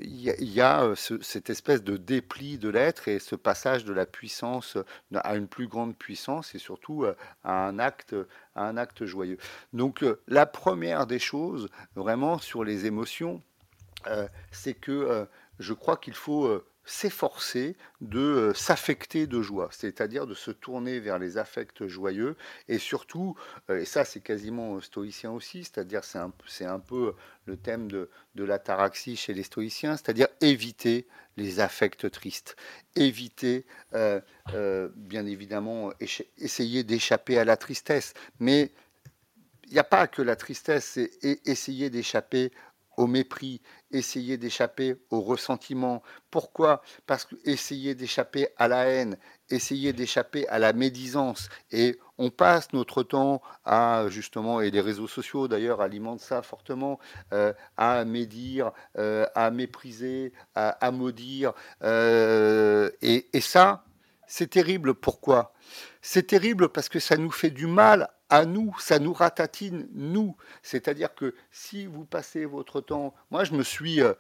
y, 0.03 0.61
a, 0.61 0.95
cette 0.95 1.51
espèce 1.51 1.83
de 1.83 1.97
dépli 1.97 2.59
de 2.59 2.69
l'être 2.69 3.09
et 3.09 3.19
ce 3.19 3.35
passage 3.35 3.85
de 3.85 3.93
la 3.93 4.07
puissance 4.07 4.79
à 5.15 5.37
une 5.37 5.49
plus 5.49 5.67
grande 5.67 5.97
puissance 5.97 6.55
et 6.55 6.59
surtout 6.59 7.05
à 7.45 7.67
un 7.67 7.79
acte, 7.79 8.15
à 8.55 8.69
un 8.69 8.77
acte 8.77 9.05
joyeux. 9.05 9.39
Donc 9.73 10.05
la 10.29 10.47
première 10.47 11.07
des 11.07 11.19
choses, 11.19 11.69
vraiment 11.97 12.39
sur 12.39 12.65
les 12.65 12.87
émotions, 12.87 13.43
c'est 14.53 14.75
que 14.75 15.27
je 15.59 15.73
crois 15.73 15.97
qu'il 15.97 16.15
faut 16.15 16.63
s'efforcer 16.87 17.77
de 18.01 18.21
euh, 18.21 18.55
s'affecter 18.55 19.27
de 19.27 19.43
joie, 19.43 19.69
c'est-à-dire 19.73 20.27
de 20.27 20.35
se 20.35 20.53
tourner 20.53 21.01
vers 21.01 21.19
les 21.19 21.37
affects 21.37 21.87
joyeux 21.87 22.37
et 22.69 22.79
surtout, 22.79 23.37
euh, 23.69 23.81
et 23.81 23.85
ça 23.85 24.05
c'est 24.05 24.21
quasiment 24.21 24.81
stoïcien 24.81 25.33
aussi, 25.33 25.65
c'est-à-dire 25.65 26.05
c'est 26.05 26.19
un, 26.19 26.33
un, 26.61 26.79
peu 26.79 27.15
le 27.45 27.57
thème 27.57 27.91
de, 27.91 28.09
de 28.37 28.45
l'ataraxie 28.45 29.17
chez 29.17 29.35
les 29.35 29.43
stoïciens, 29.43 29.97
c'est-à-dire 29.97 30.29
éviter 30.41 31.09
les 31.37 31.61
affects 31.61 32.11
tristes, 32.11 32.57
éviter 32.95 33.67
euh, 33.95 34.21
bien 34.95 35.27
évidemment 35.27 35.93
essayer 36.39 36.85
d'échapper 36.85 37.39
à 37.39 37.45
la 37.45 37.57
tristesse, 37.57 38.15
mais 38.39 38.73
il 39.67 39.73
n'y 39.73 39.79
a 39.81 39.85
pas 39.85 40.07
que 40.07 40.23
la 40.23 40.37
tristesse, 40.37 40.85
c'est 40.85 41.11
essayer 41.45 41.91
d'échapper 41.91 42.53
au 42.97 43.07
mépris, 43.07 43.61
essayer 43.91 44.37
d'échapper 44.37 44.97
au 45.11 45.21
ressentiment. 45.21 46.03
Pourquoi? 46.31 46.83
Parce 47.07 47.25
que 47.25 47.37
essayer 47.45 47.95
d'échapper 47.95 48.49
à 48.57 48.69
la 48.69 48.87
haine, 48.87 49.17
essayer 49.51 49.93
d'échapper 49.93 50.47
à 50.49 50.59
la 50.59 50.73
médisance. 50.73 51.49
Et 51.71 51.99
on 52.19 52.31
passe 52.31 52.73
notre 52.73 53.03
temps 53.03 53.43
à, 53.65 54.07
justement, 54.09 54.61
et 54.61 54.71
les 54.71 54.81
réseaux 54.81 55.09
sociaux 55.09 55.49
d'ailleurs 55.49 55.81
alimentent 55.81 56.21
ça 56.21 56.43
fortement, 56.43 56.99
euh, 57.33 57.53
à 57.77 58.05
médire, 58.05 58.73
euh, 58.99 59.27
à 59.35 59.51
mépriser, 59.51 60.33
à, 60.55 60.91
maudire. 60.91 61.53
Euh, 61.83 62.91
et, 63.03 63.29
et 63.33 63.41
ça, 63.41 63.85
c'est 64.27 64.51
terrible. 64.51 64.95
Pourquoi? 64.95 65.53
C'est 66.03 66.27
terrible 66.27 66.69
parce 66.69 66.89
que 66.89 66.99
ça 66.99 67.17
nous 67.17 67.31
fait 67.31 67.51
du 67.51 67.67
mal 67.67 68.09
à 68.29 68.45
nous, 68.45 68.75
ça 68.79 68.99
nous 68.99 69.13
ratatine, 69.13 69.89
nous. 69.93 70.37
C'est-à-dire 70.63 71.15
que 71.15 71.35
si 71.51 71.87
vous 71.87 72.05
passez 72.05 72.45
votre 72.45 72.81
temps, 72.81 73.15
moi 73.31 73.45
je 73.45 73.53
me 73.55 73.63
suis, 73.63 74.01
euh, 74.01 74.15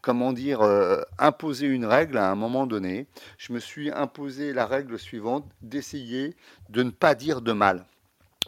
comment 0.00 0.32
dire, 0.32 0.62
euh, 0.62 1.02
imposé 1.18 1.66
une 1.66 1.86
règle 1.86 2.18
à 2.18 2.30
un 2.30 2.34
moment 2.34 2.66
donné, 2.66 3.06
je 3.38 3.52
me 3.52 3.58
suis 3.58 3.90
imposé 3.90 4.52
la 4.52 4.66
règle 4.66 4.98
suivante, 4.98 5.46
d'essayer 5.62 6.36
de 6.68 6.82
ne 6.82 6.90
pas 6.90 7.14
dire 7.14 7.40
de 7.40 7.52
mal 7.52 7.86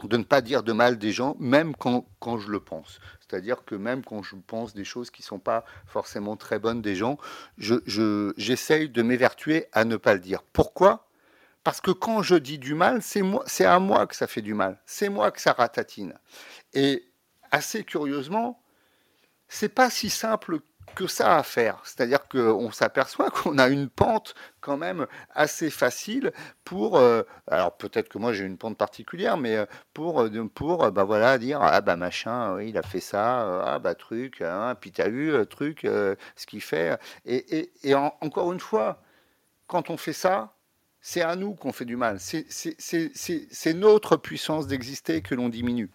de 0.02 0.16
ne 0.16 0.24
pas 0.24 0.40
dire 0.40 0.62
de 0.62 0.72
mal 0.72 0.98
des 0.98 1.12
gens, 1.12 1.36
même 1.38 1.74
quand, 1.76 2.04
je 2.38 2.50
le 2.50 2.60
pense. 2.60 2.98
C'est-à-dire 3.20 3.64
que 3.64 3.74
même 3.74 4.04
quand 4.04 4.22
je 4.22 4.36
pense 4.46 4.74
des 4.74 4.84
choses 4.84 5.10
qui 5.10 5.22
ne 5.22 5.26
sont 5.26 5.38
pas 5.38 5.64
forcément 5.86 6.36
très 6.36 6.58
bonnes 6.58 6.82
des 6.82 6.96
gens, 6.96 7.18
j'essaye 7.56 8.86
je, 8.86 8.92
de 8.92 9.02
m'évertuer 9.02 9.66
à 9.72 9.84
ne 9.84 9.96
pas 9.96 10.14
le 10.14 10.20
dire. 10.20 10.42
Pourquoi? 10.52 11.03
Parce 11.64 11.80
que 11.80 11.90
quand 11.90 12.22
je 12.22 12.36
dis 12.36 12.58
du 12.58 12.74
mal, 12.74 13.00
c'est 13.02 13.64
à 13.64 13.78
moi 13.78 14.06
que 14.06 14.14
ça 14.14 14.26
fait 14.26 14.42
du 14.42 14.54
mal. 14.54 14.78
C'est 14.86 15.08
moi 15.08 15.30
que 15.30 15.40
ça 15.40 15.52
ratatine. 15.52 16.14
Et 16.74 17.08
assez 17.50 17.84
curieusement, 17.84 18.62
c'est 19.48 19.70
pas 19.70 19.90
si 19.90 20.10
simple 20.10 20.60
que 20.94 21.06
ça 21.06 21.38
à 21.38 21.42
faire. 21.42 21.80
C'est-à-dire 21.84 22.28
qu'on 22.28 22.70
s'aperçoit 22.70 23.30
qu'on 23.30 23.58
a 23.58 23.68
une 23.68 23.88
pente 23.88 24.34
quand 24.60 24.76
même 24.76 25.06
assez 25.34 25.70
facile 25.70 26.32
pour. 26.64 26.98
Euh, 26.98 27.22
alors 27.48 27.76
peut-être 27.76 28.08
que 28.08 28.18
moi 28.18 28.32
j'ai 28.32 28.44
une 28.44 28.58
pente 28.58 28.76
particulière, 28.78 29.36
mais 29.36 29.56
euh, 29.56 29.66
pour 29.92 30.22
euh, 30.22 30.48
pour 30.54 30.90
bah 30.92 31.04
voilà 31.04 31.38
dire 31.38 31.60
ah 31.62 31.80
bah 31.80 31.96
machin, 31.96 32.60
il 32.60 32.78
a 32.78 32.82
fait 32.82 33.00
ça, 33.00 33.62
ah 33.64 33.78
bah 33.78 33.94
truc, 33.94 34.42
hein, 34.42 34.74
puis 34.80 34.92
t'as 34.92 35.08
eu 35.08 35.46
truc, 35.46 35.80
ce 35.82 36.46
qu'il 36.46 36.60
fait. 36.60 36.98
Et, 37.26 37.94
encore 37.94 38.52
une 38.52 38.60
fois, 38.60 39.02
quand 39.66 39.90
on 39.90 39.96
fait 39.96 40.12
ça, 40.12 40.53
c'est 41.06 41.20
à 41.20 41.36
nous 41.36 41.52
qu'on 41.52 41.70
fait 41.70 41.84
du 41.84 41.96
mal. 41.96 42.16
C'est 42.18 43.74
notre 43.74 44.16
puissance 44.16 44.66
d'exister 44.66 45.20
que 45.20 45.34
l'on 45.34 45.50
diminue. 45.50 45.90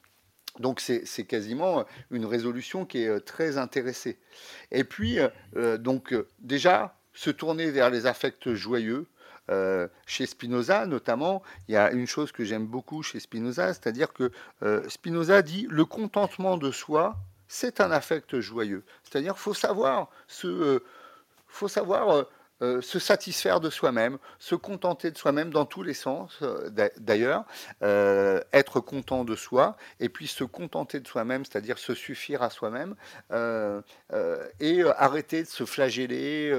Donc 0.59 0.79
c'est 0.79 1.23
quasiment 1.23 1.83
une 2.11 2.25
résolution 2.25 2.85
qui 2.85 2.99
est 2.99 3.07
euh, 3.07 3.19
très 3.19 3.57
intéressée. 3.57 4.19
Et 4.71 4.83
puis, 4.83 5.19
euh, 5.19 5.29
euh, 5.55 5.77
donc 5.79 6.13
déjà, 6.39 6.95
se 7.13 7.31
tourner 7.31 7.71
vers 7.71 7.89
les 7.89 8.05
affects 8.05 8.53
joyeux. 8.53 9.07
chez 10.05 10.27
Spinoza, 10.27 10.85
notamment, 10.85 11.41
il 11.67 11.73
y 11.73 11.77
a 11.77 11.91
une 11.91 12.05
chose 12.05 12.31
que 12.31 12.45
j'aime 12.45 12.67
beaucoup 12.67 13.01
chez 13.01 13.19
Spinoza, 13.19 13.73
c'est-à-dire 13.73 14.13
que 14.13 14.31
Spinoza 14.87 15.41
dit 15.41 15.65
le 15.71 15.85
contentement 15.85 16.55
de 16.55 16.69
soi, 16.69 17.17
c'est 17.47 17.81
un 17.81 17.89
affect 17.89 18.39
joyeux. 18.41 18.83
C'est-à-dire 19.03 19.39
faut 19.39 19.55
savoir 19.55 20.11
faut 21.47 21.67
savoir 21.67 22.27
euh, 22.61 22.81
se 22.81 22.99
satisfaire 22.99 23.61
de 23.61 23.69
soi-même, 23.69 24.17
se 24.37 24.53
contenter 24.53 25.11
de 25.11 25.17
soi-même 25.17 25.49
dans 25.49 25.65
tous 25.65 25.81
les 25.81 25.93
sens, 25.93 26.39
euh, 26.41 26.69
d'ailleurs, 26.97 27.45
euh, 27.83 28.41
être 28.51 28.81
content 28.81 29.23
de 29.23 29.35
soi, 29.37 29.77
et 30.01 30.09
puis 30.09 30.27
se 30.27 30.43
contenter 30.43 30.99
de 30.99 31.07
soi-même, 31.07 31.45
c'est-à-dire 31.45 31.77
se 31.77 31.93
suffire 31.93 32.43
à 32.43 32.49
soi-même, 32.49 32.95
et 34.59 34.83
arrêter 34.97 35.43
de 35.43 35.47
se 35.47 35.65
flageller 35.65 36.53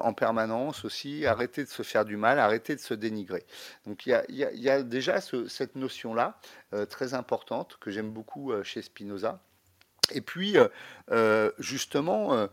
en 0.00 0.12
permanence 0.12 0.84
aussi, 0.84 1.24
arrêter 1.24 1.64
de 1.64 1.68
se 1.68 1.82
faire 1.82 2.04
du 2.04 2.16
mal, 2.16 2.38
arrêter 2.38 2.74
de 2.74 2.80
se 2.80 2.94
dénigrer. 2.94 3.44
Donc 3.86 4.06
il 4.06 4.20
y 4.30 4.68
a, 4.68 4.82
déjà 4.82 5.20
cette 5.20 5.76
notion-là, 5.76 6.40
très 6.90 7.14
importante, 7.14 7.76
que 7.80 7.90
j'aime 7.90 8.10
beaucoup 8.10 8.52
chez 8.64 8.82
Spinoza. 8.82 9.40
Et 10.12 10.20
puis, 10.20 10.56
justement, 11.58 12.48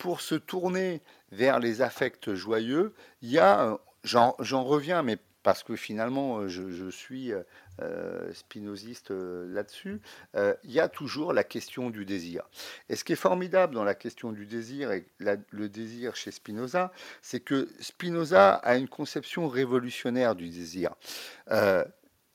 pour 0.00 0.22
se 0.22 0.34
tourner 0.34 1.02
vers 1.30 1.58
les 1.58 1.82
affects 1.82 2.32
joyeux, 2.32 2.94
il 3.20 3.30
y 3.30 3.38
a, 3.38 3.78
j'en 4.02 4.64
reviens, 4.64 5.02
mais 5.02 5.18
parce 5.42 5.62
que 5.62 5.76
finalement 5.76 6.48
je, 6.48 6.90
suis 6.90 7.32
euh, 7.80 8.32
spinoziste 8.32 9.10
euh, 9.10 9.46
là-dessus, 9.52 10.00
euh, 10.36 10.54
il 10.64 10.72
y 10.72 10.80
a 10.80 10.88
toujours 10.88 11.34
la 11.34 11.44
question 11.44 11.90
du 11.90 12.06
désir. 12.06 12.44
Et 12.88 12.96
ce 12.96 13.04
qui 13.04 13.12
est 13.12 13.16
formidable 13.16 13.74
dans 13.74 13.84
la 13.84 13.94
question 13.94 14.32
du 14.32 14.46
désir 14.46 14.90
et 14.90 15.06
le 15.18 15.68
désir 15.68 16.16
chez 16.16 16.30
Spinoza, 16.30 16.92
c'est 17.20 17.40
que 17.40 17.68
Spinoza 17.78 18.54
a 18.54 18.76
une 18.76 18.88
conception 18.88 19.48
révolutionnaire 19.48 20.34
du 20.34 20.48
désir. 20.48 20.94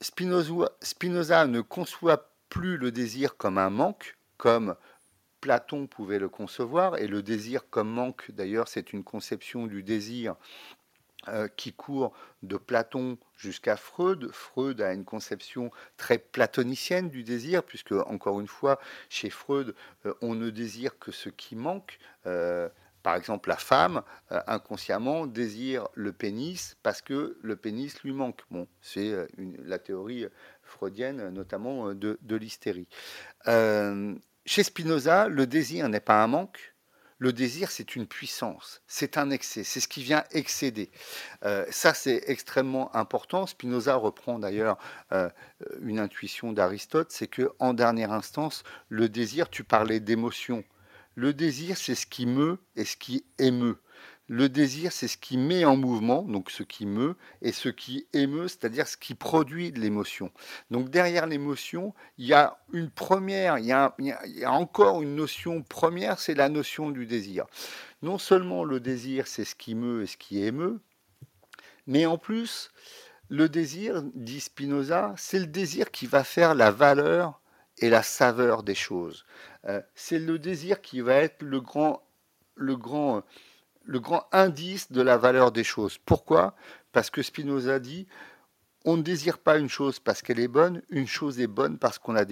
Spinoza, 0.01 0.71
Spinoza 0.81 1.47
ne 1.47 1.61
conçoit 1.61 2.29
plus 2.49 2.77
le 2.77 2.91
désir 2.91 3.37
comme 3.37 3.57
un 3.57 3.71
manque, 3.71 4.17
comme 4.37 4.75
Platon 5.45 5.85
pouvait 5.85 6.17
le 6.17 6.27
concevoir, 6.27 6.97
et 6.97 7.05
le 7.05 7.21
désir 7.21 7.69
comme 7.69 7.87
manque, 7.87 8.31
d'ailleurs, 8.31 8.67
c'est 8.67 8.93
une 8.93 9.03
conception 9.03 9.67
du 9.67 9.83
désir 9.83 10.37
euh, 11.27 11.47
qui 11.55 11.71
court 11.71 12.13
de 12.41 12.57
Platon 12.57 13.19
jusqu'à 13.37 13.77
Freud. 13.77 14.31
Freud 14.31 14.81
a 14.81 14.91
une 14.91 15.05
conception 15.05 15.69
très 15.97 16.17
platonicienne 16.17 17.11
du 17.11 17.23
désir, 17.23 17.61
puisque, 17.61 17.91
encore 17.91 18.39
une 18.39 18.47
fois, 18.47 18.79
chez 19.07 19.29
Freud, 19.29 19.75
euh, 20.07 20.15
on 20.21 20.33
ne 20.33 20.49
désire 20.49 20.97
que 20.97 21.11
ce 21.11 21.29
qui 21.29 21.55
manque. 21.55 21.99
Euh, 22.25 22.67
par 23.03 23.15
exemple, 23.15 23.49
la 23.49 23.57
femme, 23.57 24.01
inconsciemment, 24.47 25.27
désire 25.27 25.87
le 25.93 26.11
pénis 26.11 26.75
parce 26.81 27.03
que 27.03 27.37
le 27.43 27.55
pénis 27.55 28.01
lui 28.01 28.13
manque. 28.13 28.41
Bon, 28.49 28.67
c'est 28.81 29.13
la 29.63 29.77
théorie 29.77 30.25
freudienne, 30.63 31.29
notamment 31.29 31.93
de, 31.93 32.17
de 32.23 32.35
l'hystérie. 32.35 32.87
Chez 34.45 34.63
Spinoza, 34.63 35.27
le 35.27 35.47
désir 35.47 35.89
n'est 35.89 35.99
pas 35.99 36.23
un 36.23 36.27
manque, 36.27 36.75
le 37.17 37.33
désir, 37.33 37.71
c'est 37.71 37.95
une 37.95 38.05
puissance, 38.05 38.83
c'est 38.87 39.17
un 39.17 39.31
excès, 39.31 39.63
c'est 39.63 39.79
ce 39.79 39.87
qui 39.87 40.03
vient 40.03 40.23
excéder. 40.31 40.91
Euh, 41.43 41.65
ça, 41.71 41.93
c'est 41.93 42.23
extrêmement 42.27 42.93
important. 42.95 43.47
Spinoza 43.47 43.95
reprend 43.95 44.37
d'ailleurs 44.37 44.77
euh, 45.13 45.29
une 45.81 45.97
intuition 45.97 46.51
d'Aristote, 46.51 47.11
c'est 47.11 47.27
que 47.27 47.53
en 47.59 47.73
dernière 47.73 48.11
instance, 48.11 48.63
le 48.89 49.09
désir, 49.09 49.49
tu 49.49 49.63
parlais 49.63 49.99
d'émotion. 49.99 50.63
Le 51.15 51.33
désir, 51.33 51.77
c'est 51.77 51.95
ce 51.95 52.05
qui 52.05 52.25
meut 52.25 52.59
et 52.75 52.83
ce 52.85 52.97
qui 52.97 53.25
émeut. 53.39 53.79
Le 54.27 54.49
désir, 54.49 54.91
c'est 54.91 55.07
ce 55.07 55.17
qui 55.17 55.37
met 55.37 55.65
en 55.65 55.77
mouvement, 55.77 56.23
donc 56.23 56.49
ce 56.49 56.63
qui 56.63 56.87
meut, 56.87 57.15
et 57.43 57.51
ce 57.51 57.69
qui 57.69 58.07
émeut, 58.11 58.47
c'est-à-dire 58.47 58.87
ce 58.87 58.97
qui 58.97 59.13
produit 59.13 59.71
de 59.71 59.79
l'émotion. 59.79 60.31
Donc 60.71 60.89
derrière 60.89 61.27
l'émotion, 61.27 61.93
il 62.17 62.25
y 62.25 62.33
a 62.33 62.57
une 62.73 62.89
première, 62.89 63.59
il 63.59 63.65
y 63.65 63.71
a, 63.71 63.93
encore 64.45 65.03
une 65.03 65.15
notion 65.15 65.61
première, 65.61 66.19
c'est 66.19 66.33
la 66.33 66.49
notion 66.49 66.89
du 66.89 67.05
désir. 67.05 67.45
Non 68.01 68.17
seulement 68.17 68.63
le 68.63 68.79
désir, 68.79 69.27
c'est 69.27 69.45
ce 69.45 69.53
qui 69.53 69.75
meut 69.75 70.01
et 70.01 70.07
ce 70.07 70.17
qui 70.17 70.43
émeut, 70.43 70.79
mais 71.85 72.07
en 72.07 72.17
plus, 72.17 72.71
le 73.29 73.47
désir, 73.47 74.01
dit 74.15 74.39
Spinoza, 74.39 75.13
c'est 75.17 75.39
le 75.39 75.47
désir 75.47 75.91
qui 75.91 76.07
va 76.07 76.23
faire 76.23 76.55
la 76.55 76.71
valeur 76.71 77.41
et 77.77 77.89
la 77.89 78.01
saveur 78.01 78.63
des 78.63 78.75
choses. 78.75 79.25
Euh, 79.65 79.81
c'est 79.93 80.19
le 80.19 80.39
désir 80.39 80.81
qui 80.81 81.01
va 81.01 81.15
être 81.15 81.43
le 81.43 81.61
grand, 81.61 82.01
le 82.55 82.75
grand 82.75 83.23
le 83.85 83.99
grand 83.99 84.27
indice 84.31 84.91
de 84.91 85.01
la 85.01 85.17
valeur 85.17 85.51
des 85.51 85.63
choses. 85.63 85.97
Pourquoi? 86.05 86.55
Parce 86.91 87.09
que 87.09 87.21
Spinoza 87.21 87.79
dit 87.79 88.07
on 88.85 88.97
ne 88.97 89.01
désire 89.01 89.39
pas 89.39 89.57
une 89.57 89.67
chose 89.67 89.99
parce 89.99 90.21
qu'elle 90.21 90.39
est 90.39 90.47
bonne, 90.47 90.81
une 90.89 91.07
chose 91.07 91.39
est 91.39 91.47
bonne 91.47 91.77
parce 91.77 91.97
qu'on 91.97 92.13
la, 92.13 92.23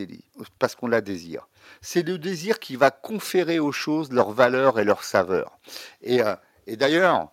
désire. 1.01 1.47
C'est 1.81 2.03
le 2.03 2.17
désir 2.19 2.59
qui 2.59 2.75
va 2.75 2.91
conférer 2.91 3.59
aux 3.59 3.71
choses 3.71 4.11
leur 4.11 4.31
valeur 4.31 4.79
et 4.79 4.83
leur 4.83 5.03
saveur. 5.03 5.57
Et, 6.01 6.21
euh, 6.21 6.35
d'ailleurs, 6.67 7.31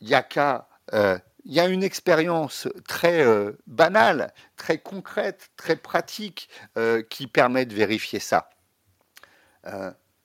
il 0.00 0.08
y 0.08 0.14
a 0.14 0.68
euh, 0.92 1.18
il 1.46 1.52
y 1.52 1.60
a 1.60 1.68
une 1.68 1.82
expérience 1.82 2.68
très 2.86 3.22
euh, 3.22 3.52
banale, 3.66 4.32
très 4.56 4.78
concrète, 4.78 5.50
très 5.56 5.76
pratique 5.76 6.48
qui 7.08 7.26
permet 7.26 7.66
de 7.66 7.74
vérifier 7.74 8.20
ça. 8.20 8.50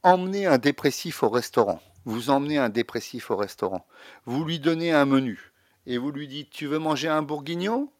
emmener 0.03 0.45
un 0.45 0.57
dépressif 0.57 1.23
au 1.23 1.29
restaurant 1.29 1.81
vous 2.05 2.29
emmenez 2.29 2.57
un 2.57 2.69
dépressif 2.69 3.31
au 3.31 3.35
restaurant, 3.35 3.85
vous 4.25 4.43
lui 4.43 4.59
donnez 4.59 4.91
un 4.91 5.05
menu 5.05 5.51
et 5.85 5.97
vous 5.97 6.11
lui 6.11 6.27
dites 6.27 6.49
tu 6.49 6.67
veux 6.67 6.79
manger 6.79 7.07
un 7.07 7.21
bourguignon 7.21 7.91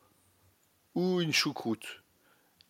ou 0.96 1.22
une 1.22 1.34
choucroute? 1.34 2.04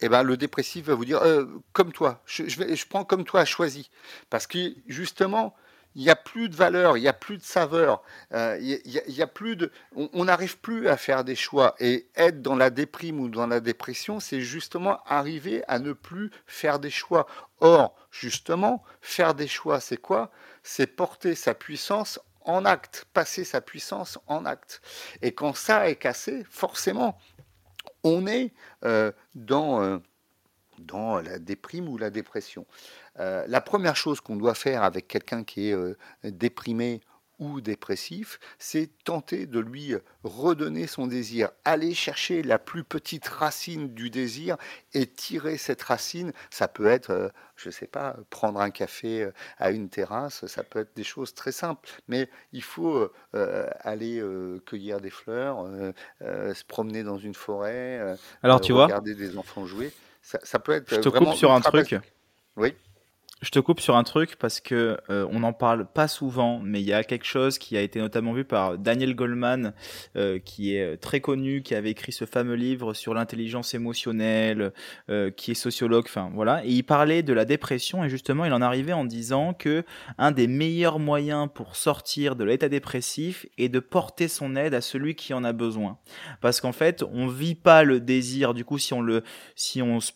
Eh 0.01 0.07
ben, 0.07 0.23
le 0.23 0.37
dépressif 0.37 0.85
va 0.85 0.95
vous 0.95 1.05
dire 1.05 1.21
euh, 1.23 1.45
comme 1.73 1.91
toi, 1.91 2.21
je, 2.25 2.85
prends 2.87 3.03
comme 3.03 3.25
toi, 3.25 3.43
choisis. 3.43 3.89
Parce 4.29 4.47
que 4.47 4.73
justement, 4.87 5.55
il 5.95 6.03
n'y 6.03 6.09
a 6.09 6.15
plus 6.15 6.47
de 6.47 6.55
valeur, 6.55 6.97
il 6.97 7.01
n'y 7.01 7.07
a 7.09 7.13
plus 7.13 7.37
de 7.37 7.43
saveur, 7.43 8.01
euh, 8.33 8.57
y, 8.61 9.21
a, 9.21 9.27
plus 9.27 9.55
de, 9.55 9.71
on 9.95 10.25
n'arrive 10.25 10.57
plus 10.59 10.87
à 10.87 10.95
faire 10.95 11.25
des 11.25 11.35
choix. 11.35 11.75
Et 11.79 12.07
être 12.15 12.41
dans 12.41 12.55
la 12.55 12.69
déprime 12.69 13.19
ou 13.19 13.27
dans 13.27 13.47
la 13.47 13.59
dépression, 13.59 14.21
c'est 14.21 14.39
justement 14.39 15.03
arriver 15.05 15.63
à 15.67 15.79
ne 15.79 15.91
plus 15.91 16.31
faire 16.45 16.79
des 16.79 16.91
choix. 16.91 17.27
Or, 17.59 17.95
justement, 18.11 18.83
faire 19.01 19.33
des 19.33 19.47
choix, 19.47 19.81
c'est 19.81 19.97
quoi? 19.97 20.31
C'est 20.69 20.85
porter 20.85 21.33
sa 21.33 21.55
puissance 21.55 22.19
en 22.41 22.63
acte, 22.63 23.07
passer 23.11 23.43
sa 23.43 23.59
puissance 23.59 24.19
en 24.27 24.45
acte. 24.45 24.81
Et 25.23 25.31
quand 25.31 25.55
ça 25.55 25.89
est 25.89 25.95
cassé, 25.95 26.45
forcément, 26.47 27.17
on 28.03 28.27
est 28.27 28.53
euh, 28.85 29.11
dans, 29.33 29.81
euh, 29.81 29.97
dans 30.77 31.21
la 31.21 31.39
déprime 31.39 31.89
ou 31.89 31.97
la 31.97 32.11
dépression. 32.11 32.67
Euh, 33.19 33.45
la 33.47 33.61
première 33.61 33.95
chose 33.95 34.21
qu'on 34.21 34.35
doit 34.35 34.53
faire 34.53 34.83
avec 34.83 35.07
quelqu'un 35.07 35.43
qui 35.43 35.69
est 35.69 35.75
déprimé 36.23 37.01
ou 37.39 37.61
dépressif, 37.61 38.39
c'est 38.57 38.89
tenter 39.03 39.45
de 39.45 39.59
lui 39.59 39.95
redonner 40.23 40.87
son 40.87 41.07
désir, 41.07 41.49
aller 41.65 41.93
chercher 41.93 42.43
la 42.43 42.59
plus 42.59 42.83
petite 42.83 43.27
racine 43.27 43.93
du 43.93 44.09
désir 44.09 44.57
et 44.93 45.07
tirer 45.07 45.57
cette 45.57 45.81
racine. 45.81 46.33
Ça 46.49 46.67
peut 46.67 46.87
être, 46.87 47.09
euh, 47.11 47.29
je 47.55 47.69
ne 47.69 47.71
sais 47.73 47.87
pas, 47.87 48.17
prendre 48.29 48.59
un 48.59 48.69
café 48.69 49.23
euh, 49.23 49.31
à 49.57 49.71
une 49.71 49.89
terrasse, 49.89 50.45
ça 50.45 50.63
peut 50.63 50.79
être 50.79 50.95
des 50.95 51.03
choses 51.03 51.33
très 51.33 51.51
simples, 51.51 51.89
mais 52.07 52.29
il 52.51 52.63
faut 52.63 53.09
euh, 53.35 53.69
aller 53.79 54.21
cueillir 54.65 54.99
des 54.99 55.09
fleurs, 55.09 55.65
se 56.21 56.63
promener 56.65 57.03
dans 57.03 57.17
une 57.17 57.33
forêt, 57.33 58.15
Alors, 58.43 58.59
tu 58.59 58.73
regarder 58.73 59.15
des 59.15 59.37
enfants 59.37 59.65
jouer. 59.65 59.91
Ça, 60.21 60.59
peut 60.59 60.73
être. 60.73 60.89
Je 60.89 60.99
te 60.99 61.09
coupe 61.09 61.33
sur 61.33 61.51
un 61.51 61.61
truc. 61.61 61.95
Oui. 62.55 62.75
Je 63.41 63.51
te 63.51 63.59
coupe 63.59 63.79
sur 63.79 63.95
un 63.95 64.03
truc 64.03 64.35
parce 64.35 64.59
que 64.59 64.97
euh, 65.09 65.25
on 65.31 65.39
n'en 65.39 65.53
parle 65.53 65.85
pas 65.85 66.09
souvent, 66.09 66.59
mais 66.61 66.81
il 66.81 66.85
y 66.85 66.91
a 66.91 67.05
quelque 67.05 67.25
chose 67.25 67.57
qui 67.57 67.77
a 67.77 67.81
été 67.81 67.99
notamment 67.99 68.33
vu 68.33 68.43
par 68.43 68.77
Daniel 68.77 69.15
Goleman, 69.15 69.73
euh, 70.17 70.39
qui 70.39 70.75
est 70.75 70.97
très 70.97 71.21
connu, 71.21 71.61
qui 71.61 71.73
avait 71.73 71.91
écrit 71.91 72.11
ce 72.11 72.25
fameux 72.25 72.55
livre 72.55 72.93
sur 72.93 73.13
l'intelligence 73.13 73.73
émotionnelle, 73.73 74.73
euh, 75.09 75.31
qui 75.31 75.51
est 75.51 75.55
sociologue, 75.55 76.03
enfin 76.05 76.29
voilà, 76.33 76.65
et 76.65 76.69
il 76.69 76.83
parlait 76.83 77.23
de 77.23 77.31
la 77.31 77.45
dépression 77.45 78.03
et 78.03 78.09
justement 78.09 78.43
il 78.43 78.51
en 78.51 78.61
arrivait 78.61 78.91
en 78.91 79.05
disant 79.05 79.53
que 79.53 79.85
un 80.17 80.31
des 80.31 80.47
meilleurs 80.47 80.99
moyens 80.99 81.47
pour 81.53 81.77
sortir 81.77 82.35
de 82.35 82.43
l'état 82.43 82.67
dépressif 82.67 83.45
est 83.57 83.69
de 83.69 83.79
porter 83.79 84.27
son 84.27 84.57
aide 84.57 84.73
à 84.73 84.81
celui 84.81 85.15
qui 85.15 85.33
en 85.33 85.45
a 85.45 85.53
besoin, 85.53 85.97
parce 86.41 86.59
qu'en 86.59 86.73
fait 86.73 87.03
on 87.03 87.27
vit 87.27 87.55
pas 87.55 87.83
le 87.83 88.01
désir, 88.01 88.53
du 88.53 88.65
coup 88.65 88.77
si 88.77 88.93
on 88.93 89.01
le 89.01 89.23
si 89.55 89.81
on 89.81 90.01
se 90.01 90.11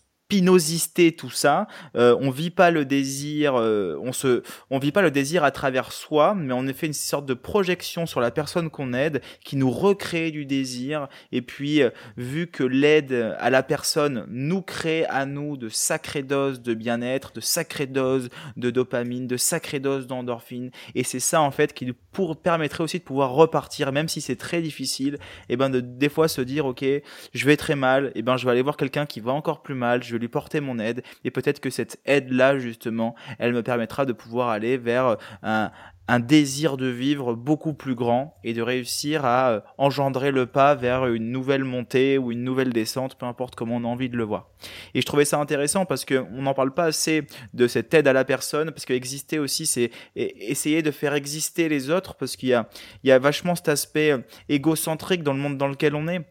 tout 1.16 1.30
ça. 1.30 1.68
Euh, 1.96 2.16
on 2.20 2.30
vit 2.30 2.50
pas 2.50 2.72
le 2.72 2.86
désir, 2.86 3.56
euh, 3.56 3.98
on 4.02 4.14
se, 4.14 4.44
on 4.70 4.80
vit 4.80 4.92
pas 4.92 5.02
le 5.02 5.12
désir 5.12 5.44
à 5.44 5.52
travers 5.52 5.92
soi, 5.92 6.36
mais 6.36 6.54
on 6.54 6.66
fait 6.74 6.88
une 6.88 6.94
sorte 6.94 7.26
de 7.26 7.34
projection 7.34 8.06
sur 8.06 8.20
la 8.20 8.32
personne 8.32 8.70
qu'on 8.70 8.94
aide, 8.94 9.22
qui 9.44 9.56
nous 9.58 9.70
recrée 9.70 10.32
du 10.32 10.46
désir. 10.46 11.08
Et 11.32 11.42
puis, 11.42 11.82
euh, 11.82 11.90
vu 12.18 12.48
que 12.48 12.64
l'aide 12.64 13.36
à 13.40 13.50
la 13.50 13.64
personne 13.64 14.26
nous 14.30 14.62
crée 14.62 15.06
à 15.06 15.26
nous 15.26 15.58
de 15.58 15.70
sacrées 15.70 16.24
doses 16.24 16.62
de 16.62 16.74
bien-être, 16.74 17.34
de 17.34 17.42
sacrées 17.42 17.88
doses 17.88 18.30
de 18.58 18.70
dopamine, 18.70 19.28
de 19.28 19.38
sacrées 19.38 19.80
doses 19.80 20.08
d'endorphine, 20.08 20.72
et 20.96 21.04
c'est 21.04 21.20
ça 21.20 21.42
en 21.42 21.52
fait 21.52 21.74
qui 21.74 21.94
pour 22.12 22.38
permettrait 22.38 22.84
aussi 22.84 23.00
de 23.00 23.04
pouvoir 23.04 23.32
repartir, 23.32 23.92
même 23.92 24.08
si 24.08 24.22
c'est 24.22 24.36
très 24.36 24.62
difficile. 24.62 25.18
Et 25.50 25.58
ben 25.58 25.70
de 25.70 25.80
des 25.80 26.10
fois 26.10 26.28
se 26.28 26.42
dire, 26.42 26.66
ok, 26.66 26.86
je 27.34 27.46
vais 27.46 27.58
très 27.58 27.76
mal, 27.76 28.12
et 28.16 28.22
ben 28.22 28.38
je 28.38 28.46
vais 28.46 28.52
aller 28.52 28.62
voir 28.62 28.78
quelqu'un 28.78 29.06
qui 29.06 29.20
va 29.20 29.32
encore 29.32 29.62
plus 29.62 29.76
mal, 29.76 30.04
je 30.04 30.14
vais 30.14 30.20
lui 30.24 30.30
porter 30.30 30.62
mon 30.62 30.80
aide 30.80 31.04
et 31.24 31.32
peut-être 31.32 31.60
que 31.60 31.70
cette 31.70 32.00
aide-là, 32.06 32.58
justement, 32.58 33.16
elle 33.40 33.54
me 33.54 33.62
permettra 33.62 34.06
de 34.06 34.14
pouvoir 34.14 34.50
aller 34.50 34.78
vers 34.78 35.18
un, 35.44 35.72
un 36.08 36.20
désir 36.20 36.76
de 36.76 36.88
vivre 36.88 37.34
beaucoup 37.34 37.74
plus 37.74 37.96
grand 37.96 38.36
et 38.44 38.54
de 38.54 38.62
réussir 38.62 39.24
à 39.26 39.52
euh, 39.52 39.60
engendrer 39.78 40.32
le 40.32 40.46
pas 40.46 40.76
vers 40.76 41.06
une 41.06 41.32
nouvelle 41.32 41.64
montée 41.64 42.18
ou 42.18 42.32
une 42.32 42.44
nouvelle 42.44 42.74
descente, 42.74 43.16
peu 43.16 43.26
importe 43.26 43.56
comment 43.56 43.78
on 43.78 43.84
a 43.86 43.88
envie 43.88 44.10
de 44.10 44.18
le 44.18 44.24
voir. 44.24 44.50
Et 44.94 45.02
je 45.02 45.06
trouvais 45.06 45.26
ça 45.26 45.40
intéressant 45.40 45.86
parce 45.86 46.04
qu'on 46.04 46.42
n'en 46.42 46.54
parle 46.54 46.74
pas 46.74 46.86
assez 46.86 47.26
de 47.54 47.68
cette 47.68 47.94
aide 47.94 48.08
à 48.08 48.14
la 48.14 48.26
personne, 48.26 48.72
parce 48.72 48.86
qu'exister 48.86 49.40
aussi, 49.40 49.66
c'est 49.66 49.92
essayer 50.16 50.82
de 50.82 50.92
faire 50.92 51.14
exister 51.14 51.70
les 51.70 51.90
autres, 51.90 52.16
parce 52.16 52.36
qu'il 52.36 52.50
y 52.50 52.54
a, 52.54 52.68
y 53.04 53.12
a 53.12 53.20
vachement 53.20 53.56
cet 53.56 53.70
aspect 53.70 54.12
euh, 54.12 54.20
égocentrique 54.50 55.24
dans 55.24 55.34
le 55.34 55.40
monde 55.40 55.58
dans 55.58 55.68
lequel 55.68 55.96
on 55.96 56.08
est 56.08 56.26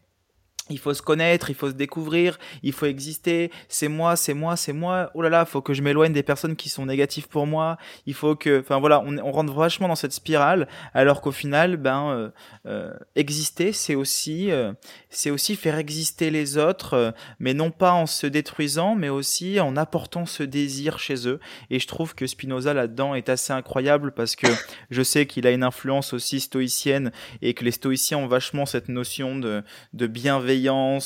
il 0.73 0.79
faut 0.79 0.93
se 0.93 1.01
connaître, 1.01 1.49
il 1.51 1.55
faut 1.55 1.69
se 1.69 1.75
découvrir, 1.75 2.39
il 2.63 2.73
faut 2.73 2.87
exister. 2.87 3.51
C'est 3.69 3.87
moi, 3.87 4.15
c'est 4.15 4.33
moi, 4.33 4.55
c'est 4.57 4.73
moi. 4.73 5.11
Oh 5.13 5.21
là 5.21 5.29
là, 5.29 5.45
faut 5.45 5.61
que 5.61 5.73
je 5.73 5.81
m'éloigne 5.81 6.13
des 6.13 6.23
personnes 6.23 6.55
qui 6.55 6.67
sont 6.67 6.87
négatives 6.87 7.27
pour 7.27 7.45
moi. 7.45 7.77
Il 8.07 8.15
faut 8.15 8.35
que, 8.35 8.59
enfin 8.59 8.79
voilà, 8.79 9.01
on, 9.01 9.31
rentre 9.31 9.53
vachement 9.53 9.87
dans 9.87 9.95
cette 9.95 10.13
spirale, 10.13 10.67
alors 10.93 11.21
qu'au 11.21 11.31
final, 11.31 11.77
ben, 11.77 12.09
euh, 12.09 12.29
euh 12.65 12.93
exister, 13.15 13.71
c'est 13.71 13.95
aussi, 13.95 14.51
euh, 14.51 14.73
c'est 15.09 15.29
aussi 15.29 15.55
faire 15.55 15.77
exister 15.77 16.31
les 16.31 16.57
autres, 16.57 17.13
mais 17.39 17.53
non 17.53 17.69
pas 17.69 17.93
en 17.93 18.05
se 18.05 18.25
détruisant, 18.25 18.95
mais 18.95 19.09
aussi 19.09 19.59
en 19.59 19.77
apportant 19.77 20.25
ce 20.25 20.43
désir 20.43 20.97
chez 20.97 21.27
eux. 21.27 21.39
Et 21.69 21.79
je 21.79 21.87
trouve 21.87 22.15
que 22.15 22.25
Spinoza 22.25 22.73
là-dedans 22.73 23.13
est 23.13 23.29
assez 23.29 23.53
incroyable 23.53 24.11
parce 24.11 24.35
que 24.35 24.47
je 24.89 25.03
sais 25.03 25.27
qu'il 25.27 25.45
a 25.45 25.51
une 25.51 25.63
influence 25.63 26.13
aussi 26.13 26.39
stoïcienne 26.39 27.11
et 27.41 27.53
que 27.53 27.63
les 27.63 27.71
stoïciens 27.71 28.17
ont 28.17 28.27
vachement 28.27 28.65
cette 28.65 28.89
notion 28.89 29.37
de, 29.37 29.63
de 29.93 30.07
bienveillance 30.07 30.62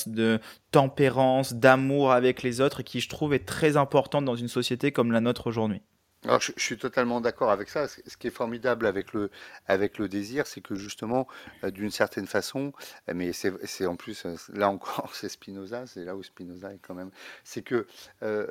de 0.07 0.39
tempérance, 0.71 1.53
d'amour 1.53 2.11
avec 2.11 2.43
les 2.43 2.61
autres, 2.61 2.81
qui 2.81 2.99
je 2.99 3.09
trouve 3.09 3.33
est 3.33 3.45
très 3.45 3.77
importante 3.77 4.25
dans 4.25 4.35
une 4.35 4.47
société 4.47 4.91
comme 4.91 5.11
la 5.11 5.21
nôtre 5.21 5.47
aujourd'hui. 5.47 5.81
Alors, 6.23 6.41
je, 6.41 6.51
suis 6.57 6.77
totalement 6.77 7.21
d'accord 7.21 7.51
avec 7.51 7.69
ça. 7.69 7.87
Ce 7.87 8.17
qui 8.17 8.27
est 8.27 8.31
formidable 8.31 8.85
avec 8.85 9.13
le, 9.13 9.29
avec 9.67 9.97
le 9.97 10.09
désir, 10.09 10.47
c'est 10.47 10.61
que 10.61 10.75
justement, 10.75 11.27
euh, 11.63 11.71
d'une 11.71 11.91
certaine 11.91 12.25
façon, 12.25 12.73
mais 13.13 13.31
c'est 13.33 13.85
en 13.85 13.95
plus, 13.95 14.25
euh, 14.25 14.35
là 14.53 14.69
encore, 14.69 15.11
c'est 15.15 15.29
Spinoza, 15.29 15.85
c'est 15.85 16.03
là 16.03 16.15
où 16.15 16.23
Spinoza 16.23 16.73
est 16.73 16.79
quand 16.79 16.95
même, 16.95 17.11
c'est 17.43 17.61
que 17.61 17.87
euh, 18.23 18.47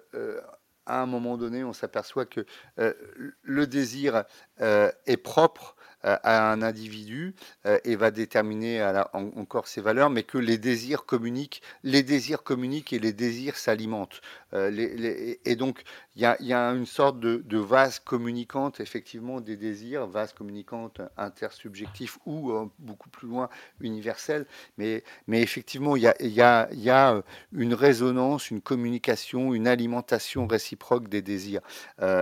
à 0.87 1.03
un 1.03 1.07
moment 1.07 1.37
donné, 1.37 1.65
on 1.65 1.73
s'aperçoit 1.73 2.27
que 2.27 2.47
le 2.77 3.67
désir 3.67 4.23
est 4.61 5.17
propre 5.17 5.76
euh, 5.76 5.76
à 6.07 6.51
un 6.53 6.63
individu 6.63 7.35
euh, 7.67 7.79
et 7.85 7.97
va 7.97 8.11
déterminer 8.11 8.83
encore 9.13 9.69
ses 9.69 9.81
valeurs, 9.81 10.11
mais 10.11 10.23
que 10.23 10.39
les 10.39 10.59
désirs 10.59 11.05
communiquent, 11.05 11.63
les 11.83 12.03
désirs 12.03 12.43
communiquent 12.43 12.93
et 12.93 12.99
les 12.99 13.13
désirs 13.13 13.57
s'alimentent. 13.57 14.21
Euh, 14.55 15.37
et 15.45 15.57
donc, 15.57 15.83
il 16.15 16.23
y 16.23 16.53
a, 16.53 16.71
une 16.73 16.87
sorte 16.87 17.21
de, 17.21 17.59
vase 17.59 17.99
communicante, 17.99 18.81
effectivement, 18.81 19.41
des 19.41 19.57
désirs, 19.57 20.07
vase 20.07 20.33
communicante 20.33 21.01
intersubjectif 21.17 22.19
ou 22.27 22.53
beaucoup 22.79 23.09
plus 23.09 23.29
loin 23.29 23.49
universel. 23.81 24.47
Mais, 24.79 25.03
effectivement, 25.29 25.97
il 25.97 26.03
y, 26.03 26.41
a, 26.41 26.69
a, 26.89 27.23
une 27.53 27.75
résonance, 27.75 28.51
une 28.51 28.61
communication, 28.61 29.53
une 29.55 29.67
alimentation 29.67 30.47
réciproque 30.47 31.09
des 31.09 31.23
désirs. 31.23 31.61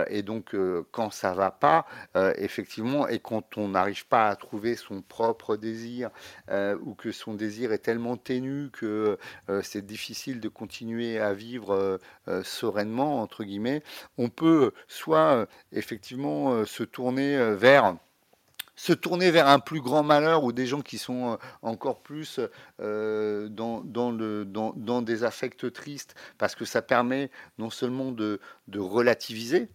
et 0.07 0.23
donc, 0.23 0.55
quand 0.91 1.11
ça 1.11 1.33
va 1.33 1.51
pas, 1.51 1.85
effectivement, 2.37 3.07
et 3.07 3.19
quand 3.19 3.57
on 3.57 3.69
n'arrive 3.69 4.07
pas 4.07 4.29
à 4.29 4.35
trouver 4.35 4.75
son 4.75 5.01
propre 5.01 5.55
désir 5.55 6.09
euh, 6.49 6.77
ou 6.81 6.93
que 6.93 7.11
son 7.11 7.33
désir 7.33 7.71
est 7.71 7.79
tellement 7.79 8.17
ténu 8.17 8.69
que 8.71 9.17
euh, 9.49 9.61
c'est 9.63 9.85
difficile 9.85 10.39
de 10.39 10.49
continuer 10.49 11.19
à 11.19 11.33
vivre 11.33 11.99
euh, 12.27 12.43
sereinement, 12.43 13.21
entre 13.21 13.43
guillemets, 13.43 13.83
on 14.17 14.29
peut 14.29 14.71
soit 14.87 15.47
effectivement 15.71 16.65
se 16.65 16.83
tourner 16.83 17.55
vers 17.55 17.95
se 18.77 18.91
tourner 18.91 19.31
vers 19.31 19.47
un 19.47 19.59
plus 19.59 19.79
grand 19.79 20.03
malheur 20.03 20.43
ou 20.43 20.51
des 20.51 20.65
gens 20.65 20.81
qui 20.81 20.97
sont 20.97 21.37
encore 21.61 22.01
plus 22.01 22.41
dans, 22.79 23.81
des 25.01 25.23
affects 25.23 25.71
tristes, 25.71 26.15
parce 26.37 26.55
que 26.55 26.65
ça 26.65 26.81
permet 26.81 27.31
non 27.57 27.69
seulement 27.69 28.11
de 28.11 28.39
relativiser, 28.77 29.69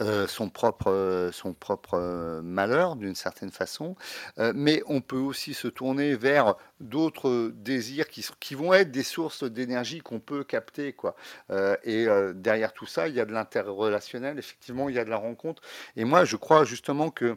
euh, 0.00 0.26
son 0.28 0.48
propre, 0.48 0.90
euh, 0.90 1.32
son 1.32 1.54
propre 1.54 1.94
euh, 1.94 2.40
malheur 2.42 2.96
d'une 2.96 3.14
certaine 3.14 3.50
façon, 3.50 3.96
mais 4.54 4.82
on 4.86 5.00
peut 5.00 5.16
aussi 5.16 5.54
se 5.54 5.68
tourner 5.68 6.14
vers 6.14 6.54
d'autres 6.80 7.52
désirs 7.54 8.08
qui, 8.08 8.24
qui, 8.40 8.54
vont 8.54 8.72
être 8.72 8.90
des 8.90 9.02
sources 9.02 9.44
d'énergie 9.44 10.00
qu'on 10.00 10.20
peut 10.20 10.44
capter. 10.44 10.92
Quoi. 10.92 11.16
et 11.84 12.06
derrière 12.34 12.72
tout 12.72 12.86
ça, 12.86 13.08
il 13.08 13.14
y 13.14 13.20
a 13.20 13.24
de 13.24 13.32
l'interrelationnel, 13.32 14.38
effectivement, 14.38 14.88
il 14.88 14.94
y 14.94 14.98
a 14.98 15.04
de 15.04 15.10
la 15.10 15.16
rencontre. 15.16 15.62
Et 15.96 16.04
moi, 16.04 16.24
je 16.24 16.36
crois 16.36 16.64
justement 16.64 17.10
que 17.10 17.36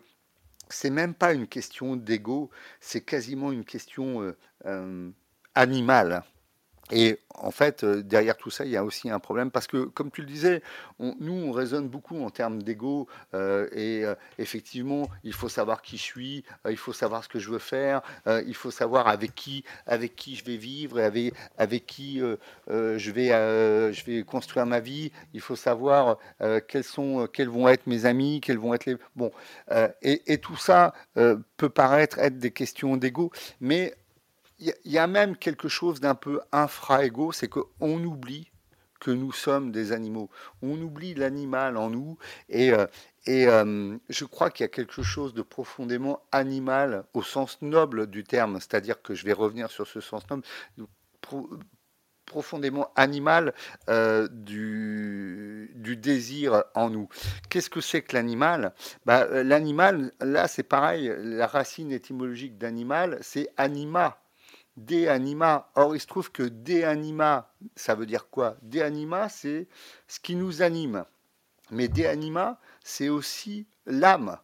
c'est 0.69 0.89
même 0.89 1.13
pas 1.13 1.33
une 1.33 1.47
question 1.47 1.95
d'ego, 1.95 2.49
c'est 2.79 3.01
quasiment 3.01 3.51
une 3.51 3.65
question 3.65 4.33
animale. 5.55 6.23
Et 6.91 7.19
en 7.35 7.51
fait, 7.51 7.83
euh, 7.83 8.03
derrière 8.03 8.37
tout 8.37 8.49
ça, 8.49 8.65
il 8.65 8.71
y 8.71 8.77
a 8.77 8.83
aussi 8.83 9.09
un 9.09 9.19
problème 9.19 9.51
parce 9.51 9.67
que, 9.67 9.85
comme 9.85 10.11
tu 10.11 10.21
le 10.21 10.27
disais, 10.27 10.61
nous, 10.99 11.33
on 11.33 11.51
raisonne 11.51 11.87
beaucoup 11.87 12.21
en 12.23 12.29
termes 12.29 12.61
d'ego 12.61 13.07
euh, 13.33 13.67
et 13.71 14.05
euh, 14.05 14.15
effectivement, 14.37 15.09
il 15.23 15.33
faut 15.33 15.49
savoir 15.49 15.81
qui 15.81 15.97
je 15.97 16.03
suis, 16.03 16.43
il 16.69 16.77
faut 16.77 16.93
savoir 16.93 17.23
ce 17.23 17.29
que 17.29 17.39
je 17.39 17.49
veux 17.49 17.59
faire, 17.59 18.01
il 18.27 18.55
faut 18.55 18.71
savoir 18.71 19.07
avec 19.07 19.33
qui, 19.35 19.63
avec 19.87 20.15
qui 20.15 20.35
je 20.35 20.45
vais 20.45 20.57
vivre 20.57 20.99
et 20.99 21.03
avec, 21.03 21.33
avec 21.57 21.85
qui 21.85 22.19
je, 22.67 23.11
vais, 23.11 23.27
je 23.93 24.05
vais 24.05 24.23
construire 24.23 24.65
ma 24.65 24.79
vie. 24.79 25.11
Il 25.33 25.41
faut 25.41 25.55
savoir 25.55 26.17
quels, 26.67 26.83
sont, 26.83 27.27
quels 27.31 27.49
vont 27.49 27.67
être 27.67 27.87
mes 27.87 28.05
amis, 28.05 28.41
quels 28.41 28.57
vont 28.57 28.73
être 28.73 28.85
les. 28.85 28.97
Bon, 29.15 29.31
et, 30.01 30.21
et, 30.27 30.37
tout 30.37 30.57
ça 30.57 30.93
peut 31.15 31.69
paraître 31.69 32.19
être 32.19 32.37
des 32.37 32.51
questions 32.51 32.97
d'ego, 32.97 33.31
mais 33.59 33.93
il 34.61 34.91
y, 34.91 34.97
a 34.99 35.07
même 35.07 35.35
quelque 35.35 35.67
chose 35.67 35.99
d'un 35.99 36.13
peu 36.13 36.39
infra-égo, 36.51 37.31
c'est 37.31 37.47
qu'on 37.47 38.03
oublie 38.03 38.51
que 38.99 39.09
nous 39.09 39.31
sommes 39.31 39.71
des 39.71 39.91
animaux. 39.91 40.29
On 40.61 40.79
oublie 40.79 41.15
l'animal 41.15 41.75
en 41.77 41.89
nous 41.89 42.19
et, 42.47 42.71
euh, 42.71 42.85
et 43.25 43.47
euh, 43.47 43.97
je 44.09 44.25
crois 44.25 44.51
qu'il 44.51 44.63
y 44.63 44.65
a 44.65 44.69
quelque 44.69 45.01
chose 45.01 45.33
de 45.33 45.41
profondément 45.41 46.21
animal 46.31 47.05
au 47.15 47.23
sens 47.23 47.59
noble 47.63 48.05
du 48.05 48.23
terme, 48.23 48.59
c'est-à-dire 48.59 49.01
que 49.01 49.15
je 49.15 49.25
vais 49.25 49.33
revenir 49.33 49.71
sur 49.71 49.87
ce 49.87 49.99
sens 49.99 50.23
noble, 50.29 50.43
profondément 52.27 52.93
animal 52.95 53.55
euh, 53.89 54.27
du, 54.31 55.71
du, 55.75 55.97
désir 55.97 56.63
en 56.75 56.91
nous. 56.91 57.09
Qu'est-ce 57.49 57.71
que 57.71 57.81
c'est 57.81 58.03
que 58.03 58.15
l'animal? 58.15 58.73
Bah, 59.05 59.25
L'animal, 59.43 60.11
là 60.21 60.47
c'est 60.47 60.63
pareil, 60.63 61.11
la 61.17 61.47
racine 61.47 61.91
étymologique 61.91 62.59
d'animal, 62.59 63.17
c'est 63.21 63.49
anima 63.57 64.20
de 64.77 65.07
anima. 65.07 65.69
Or, 65.75 65.95
il 65.95 65.99
se 65.99 66.07
trouve 66.07 66.31
que 66.31 66.43
de 66.43 66.83
anima, 66.83 67.53
ça 67.75 67.95
veut 67.95 68.05
dire 68.05 68.29
quoi? 68.29 68.57
De 68.61 68.81
anima, 68.81 69.29
c'est 69.29 69.67
ce 70.07 70.19
qui 70.19 70.35
nous 70.35 70.61
anime. 70.61 71.05
Mais 71.71 71.87
de 71.87 72.03
anima, 72.05 72.59
c'est 72.83 73.09
aussi 73.09 73.67
l'âme. 73.85 74.37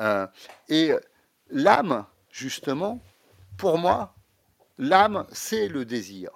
Euh, 0.00 0.26
et 0.68 0.92
l'âme, 1.50 2.06
justement, 2.30 3.00
pour 3.56 3.78
moi, 3.78 4.14
l'âme, 4.78 5.26
c'est 5.32 5.68
le 5.68 5.84
désir. 5.84 6.30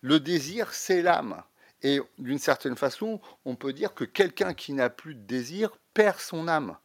Le 0.00 0.20
désir, 0.20 0.72
c'est 0.72 1.02
l'âme. 1.02 1.42
Et 1.82 2.00
d'une 2.18 2.38
certaine 2.38 2.76
façon, 2.76 3.20
on 3.44 3.56
peut 3.56 3.72
dire 3.72 3.94
que 3.94 4.04
quelqu'un 4.04 4.54
qui 4.54 4.72
n'a 4.72 4.90
plus 4.90 5.14
de 5.14 5.22
désir 5.22 5.70
perd 5.94 6.18
son 6.18 6.46
âme. 6.46 6.76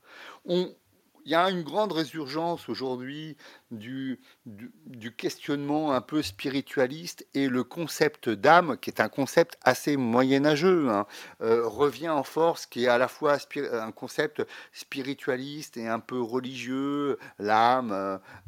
On, 0.46 0.74
il 1.26 1.32
y 1.32 1.36
a 1.36 1.50
une 1.50 1.64
grande 1.64 1.92
résurgence 1.92 2.70
aujourd'hui 2.70 3.36
du, 3.72 4.20
questionnement 5.18 5.94
un 5.94 6.02
peu 6.02 6.22
spiritualiste 6.22 7.26
et 7.34 7.48
le 7.48 7.64
concept 7.64 8.30
d'âme, 8.30 8.78
qui 8.78 8.90
est 8.90 9.02
un 9.02 9.10
concept 9.10 9.58
assez 9.64 9.98
moyenâgeux, 9.98 10.90
hein, 10.90 11.06
euh, 11.42 11.68
revient 11.68 12.10
en 12.10 12.24
force, 12.24 12.66
qui 12.66 12.86
est 12.86 12.88
à 12.88 12.98
la 12.98 13.08
fois 13.08 13.38
un 13.56 13.92
concept 13.92 14.44
spiritualiste 14.72 15.78
et 15.78 15.88
un 15.88 16.00
peu 16.00 16.22
religieux, 16.22 17.18
l'âme. 17.40 17.92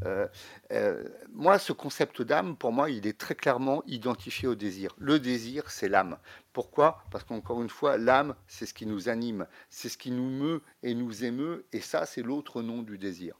Euh, 0.05 0.27
euh, 0.71 1.03
moi, 1.31 1.59
ce 1.59 1.73
concept 1.73 2.21
d'âme, 2.21 2.55
pour 2.55 2.71
moi, 2.71 2.89
il 2.89 3.07
est 3.07 3.17
très 3.17 3.35
clairement 3.35 3.83
identifié 3.87 4.47
au 4.47 4.55
désir. 4.55 4.93
Le 4.97 5.19
désir, 5.19 5.69
c'est 5.69 5.89
l'âme. 5.89 6.17
Pourquoi? 6.53 7.03
Parce 7.11 7.23
qu'encore 7.23 7.61
une 7.61 7.69
fois, 7.69 7.97
l'âme, 7.97 8.35
c'est 8.47 8.65
ce 8.65 8.73
qui 8.73 8.85
nous 8.85 9.09
anime, 9.09 9.47
c'est 9.69 9.89
ce 9.89 9.97
qui 9.97 10.11
nous 10.11 10.29
meut 10.29 10.63
et 10.83 10.93
nous 10.93 11.23
émeut, 11.23 11.65
et 11.71 11.81
ça, 11.81 12.05
c'est 12.05 12.23
l'autre 12.23 12.61
nom 12.61 12.81
du 12.81 12.97
désir. 12.97 13.35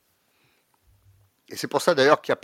Et 1.50 1.56
c'est 1.56 1.68
pour 1.68 1.82
ça 1.82 1.96
d'ailleurs 1.96 2.22
qu'il 2.22 2.32
n'y 2.32 2.38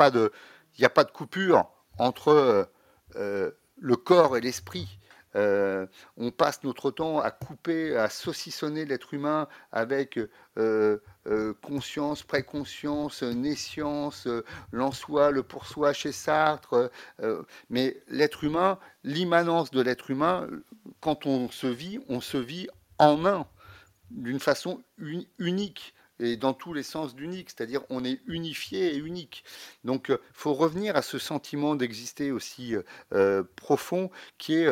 a, 0.86 0.90
pas 0.90 1.04
de, 1.04 1.12
coupure 1.12 1.70
entre 1.98 2.70
euh, 3.16 3.52
le 3.78 3.96
corps 3.96 4.38
et 4.38 4.42
l'esprit. 4.42 5.00
on 5.36 6.32
passe 6.32 6.64
notre 6.64 6.92
temps 6.92 7.20
à 7.20 7.32
couper, 7.32 7.98
à 7.98 8.10
saucissonner 8.10 8.86
l'être 8.86 9.14
humain 9.14 9.48
avec 9.72 10.20
conscience, 11.62 12.24
préconscience, 12.24 13.24
nescience, 13.24 14.28
l'en-soi, 14.72 15.32
le 15.32 15.44
pour-soi 15.44 15.92
chez 15.92 16.12
Sartre. 16.12 16.92
mais 17.70 17.98
l'être 18.08 18.44
humain, 18.44 18.78
l'immanence 19.04 19.72
de 19.72 19.82
l'être 19.82 20.12
humain, 20.12 20.48
quand 21.02 21.26
on 21.26 21.50
se 21.50 21.68
vit, 21.68 22.00
on 22.08 22.22
se 22.22 22.38
vit 22.38 22.68
en 23.00 23.26
un, 23.26 23.48
d'une 24.12 24.40
façon 24.40 24.82
unique 25.40 25.94
et 26.20 26.38
dans 26.38 26.54
tous 26.54 26.74
les 26.74 26.84
sens 26.84 27.16
d'unique, 27.16 27.50
c'est-à-dire 27.50 27.82
on 27.90 28.04
est 28.04 28.22
unifié 28.28 28.96
et 28.96 28.98
unique. 28.98 29.44
Donc 29.84 30.06
il 30.10 30.14
euh, 30.14 30.22
faut 30.34 30.54
revenir 30.54 30.96
à 30.96 31.02
ce 31.02 31.18
sentiment 31.18 31.76
d'exister 31.76 32.32
aussi 32.32 32.76
euh, 32.76 32.84
euh, 33.14 33.44
profond 33.56 34.10
qui 34.38 34.56
est 34.56 34.68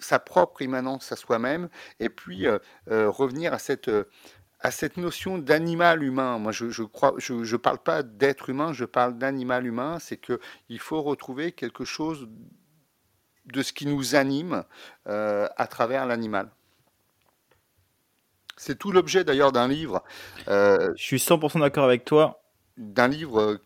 sa 0.00 0.20
propre 0.20 0.62
immanence 0.62 1.10
à 1.10 1.16
soi-même, 1.16 1.68
et 1.98 2.08
puis 2.08 2.46
revenir 2.86 3.52
à 3.52 3.58
cette 3.58 3.90
à 4.60 4.70
cette 4.70 4.96
notion 4.96 5.38
d'animal 5.38 6.02
humain. 6.04 6.38
Moi, 6.38 6.52
je, 6.52 6.70
je 6.70 7.56
parle 7.56 7.78
pas 7.78 8.02
d'être 8.04 8.48
humain, 8.48 8.72
je 8.72 8.84
parle 8.84 9.18
d'animal 9.18 9.66
humain. 9.66 9.98
C'est 9.98 10.16
que 10.16 10.40
il 10.68 10.78
faut 10.78 11.02
retrouver 11.02 11.52
quelque 11.52 11.84
chose 11.84 12.28
de 13.46 13.62
ce 13.62 13.72
qui 13.72 13.86
nous 13.86 14.14
anime 14.14 14.64
à 15.06 15.66
travers 15.68 16.06
l'animal. 16.06 16.50
C'est 18.58 18.78
tout 18.78 18.92
l'objet 18.92 19.24
d'ailleurs 19.24 19.52
d'un 19.52 19.68
livre. 19.68 20.02
Euh, 20.48 20.92
je 20.96 21.02
suis 21.02 21.18
100% 21.18 21.60
d'accord 21.60 21.84
avec 21.84 22.04
toi. 22.04 22.42
D'un 22.76 23.08
livre 23.08 23.40
euh, 23.40 23.56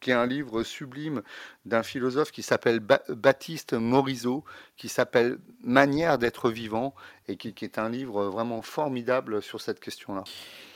qui 0.00 0.10
est 0.10 0.14
un 0.14 0.26
livre 0.26 0.62
sublime 0.62 1.22
d'un 1.64 1.82
philosophe 1.82 2.30
qui 2.30 2.42
s'appelle 2.42 2.80
Baptiste 2.80 3.72
Morisot, 3.72 4.44
qui 4.76 4.88
s'appelle 4.88 5.38
Manière 5.62 6.18
d'être 6.18 6.50
vivant, 6.50 6.94
et 7.26 7.36
qui, 7.36 7.54
est 7.64 7.78
un 7.78 7.88
livre 7.88 8.26
vraiment 8.26 8.60
formidable 8.60 9.40
sur 9.40 9.62
cette 9.62 9.80
question-là. 9.80 10.24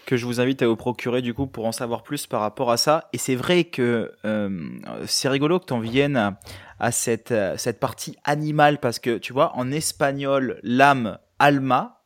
Que 0.06 0.16
je 0.16 0.24
vous 0.24 0.40
invite 0.40 0.62
à 0.62 0.66
vous 0.66 0.76
procurer 0.76 1.20
du 1.20 1.34
coup 1.34 1.46
pour 1.46 1.66
en 1.66 1.72
savoir 1.72 2.02
plus 2.02 2.26
par 2.26 2.40
rapport 2.40 2.70
à 2.70 2.78
ça. 2.78 3.10
Et 3.12 3.18
c'est 3.18 3.34
vrai 3.34 3.64
que 3.64 4.12
euh, 4.24 4.70
c'est 5.06 5.28
rigolo 5.28 5.60
que 5.60 5.66
tu 5.66 5.74
en 5.74 5.80
viennes 5.80 6.36
à, 6.80 6.90
cette, 6.90 7.34
cette 7.58 7.80
partie 7.80 8.16
animale, 8.24 8.80
parce 8.80 8.98
que 8.98 9.18
tu 9.18 9.34
vois, 9.34 9.54
en 9.56 9.70
espagnol, 9.70 10.58
l'âme, 10.62 11.18
alma, 11.38 11.97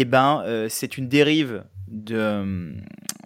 eh 0.00 0.04
ben, 0.04 0.42
euh, 0.46 0.68
c'est 0.68 0.98
une 0.98 1.08
dérive 1.08 1.64
de, 1.88 2.74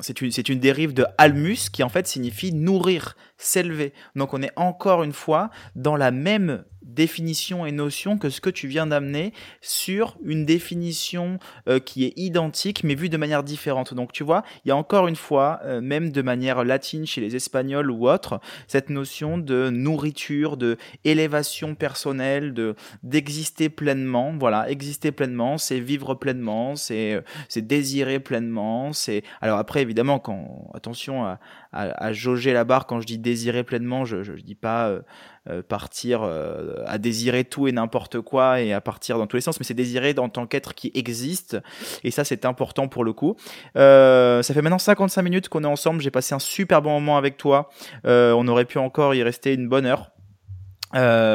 c'est 0.01 0.21
une, 0.21 0.31
c'est 0.31 0.49
une 0.49 0.59
dérive 0.59 0.93
de 0.93 1.07
almus 1.19 1.71
qui 1.73 1.83
en 1.83 1.89
fait 1.89 2.07
signifie 2.07 2.53
nourrir, 2.53 3.17
s'élever. 3.39 3.93
Donc 4.17 4.35
on 4.35 4.43
est 4.43 4.53
encore 4.57 5.05
une 5.05 5.13
fois 5.13 5.51
dans 5.75 5.97
la 5.97 6.11
même 6.11 6.65
définition 6.87 7.67
et 7.67 7.73
notion 7.73 8.17
que 8.17 8.31
ce 8.31 8.41
que 8.41 8.51
tu 8.51 8.69
viens 8.69 8.87
d'amener 8.87 9.33
sur 9.61 10.17
une 10.25 10.47
définition 10.47 11.39
euh, 11.69 11.81
qui 11.81 12.05
est 12.05 12.13
identique 12.17 12.85
mais 12.85 12.95
vue 12.95 13.09
de 13.09 13.17
manière 13.17 13.43
différente. 13.43 13.93
Donc 13.93 14.13
tu 14.13 14.25
vois, 14.25 14.45
il 14.65 14.69
y 14.69 14.71
a 14.71 14.77
encore 14.77 15.09
une 15.09 15.17
fois, 15.17 15.61
euh, 15.65 15.81
même 15.81 16.11
de 16.11 16.23
manière 16.23 16.65
latine 16.65 17.07
chez 17.07 17.21
les 17.21 17.37
Espagnols 17.37 17.91
ou 17.91 18.09
autres, 18.09 18.41
cette 18.69 18.89
notion 18.89 19.37
de 19.37 19.69
nourriture, 19.71 20.57
de 20.57 20.77
élévation 21.05 21.75
personnelle, 21.75 22.55
de 22.55 22.75
d'exister 23.03 23.69
pleinement. 23.69 24.33
Voilà, 24.39 24.71
exister 24.71 25.13
pleinement, 25.13 25.59
c'est 25.59 25.81
vivre 25.81 26.15
pleinement, 26.15 26.77
c'est 26.77 27.15
euh, 27.15 27.21
c'est 27.49 27.67
désirer 27.67 28.21
pleinement. 28.21 28.93
C'est 28.93 29.23
alors 29.41 29.59
après 29.59 29.83
évidemment 29.83 30.19
quand 30.19 30.71
attention 30.75 31.25
à, 31.25 31.39
à, 31.77 32.13
jauger 32.13 32.53
la 32.53 32.65
barre 32.65 32.87
quand 32.87 33.01
je 33.01 33.07
dis 33.07 33.19
désirer 33.19 33.65
pleinement, 33.65 34.05
je 34.05 34.23
je, 34.23 34.33
dis 34.33 34.55
pas 34.55 35.01
euh, 35.49 35.63
partir 35.63 36.23
euh, 36.25 36.83
à 36.87 36.99
désirer 36.99 37.45
tout 37.45 37.69
et 37.69 37.73
n'importe 37.73 38.21
quoi 38.21 38.61
et 38.61 38.73
à 38.73 38.81
partir 38.81 39.17
dans 39.17 39.29
tous 39.29 39.37
les 39.37 39.41
sens, 39.41 39.61
mais 39.61 39.65
c'est 39.65 39.75
désirer 39.75 40.13
en 40.19 40.29
tant 40.29 40.45
qu'être 40.45 40.75
qui 40.75 40.91
existe. 40.95 41.57
Et 42.03 42.11
ça, 42.11 42.25
c'est 42.25 42.45
important 42.45 42.89
pour 42.89 43.05
le 43.05 43.13
coup. 43.13 43.37
Euh, 43.77 44.43
ça 44.43 44.55
fait 44.55 44.63
maintenant 44.63 44.79
55 44.79 45.23
minutes 45.23 45.49
qu'on 45.49 45.63
est 45.63 45.69
ensemble. 45.69 46.01
J'ai 46.01 46.11
passé 46.11 46.35
un 46.35 46.41
super 46.41 46.83
bon 46.83 46.91
moment 46.91 47.17
avec 47.17 47.37
toi. 47.37 47.71
on 48.05 48.49
aurait 48.49 48.65
pu 48.65 48.79
encore 48.79 49.15
y 49.15 49.23
rester 49.23 49.55
une 49.55 49.69
bonne 49.69 49.87
heure. 49.87 50.11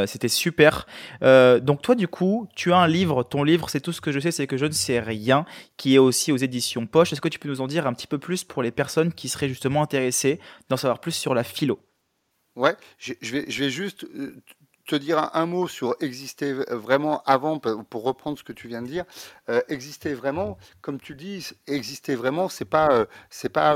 C'était 0.08 0.28
super. 0.28 0.88
donc 1.22 1.82
toi, 1.82 1.96
du 1.96 2.08
coup, 2.08 2.48
tu 2.56 2.74
as 2.74 2.78
un 2.78 2.88
livre. 2.88 3.24
Ton 3.24 3.44
livre, 3.44 3.70
c'est 3.70 3.82
tout 3.82 3.94
ce 3.94 4.02
que 4.02 4.12
je 4.12 4.20
sais, 4.20 4.32
c'est 4.32 4.48
que 4.48 4.58
je 4.58 4.66
ne 4.66 4.72
sais 4.72 5.00
rien, 5.00 5.46
qui 5.78 5.96
est 5.96 6.00
aussi 6.00 6.32
aux 6.32 6.38
éditions 6.38 6.86
Poche. 6.86 7.14
Est-ce 7.14 7.22
que 7.22 7.30
tu 7.30 7.40
peux 7.40 7.50
nous 7.50 7.62
en 7.62 7.68
dire 7.68 7.88
un 7.88 7.94
petit 7.94 8.08
peu 8.08 8.18
plus 8.18 8.44
pour 8.44 8.64
les 8.64 8.72
personnes 8.72 9.14
qui 9.14 9.30
seraient 9.30 9.50
justement 9.50 9.82
intéressées 9.82 10.40
d'en 10.70 10.78
savoir 10.78 11.00
plus 11.00 11.12
sur 11.12 11.34
la 11.34 11.44
philo? 11.44 11.80
Ouais, 12.56 12.76
je 12.98 13.14
vais, 13.32 13.46
je 13.50 13.64
vais 13.64 13.70
juste 13.70 14.04
euh, 14.04 14.36
te 14.92 14.96
dire 14.98 15.30
un, 15.34 15.46
mot 15.46 15.70
sur 15.70 15.96
exister 16.02 16.52
vraiment 16.70 17.24
avant, 17.24 17.60
pour 17.60 18.04
reprendre 18.04 18.38
ce 18.38 18.44
que 18.44 18.52
tu 18.52 18.68
viens 18.68 18.82
de 18.82 18.88
dire. 18.88 19.06
Euh, 19.50 19.62
exister 19.70 20.14
vraiment, 20.14 20.58
comme 20.82 21.00
tu 21.00 21.16
dis, 21.16 21.50
exister 21.66 22.16
vraiment, 22.16 22.50
c'est 22.50 22.66
pas, 22.66 22.92
euh, 22.92 23.06
c'est 23.30 23.50
pas 23.50 23.76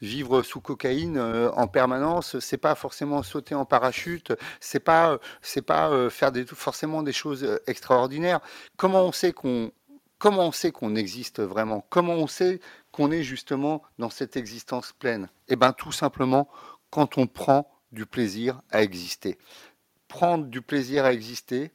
vivre 0.00 0.42
sous 0.42 0.60
cocaïne 0.60 1.18
en 1.18 1.66
permanence, 1.66 2.38
c'est 2.38 2.56
pas 2.56 2.76
forcément 2.76 3.22
sauter 3.24 3.56
en 3.56 3.64
parachute, 3.64 4.32
c'est 4.60 4.80
pas, 4.80 5.18
c'est 5.42 5.62
pas 5.62 6.08
faire 6.08 6.30
des, 6.30 6.46
forcément 6.46 7.02
des 7.02 7.12
choses 7.12 7.60
extraordinaires. 7.66 8.40
Comment 8.76 9.02
on 9.02 9.12
sait 9.12 9.32
qu'on, 9.32 9.72
comment 10.18 10.46
on 10.46 10.52
sait 10.52 10.70
qu'on 10.70 10.94
existe 10.94 11.40
vraiment? 11.40 11.84
Comment 11.90 12.14
on 12.14 12.28
sait 12.28 12.60
qu'on 12.92 13.10
est 13.10 13.24
justement 13.24 13.82
dans 13.98 14.10
cette 14.10 14.36
existence 14.36 14.92
pleine? 14.92 15.28
Eh 15.48 15.56
ben, 15.56 15.72
tout 15.72 15.92
simplement 15.92 16.48
quand 16.90 17.18
on 17.18 17.26
prend 17.26 17.70
du 17.92 18.06
plaisir 18.06 18.60
à 18.70 18.82
exister. 18.82 19.38
Prendre 20.08 20.46
du 20.46 20.62
plaisir 20.62 21.04
à 21.04 21.12
exister, 21.12 21.70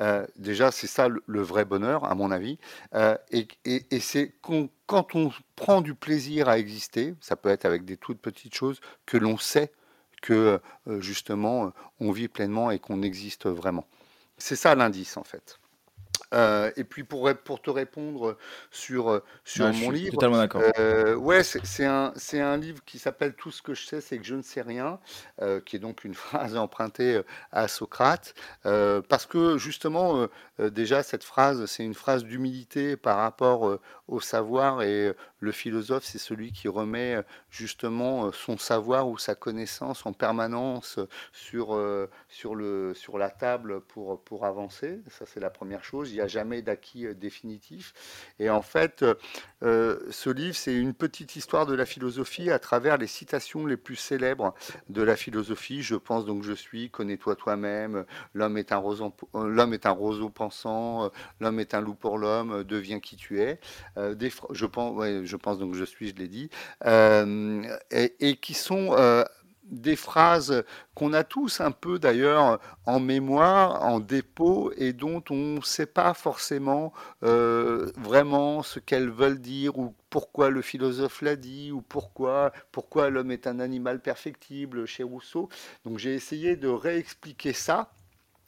euh, 0.00 0.26
déjà, 0.36 0.70
c'est 0.70 0.86
ça 0.86 1.08
le, 1.08 1.42
vrai 1.42 1.64
bonheur, 1.64 2.04
à 2.04 2.14
mon 2.14 2.30
avis. 2.30 2.58
Euh, 2.94 3.16
et, 3.30 3.48
c'est 4.00 4.32
quand 4.40 5.14
on 5.14 5.32
prend 5.56 5.80
du 5.80 5.94
plaisir 5.94 6.48
à 6.48 6.58
exister, 6.58 7.14
ça 7.20 7.36
peut 7.36 7.48
être 7.48 7.64
avec 7.64 7.84
des 7.84 7.96
toutes 7.96 8.20
petites 8.20 8.54
choses, 8.54 8.80
que 9.06 9.16
l'on 9.16 9.38
sait 9.38 9.72
que 10.22 10.60
euh, 10.88 11.00
justement 11.00 11.72
on 12.00 12.10
vit 12.10 12.26
pleinement 12.26 12.72
et 12.72 12.80
qu'on 12.80 13.02
existe 13.02 13.46
vraiment. 13.46 13.86
C'est 14.36 14.56
ça 14.56 14.74
l'indice 14.74 15.16
en 15.16 15.24
fait. 15.24 15.58
Euh, 16.34 16.70
et 16.76 16.84
puis 16.84 17.04
pour, 17.04 17.30
pour 17.44 17.62
te 17.62 17.70
répondre 17.70 18.36
sur, 18.70 19.10
euh, 19.10 19.22
mon 19.58 19.90
livre, 19.90 20.14
totalement 20.14 20.36
d'accord. 20.36 20.62
Euh, 20.78 21.14
ouais, 21.14 21.42
c'est 21.42 21.86
un, 21.86 22.12
un 22.34 22.56
livre 22.56 22.82
qui 22.84 22.98
s'appelle 22.98 23.34
Tout 23.34 23.50
ce 23.50 23.62
que 23.62 23.74
je 23.74 23.86
sais, 23.86 24.00
c'est 24.00 24.18
que 24.18 24.24
je 24.24 24.34
ne 24.34 24.42
sais 24.42 24.62
rien, 24.62 24.98
qui 25.64 25.76
est 25.76 25.78
donc 25.78 26.04
une 26.04 26.14
phrase 26.14 26.56
empruntée 26.56 27.22
à 27.52 27.68
Socrate, 27.68 28.34
parce 28.62 29.26
que 29.26 29.58
justement, 29.58 30.28
déjà 30.58 31.02
cette 31.02 31.24
phrase, 31.24 31.64
c'est 31.66 31.84
une 31.84 31.94
phrase 31.94 32.24
d'humilité 32.24 32.96
par 32.96 33.16
rapport 33.16 33.78
au 34.08 34.20
savoir 34.20 34.82
et 34.82 35.14
le 35.40 35.52
philosophe, 35.52 36.04
c'est 36.04 36.18
celui 36.18 36.52
qui 36.52 36.68
remet 36.68 37.22
justement 37.50 38.32
son 38.32 38.58
savoir 38.58 39.08
ou 39.08 39.18
sa 39.18 39.34
connaissance 39.34 40.04
en 40.04 40.12
permanence 40.12 40.98
sur, 41.32 41.80
sur, 42.28 42.54
le, 42.54 42.92
sur 42.94 43.18
la 43.18 43.30
table 43.30 43.80
pour, 43.80 44.20
pour 44.22 44.44
avancer. 44.44 45.00
Ça, 45.10 45.24
c'est 45.26 45.40
la 45.40 45.50
première 45.50 45.84
chose 45.84 46.12
n'y 46.18 46.24
a 46.24 46.26
jamais 46.26 46.62
d'acquis 46.62 47.06
euh, 47.06 47.14
définitif. 47.14 47.94
Et 48.38 48.50
en 48.50 48.62
fait, 48.62 49.04
euh, 49.62 49.98
ce 50.10 50.30
livre, 50.30 50.56
c'est 50.56 50.74
une 50.74 50.94
petite 50.94 51.36
histoire 51.36 51.66
de 51.66 51.74
la 51.74 51.86
philosophie 51.86 52.50
à 52.50 52.58
travers 52.58 52.98
les 52.98 53.06
citations 53.06 53.66
les 53.66 53.76
plus 53.76 53.96
célèbres 53.96 54.54
de 54.88 55.02
la 55.02 55.16
philosophie. 55.16 55.82
Je 55.82 55.94
pense 55.94 56.24
donc 56.24 56.42
je 56.42 56.52
suis, 56.52 56.90
connais-toi 56.90 57.36
toi-même, 57.36 58.04
l'homme 58.34 58.58
est 58.58 58.72
un 58.72 58.76
roseau, 58.76 59.14
l'homme 59.34 59.74
est 59.74 59.86
un 59.86 59.90
roseau 59.90 60.28
pensant, 60.28 61.10
l'homme 61.40 61.60
est 61.60 61.74
un 61.74 61.80
loup 61.80 61.94
pour 61.94 62.18
l'homme, 62.18 62.64
deviens 62.64 63.00
qui 63.00 63.16
tu 63.16 63.40
es. 63.40 63.60
Euh, 63.98 64.14
je 64.52 64.66
pense, 65.36 65.58
donc 65.58 65.74
je 65.74 65.84
suis, 65.84 66.08
je 66.08 66.14
l'ai 66.14 66.28
dit, 66.28 66.50
et, 66.84 68.14
et, 68.20 68.36
qui 68.36 68.54
sont 68.54 68.94
des 69.70 69.96
phrases 69.96 70.64
qu'on 70.94 71.12
a 71.12 71.24
tous 71.24 71.60
un 71.60 71.70
peu 71.70 71.98
d'ailleurs 71.98 72.58
en 72.86 73.00
mémoire, 73.00 73.84
en 73.84 74.00
dépôt, 74.00 74.72
et 74.76 74.92
dont 74.92 75.22
on 75.30 75.56
ne 75.56 75.60
sait 75.60 75.86
pas 75.86 76.14
forcément 76.14 76.92
euh, 77.22 77.90
vraiment 77.96 78.62
ce 78.62 78.80
qu'elles 78.80 79.10
veulent 79.10 79.40
dire, 79.40 79.78
ou 79.78 79.94
pourquoi 80.10 80.50
le 80.50 80.62
philosophe 80.62 81.22
l'a 81.22 81.36
dit, 81.36 81.70
ou 81.70 81.82
pourquoi, 81.82 82.52
pourquoi 82.72 83.10
l'homme 83.10 83.30
est 83.30 83.46
un 83.46 83.60
animal 83.60 84.00
perfectible 84.00 84.86
chez 84.86 85.02
Rousseau. 85.02 85.48
Donc 85.84 85.98
j'ai 85.98 86.14
essayé 86.14 86.56
de 86.56 86.68
réexpliquer 86.68 87.52
ça, 87.52 87.92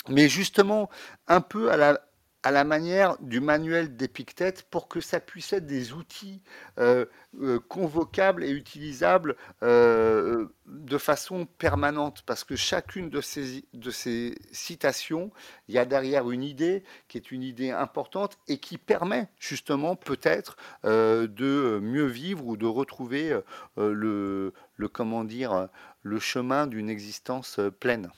mais 0.09 0.29
justement 0.29 0.89
un 1.29 1.41
peu 1.41 1.71
à 1.71 1.77
la, 1.77 2.01
à 2.43 2.51
la 2.51 2.65
manière 2.65 3.19
du 3.21 3.41
manuel 3.41 3.97
d'Épictète 3.97 4.67
pour 4.71 4.89
que 4.89 5.01
ça 5.01 5.21
puisse 5.21 5.53
être 5.53 5.67
des 5.67 5.93
outils 5.93 6.41
euh, 6.79 7.05
euh, 7.41 7.61
convocables 7.61 8.45
et 8.45 8.51
utilisables 8.51 9.37
euh, 9.63 10.47
de 10.67 10.99
façon 10.99 11.45
permanente. 11.45 12.23
Parce 12.25 12.45
que 12.45 12.57
chacune 12.57 13.11
de 13.11 13.21
ces, 13.21 13.65
de 13.75 13.91
ces 13.91 14.39
citations, 14.53 15.31
il 15.69 15.75
y 15.75 15.79
a 15.79 15.85
derrière 15.85 16.31
une 16.31 16.43
idée 16.43 16.83
qui 17.09 17.19
est 17.19 17.31
une 17.31 17.43
idée 17.43 17.71
importante 17.71 18.39
et 18.49 18.59
qui 18.59 18.79
permet 18.79 19.29
justement 19.39 19.95
peut-être 19.97 20.57
de 20.85 21.79
mieux 21.83 22.07
vivre 22.07 22.47
ou 22.47 22.57
de 22.57 22.67
retrouver 22.67 23.39
le, 23.77 24.53
le, 24.77 24.89
comment 24.89 25.25
dire, 25.25 25.69
le 26.03 26.19
chemin 26.19 26.67
d'une 26.67 26.89
existence 26.89 27.61
pleine. 27.81 28.11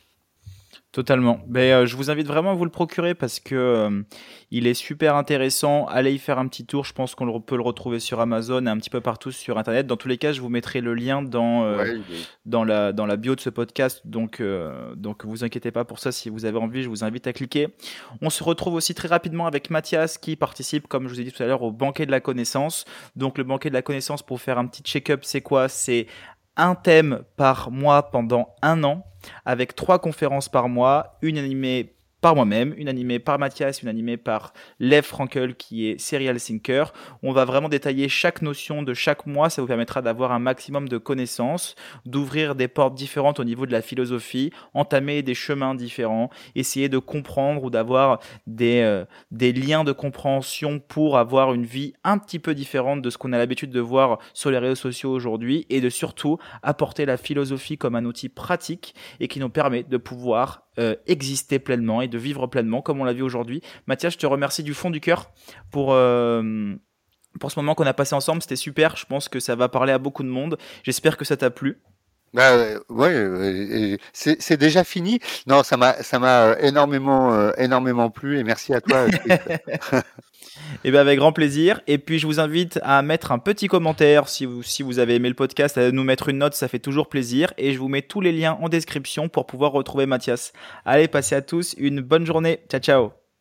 Totalement. 0.92 1.40
Mais 1.48 1.72
euh, 1.72 1.86
je 1.86 1.96
vous 1.96 2.10
invite 2.10 2.26
vraiment 2.26 2.50
à 2.50 2.54
vous 2.54 2.66
le 2.66 2.70
procurer 2.70 3.14
parce 3.14 3.40
que 3.40 3.54
euh, 3.54 4.02
il 4.50 4.66
est 4.66 4.74
super 4.74 5.16
intéressant. 5.16 5.86
Allez 5.86 6.12
y 6.12 6.18
faire 6.18 6.38
un 6.38 6.46
petit 6.48 6.66
tour. 6.66 6.84
Je 6.84 6.92
pense 6.92 7.14
qu'on 7.14 7.40
peut 7.40 7.56
le 7.56 7.62
retrouver 7.62 7.98
sur 7.98 8.20
Amazon 8.20 8.66
et 8.66 8.68
un 8.68 8.76
petit 8.76 8.90
peu 8.90 9.00
partout 9.00 9.32
sur 9.32 9.56
Internet. 9.56 9.86
Dans 9.86 9.96
tous 9.96 10.08
les 10.08 10.18
cas, 10.18 10.32
je 10.32 10.42
vous 10.42 10.50
mettrai 10.50 10.82
le 10.82 10.92
lien 10.92 11.22
dans 11.22 11.64
euh, 11.64 11.96
dans 12.44 12.62
la 12.62 12.92
dans 12.92 13.06
la 13.06 13.16
bio 13.16 13.34
de 13.34 13.40
ce 13.40 13.48
podcast. 13.48 14.02
Donc 14.04 14.42
donc 14.96 15.24
vous 15.24 15.44
inquiétez 15.44 15.70
pas 15.70 15.86
pour 15.86 15.98
ça. 15.98 16.12
Si 16.12 16.28
vous 16.28 16.44
avez 16.44 16.58
envie, 16.58 16.82
je 16.82 16.90
vous 16.90 17.04
invite 17.04 17.26
à 17.26 17.32
cliquer. 17.32 17.68
On 18.20 18.28
se 18.28 18.44
retrouve 18.44 18.74
aussi 18.74 18.94
très 18.94 19.08
rapidement 19.08 19.46
avec 19.46 19.70
Mathias 19.70 20.18
qui 20.18 20.36
participe, 20.36 20.88
comme 20.88 21.08
je 21.08 21.14
vous 21.14 21.20
ai 21.20 21.24
dit 21.24 21.32
tout 21.32 21.42
à 21.42 21.46
l'heure, 21.46 21.62
au 21.62 21.72
banquet 21.72 22.04
de 22.04 22.10
la 22.10 22.20
connaissance. 22.20 22.84
Donc 23.16 23.38
le 23.38 23.44
banquet 23.44 23.70
de 23.70 23.74
la 23.74 23.82
connaissance 23.82 24.22
pour 24.22 24.42
faire 24.42 24.58
un 24.58 24.66
petit 24.66 24.82
check-up, 24.82 25.20
c'est 25.22 25.40
quoi? 25.40 25.68
C'est 25.68 26.06
un 26.56 26.74
thème 26.74 27.22
par 27.36 27.70
mois 27.70 28.10
pendant 28.10 28.54
un 28.62 28.84
an, 28.84 29.06
avec 29.44 29.74
trois 29.74 29.98
conférences 29.98 30.48
par 30.48 30.68
mois, 30.68 31.18
une 31.22 31.38
animée 31.38 31.94
par 32.22 32.36
moi-même, 32.36 32.72
une 32.78 32.88
animée 32.88 33.18
par 33.18 33.40
Mathias, 33.40 33.82
une 33.82 33.88
animée 33.88 34.16
par 34.16 34.54
Lev 34.78 35.02
Frankel 35.02 35.56
qui 35.56 35.88
est 35.88 36.00
serial 36.00 36.40
thinker. 36.40 36.92
On 37.24 37.32
va 37.32 37.44
vraiment 37.44 37.68
détailler 37.68 38.08
chaque 38.08 38.42
notion 38.42 38.82
de 38.82 38.94
chaque 38.94 39.26
mois, 39.26 39.50
ça 39.50 39.60
vous 39.60 39.66
permettra 39.66 40.02
d'avoir 40.02 40.30
un 40.30 40.38
maximum 40.38 40.88
de 40.88 40.98
connaissances, 40.98 41.74
d'ouvrir 42.06 42.54
des 42.54 42.68
portes 42.68 42.94
différentes 42.94 43.40
au 43.40 43.44
niveau 43.44 43.66
de 43.66 43.72
la 43.72 43.82
philosophie, 43.82 44.52
entamer 44.72 45.22
des 45.22 45.34
chemins 45.34 45.74
différents, 45.74 46.30
essayer 46.54 46.88
de 46.88 46.98
comprendre 46.98 47.64
ou 47.64 47.70
d'avoir 47.70 48.20
des, 48.46 48.82
euh, 48.82 49.04
des 49.32 49.52
liens 49.52 49.82
de 49.82 49.90
compréhension 49.90 50.78
pour 50.78 51.18
avoir 51.18 51.52
une 51.52 51.66
vie 51.66 51.92
un 52.04 52.18
petit 52.18 52.38
peu 52.38 52.54
différente 52.54 53.02
de 53.02 53.10
ce 53.10 53.18
qu'on 53.18 53.32
a 53.32 53.38
l'habitude 53.38 53.72
de 53.72 53.80
voir 53.80 54.20
sur 54.32 54.52
les 54.52 54.58
réseaux 54.58 54.76
sociaux 54.76 55.10
aujourd'hui 55.10 55.66
et 55.70 55.80
de 55.80 55.90
surtout 55.90 56.38
apporter 56.62 57.04
la 57.04 57.16
philosophie 57.16 57.78
comme 57.78 57.96
un 57.96 58.04
outil 58.04 58.28
pratique 58.28 58.94
et 59.18 59.26
qui 59.26 59.40
nous 59.40 59.50
permet 59.50 59.82
de 59.82 59.96
pouvoir 59.96 60.68
euh, 60.78 60.96
exister 61.06 61.58
pleinement 61.58 62.00
et 62.00 62.08
de 62.08 62.18
vivre 62.18 62.46
pleinement 62.46 62.80
comme 62.80 63.00
on 63.00 63.04
l'a 63.04 63.12
vu 63.12 63.22
aujourd'hui. 63.22 63.62
Mathias, 63.86 64.14
je 64.14 64.18
te 64.18 64.26
remercie 64.26 64.62
du 64.62 64.74
fond 64.74 64.90
du 64.90 65.00
cœur 65.00 65.30
pour 65.70 65.92
euh, 65.92 66.74
pour 67.40 67.50
ce 67.50 67.58
moment 67.58 67.74
qu'on 67.74 67.86
a 67.86 67.94
passé 67.94 68.14
ensemble. 68.14 68.42
C'était 68.42 68.56
super. 68.56 68.96
Je 68.96 69.06
pense 69.06 69.28
que 69.28 69.40
ça 69.40 69.54
va 69.54 69.68
parler 69.68 69.92
à 69.92 69.98
beaucoup 69.98 70.22
de 70.22 70.28
monde. 70.28 70.58
J'espère 70.82 71.16
que 71.16 71.24
ça 71.24 71.36
t'a 71.36 71.50
plu. 71.50 71.82
Bah, 72.34 72.56
ouais, 72.88 73.98
c'est 74.12 74.56
déjà 74.56 74.84
fini. 74.84 75.20
Non, 75.46 75.62
ça 75.62 75.76
m'a 75.76 76.02
ça 76.02 76.18
m'a 76.18 76.56
énormément 76.60 77.52
énormément 77.58 78.10
plu 78.10 78.38
et 78.38 78.44
merci 78.44 78.72
à 78.72 78.80
toi. 78.80 79.06
Et 79.06 80.00
eh 80.84 80.90
bien 80.90 81.00
avec 81.00 81.18
grand 81.18 81.32
plaisir. 81.32 81.80
Et 81.86 81.98
puis 81.98 82.18
je 82.18 82.26
vous 82.26 82.40
invite 82.40 82.78
à 82.82 83.02
mettre 83.02 83.32
un 83.32 83.38
petit 83.38 83.68
commentaire 83.68 84.28
si 84.28 84.46
vous, 84.46 84.62
si 84.62 84.82
vous 84.82 84.98
avez 84.98 85.16
aimé 85.16 85.28
le 85.28 85.34
podcast, 85.34 85.76
à 85.78 85.90
nous 85.90 86.04
mettre 86.04 86.28
une 86.28 86.38
note, 86.38 86.54
ça 86.54 86.68
fait 86.68 86.78
toujours 86.78 87.08
plaisir. 87.08 87.52
Et 87.58 87.72
je 87.72 87.78
vous 87.78 87.88
mets 87.88 88.02
tous 88.02 88.20
les 88.20 88.32
liens 88.32 88.58
en 88.60 88.68
description 88.68 89.28
pour 89.28 89.46
pouvoir 89.46 89.72
retrouver 89.72 90.06
Mathias. 90.06 90.52
Allez, 90.84 91.08
passez 91.08 91.34
à 91.34 91.42
tous 91.42 91.74
une 91.78 92.00
bonne 92.00 92.26
journée. 92.26 92.60
Ciao 92.70 92.80
ciao. 92.80 93.21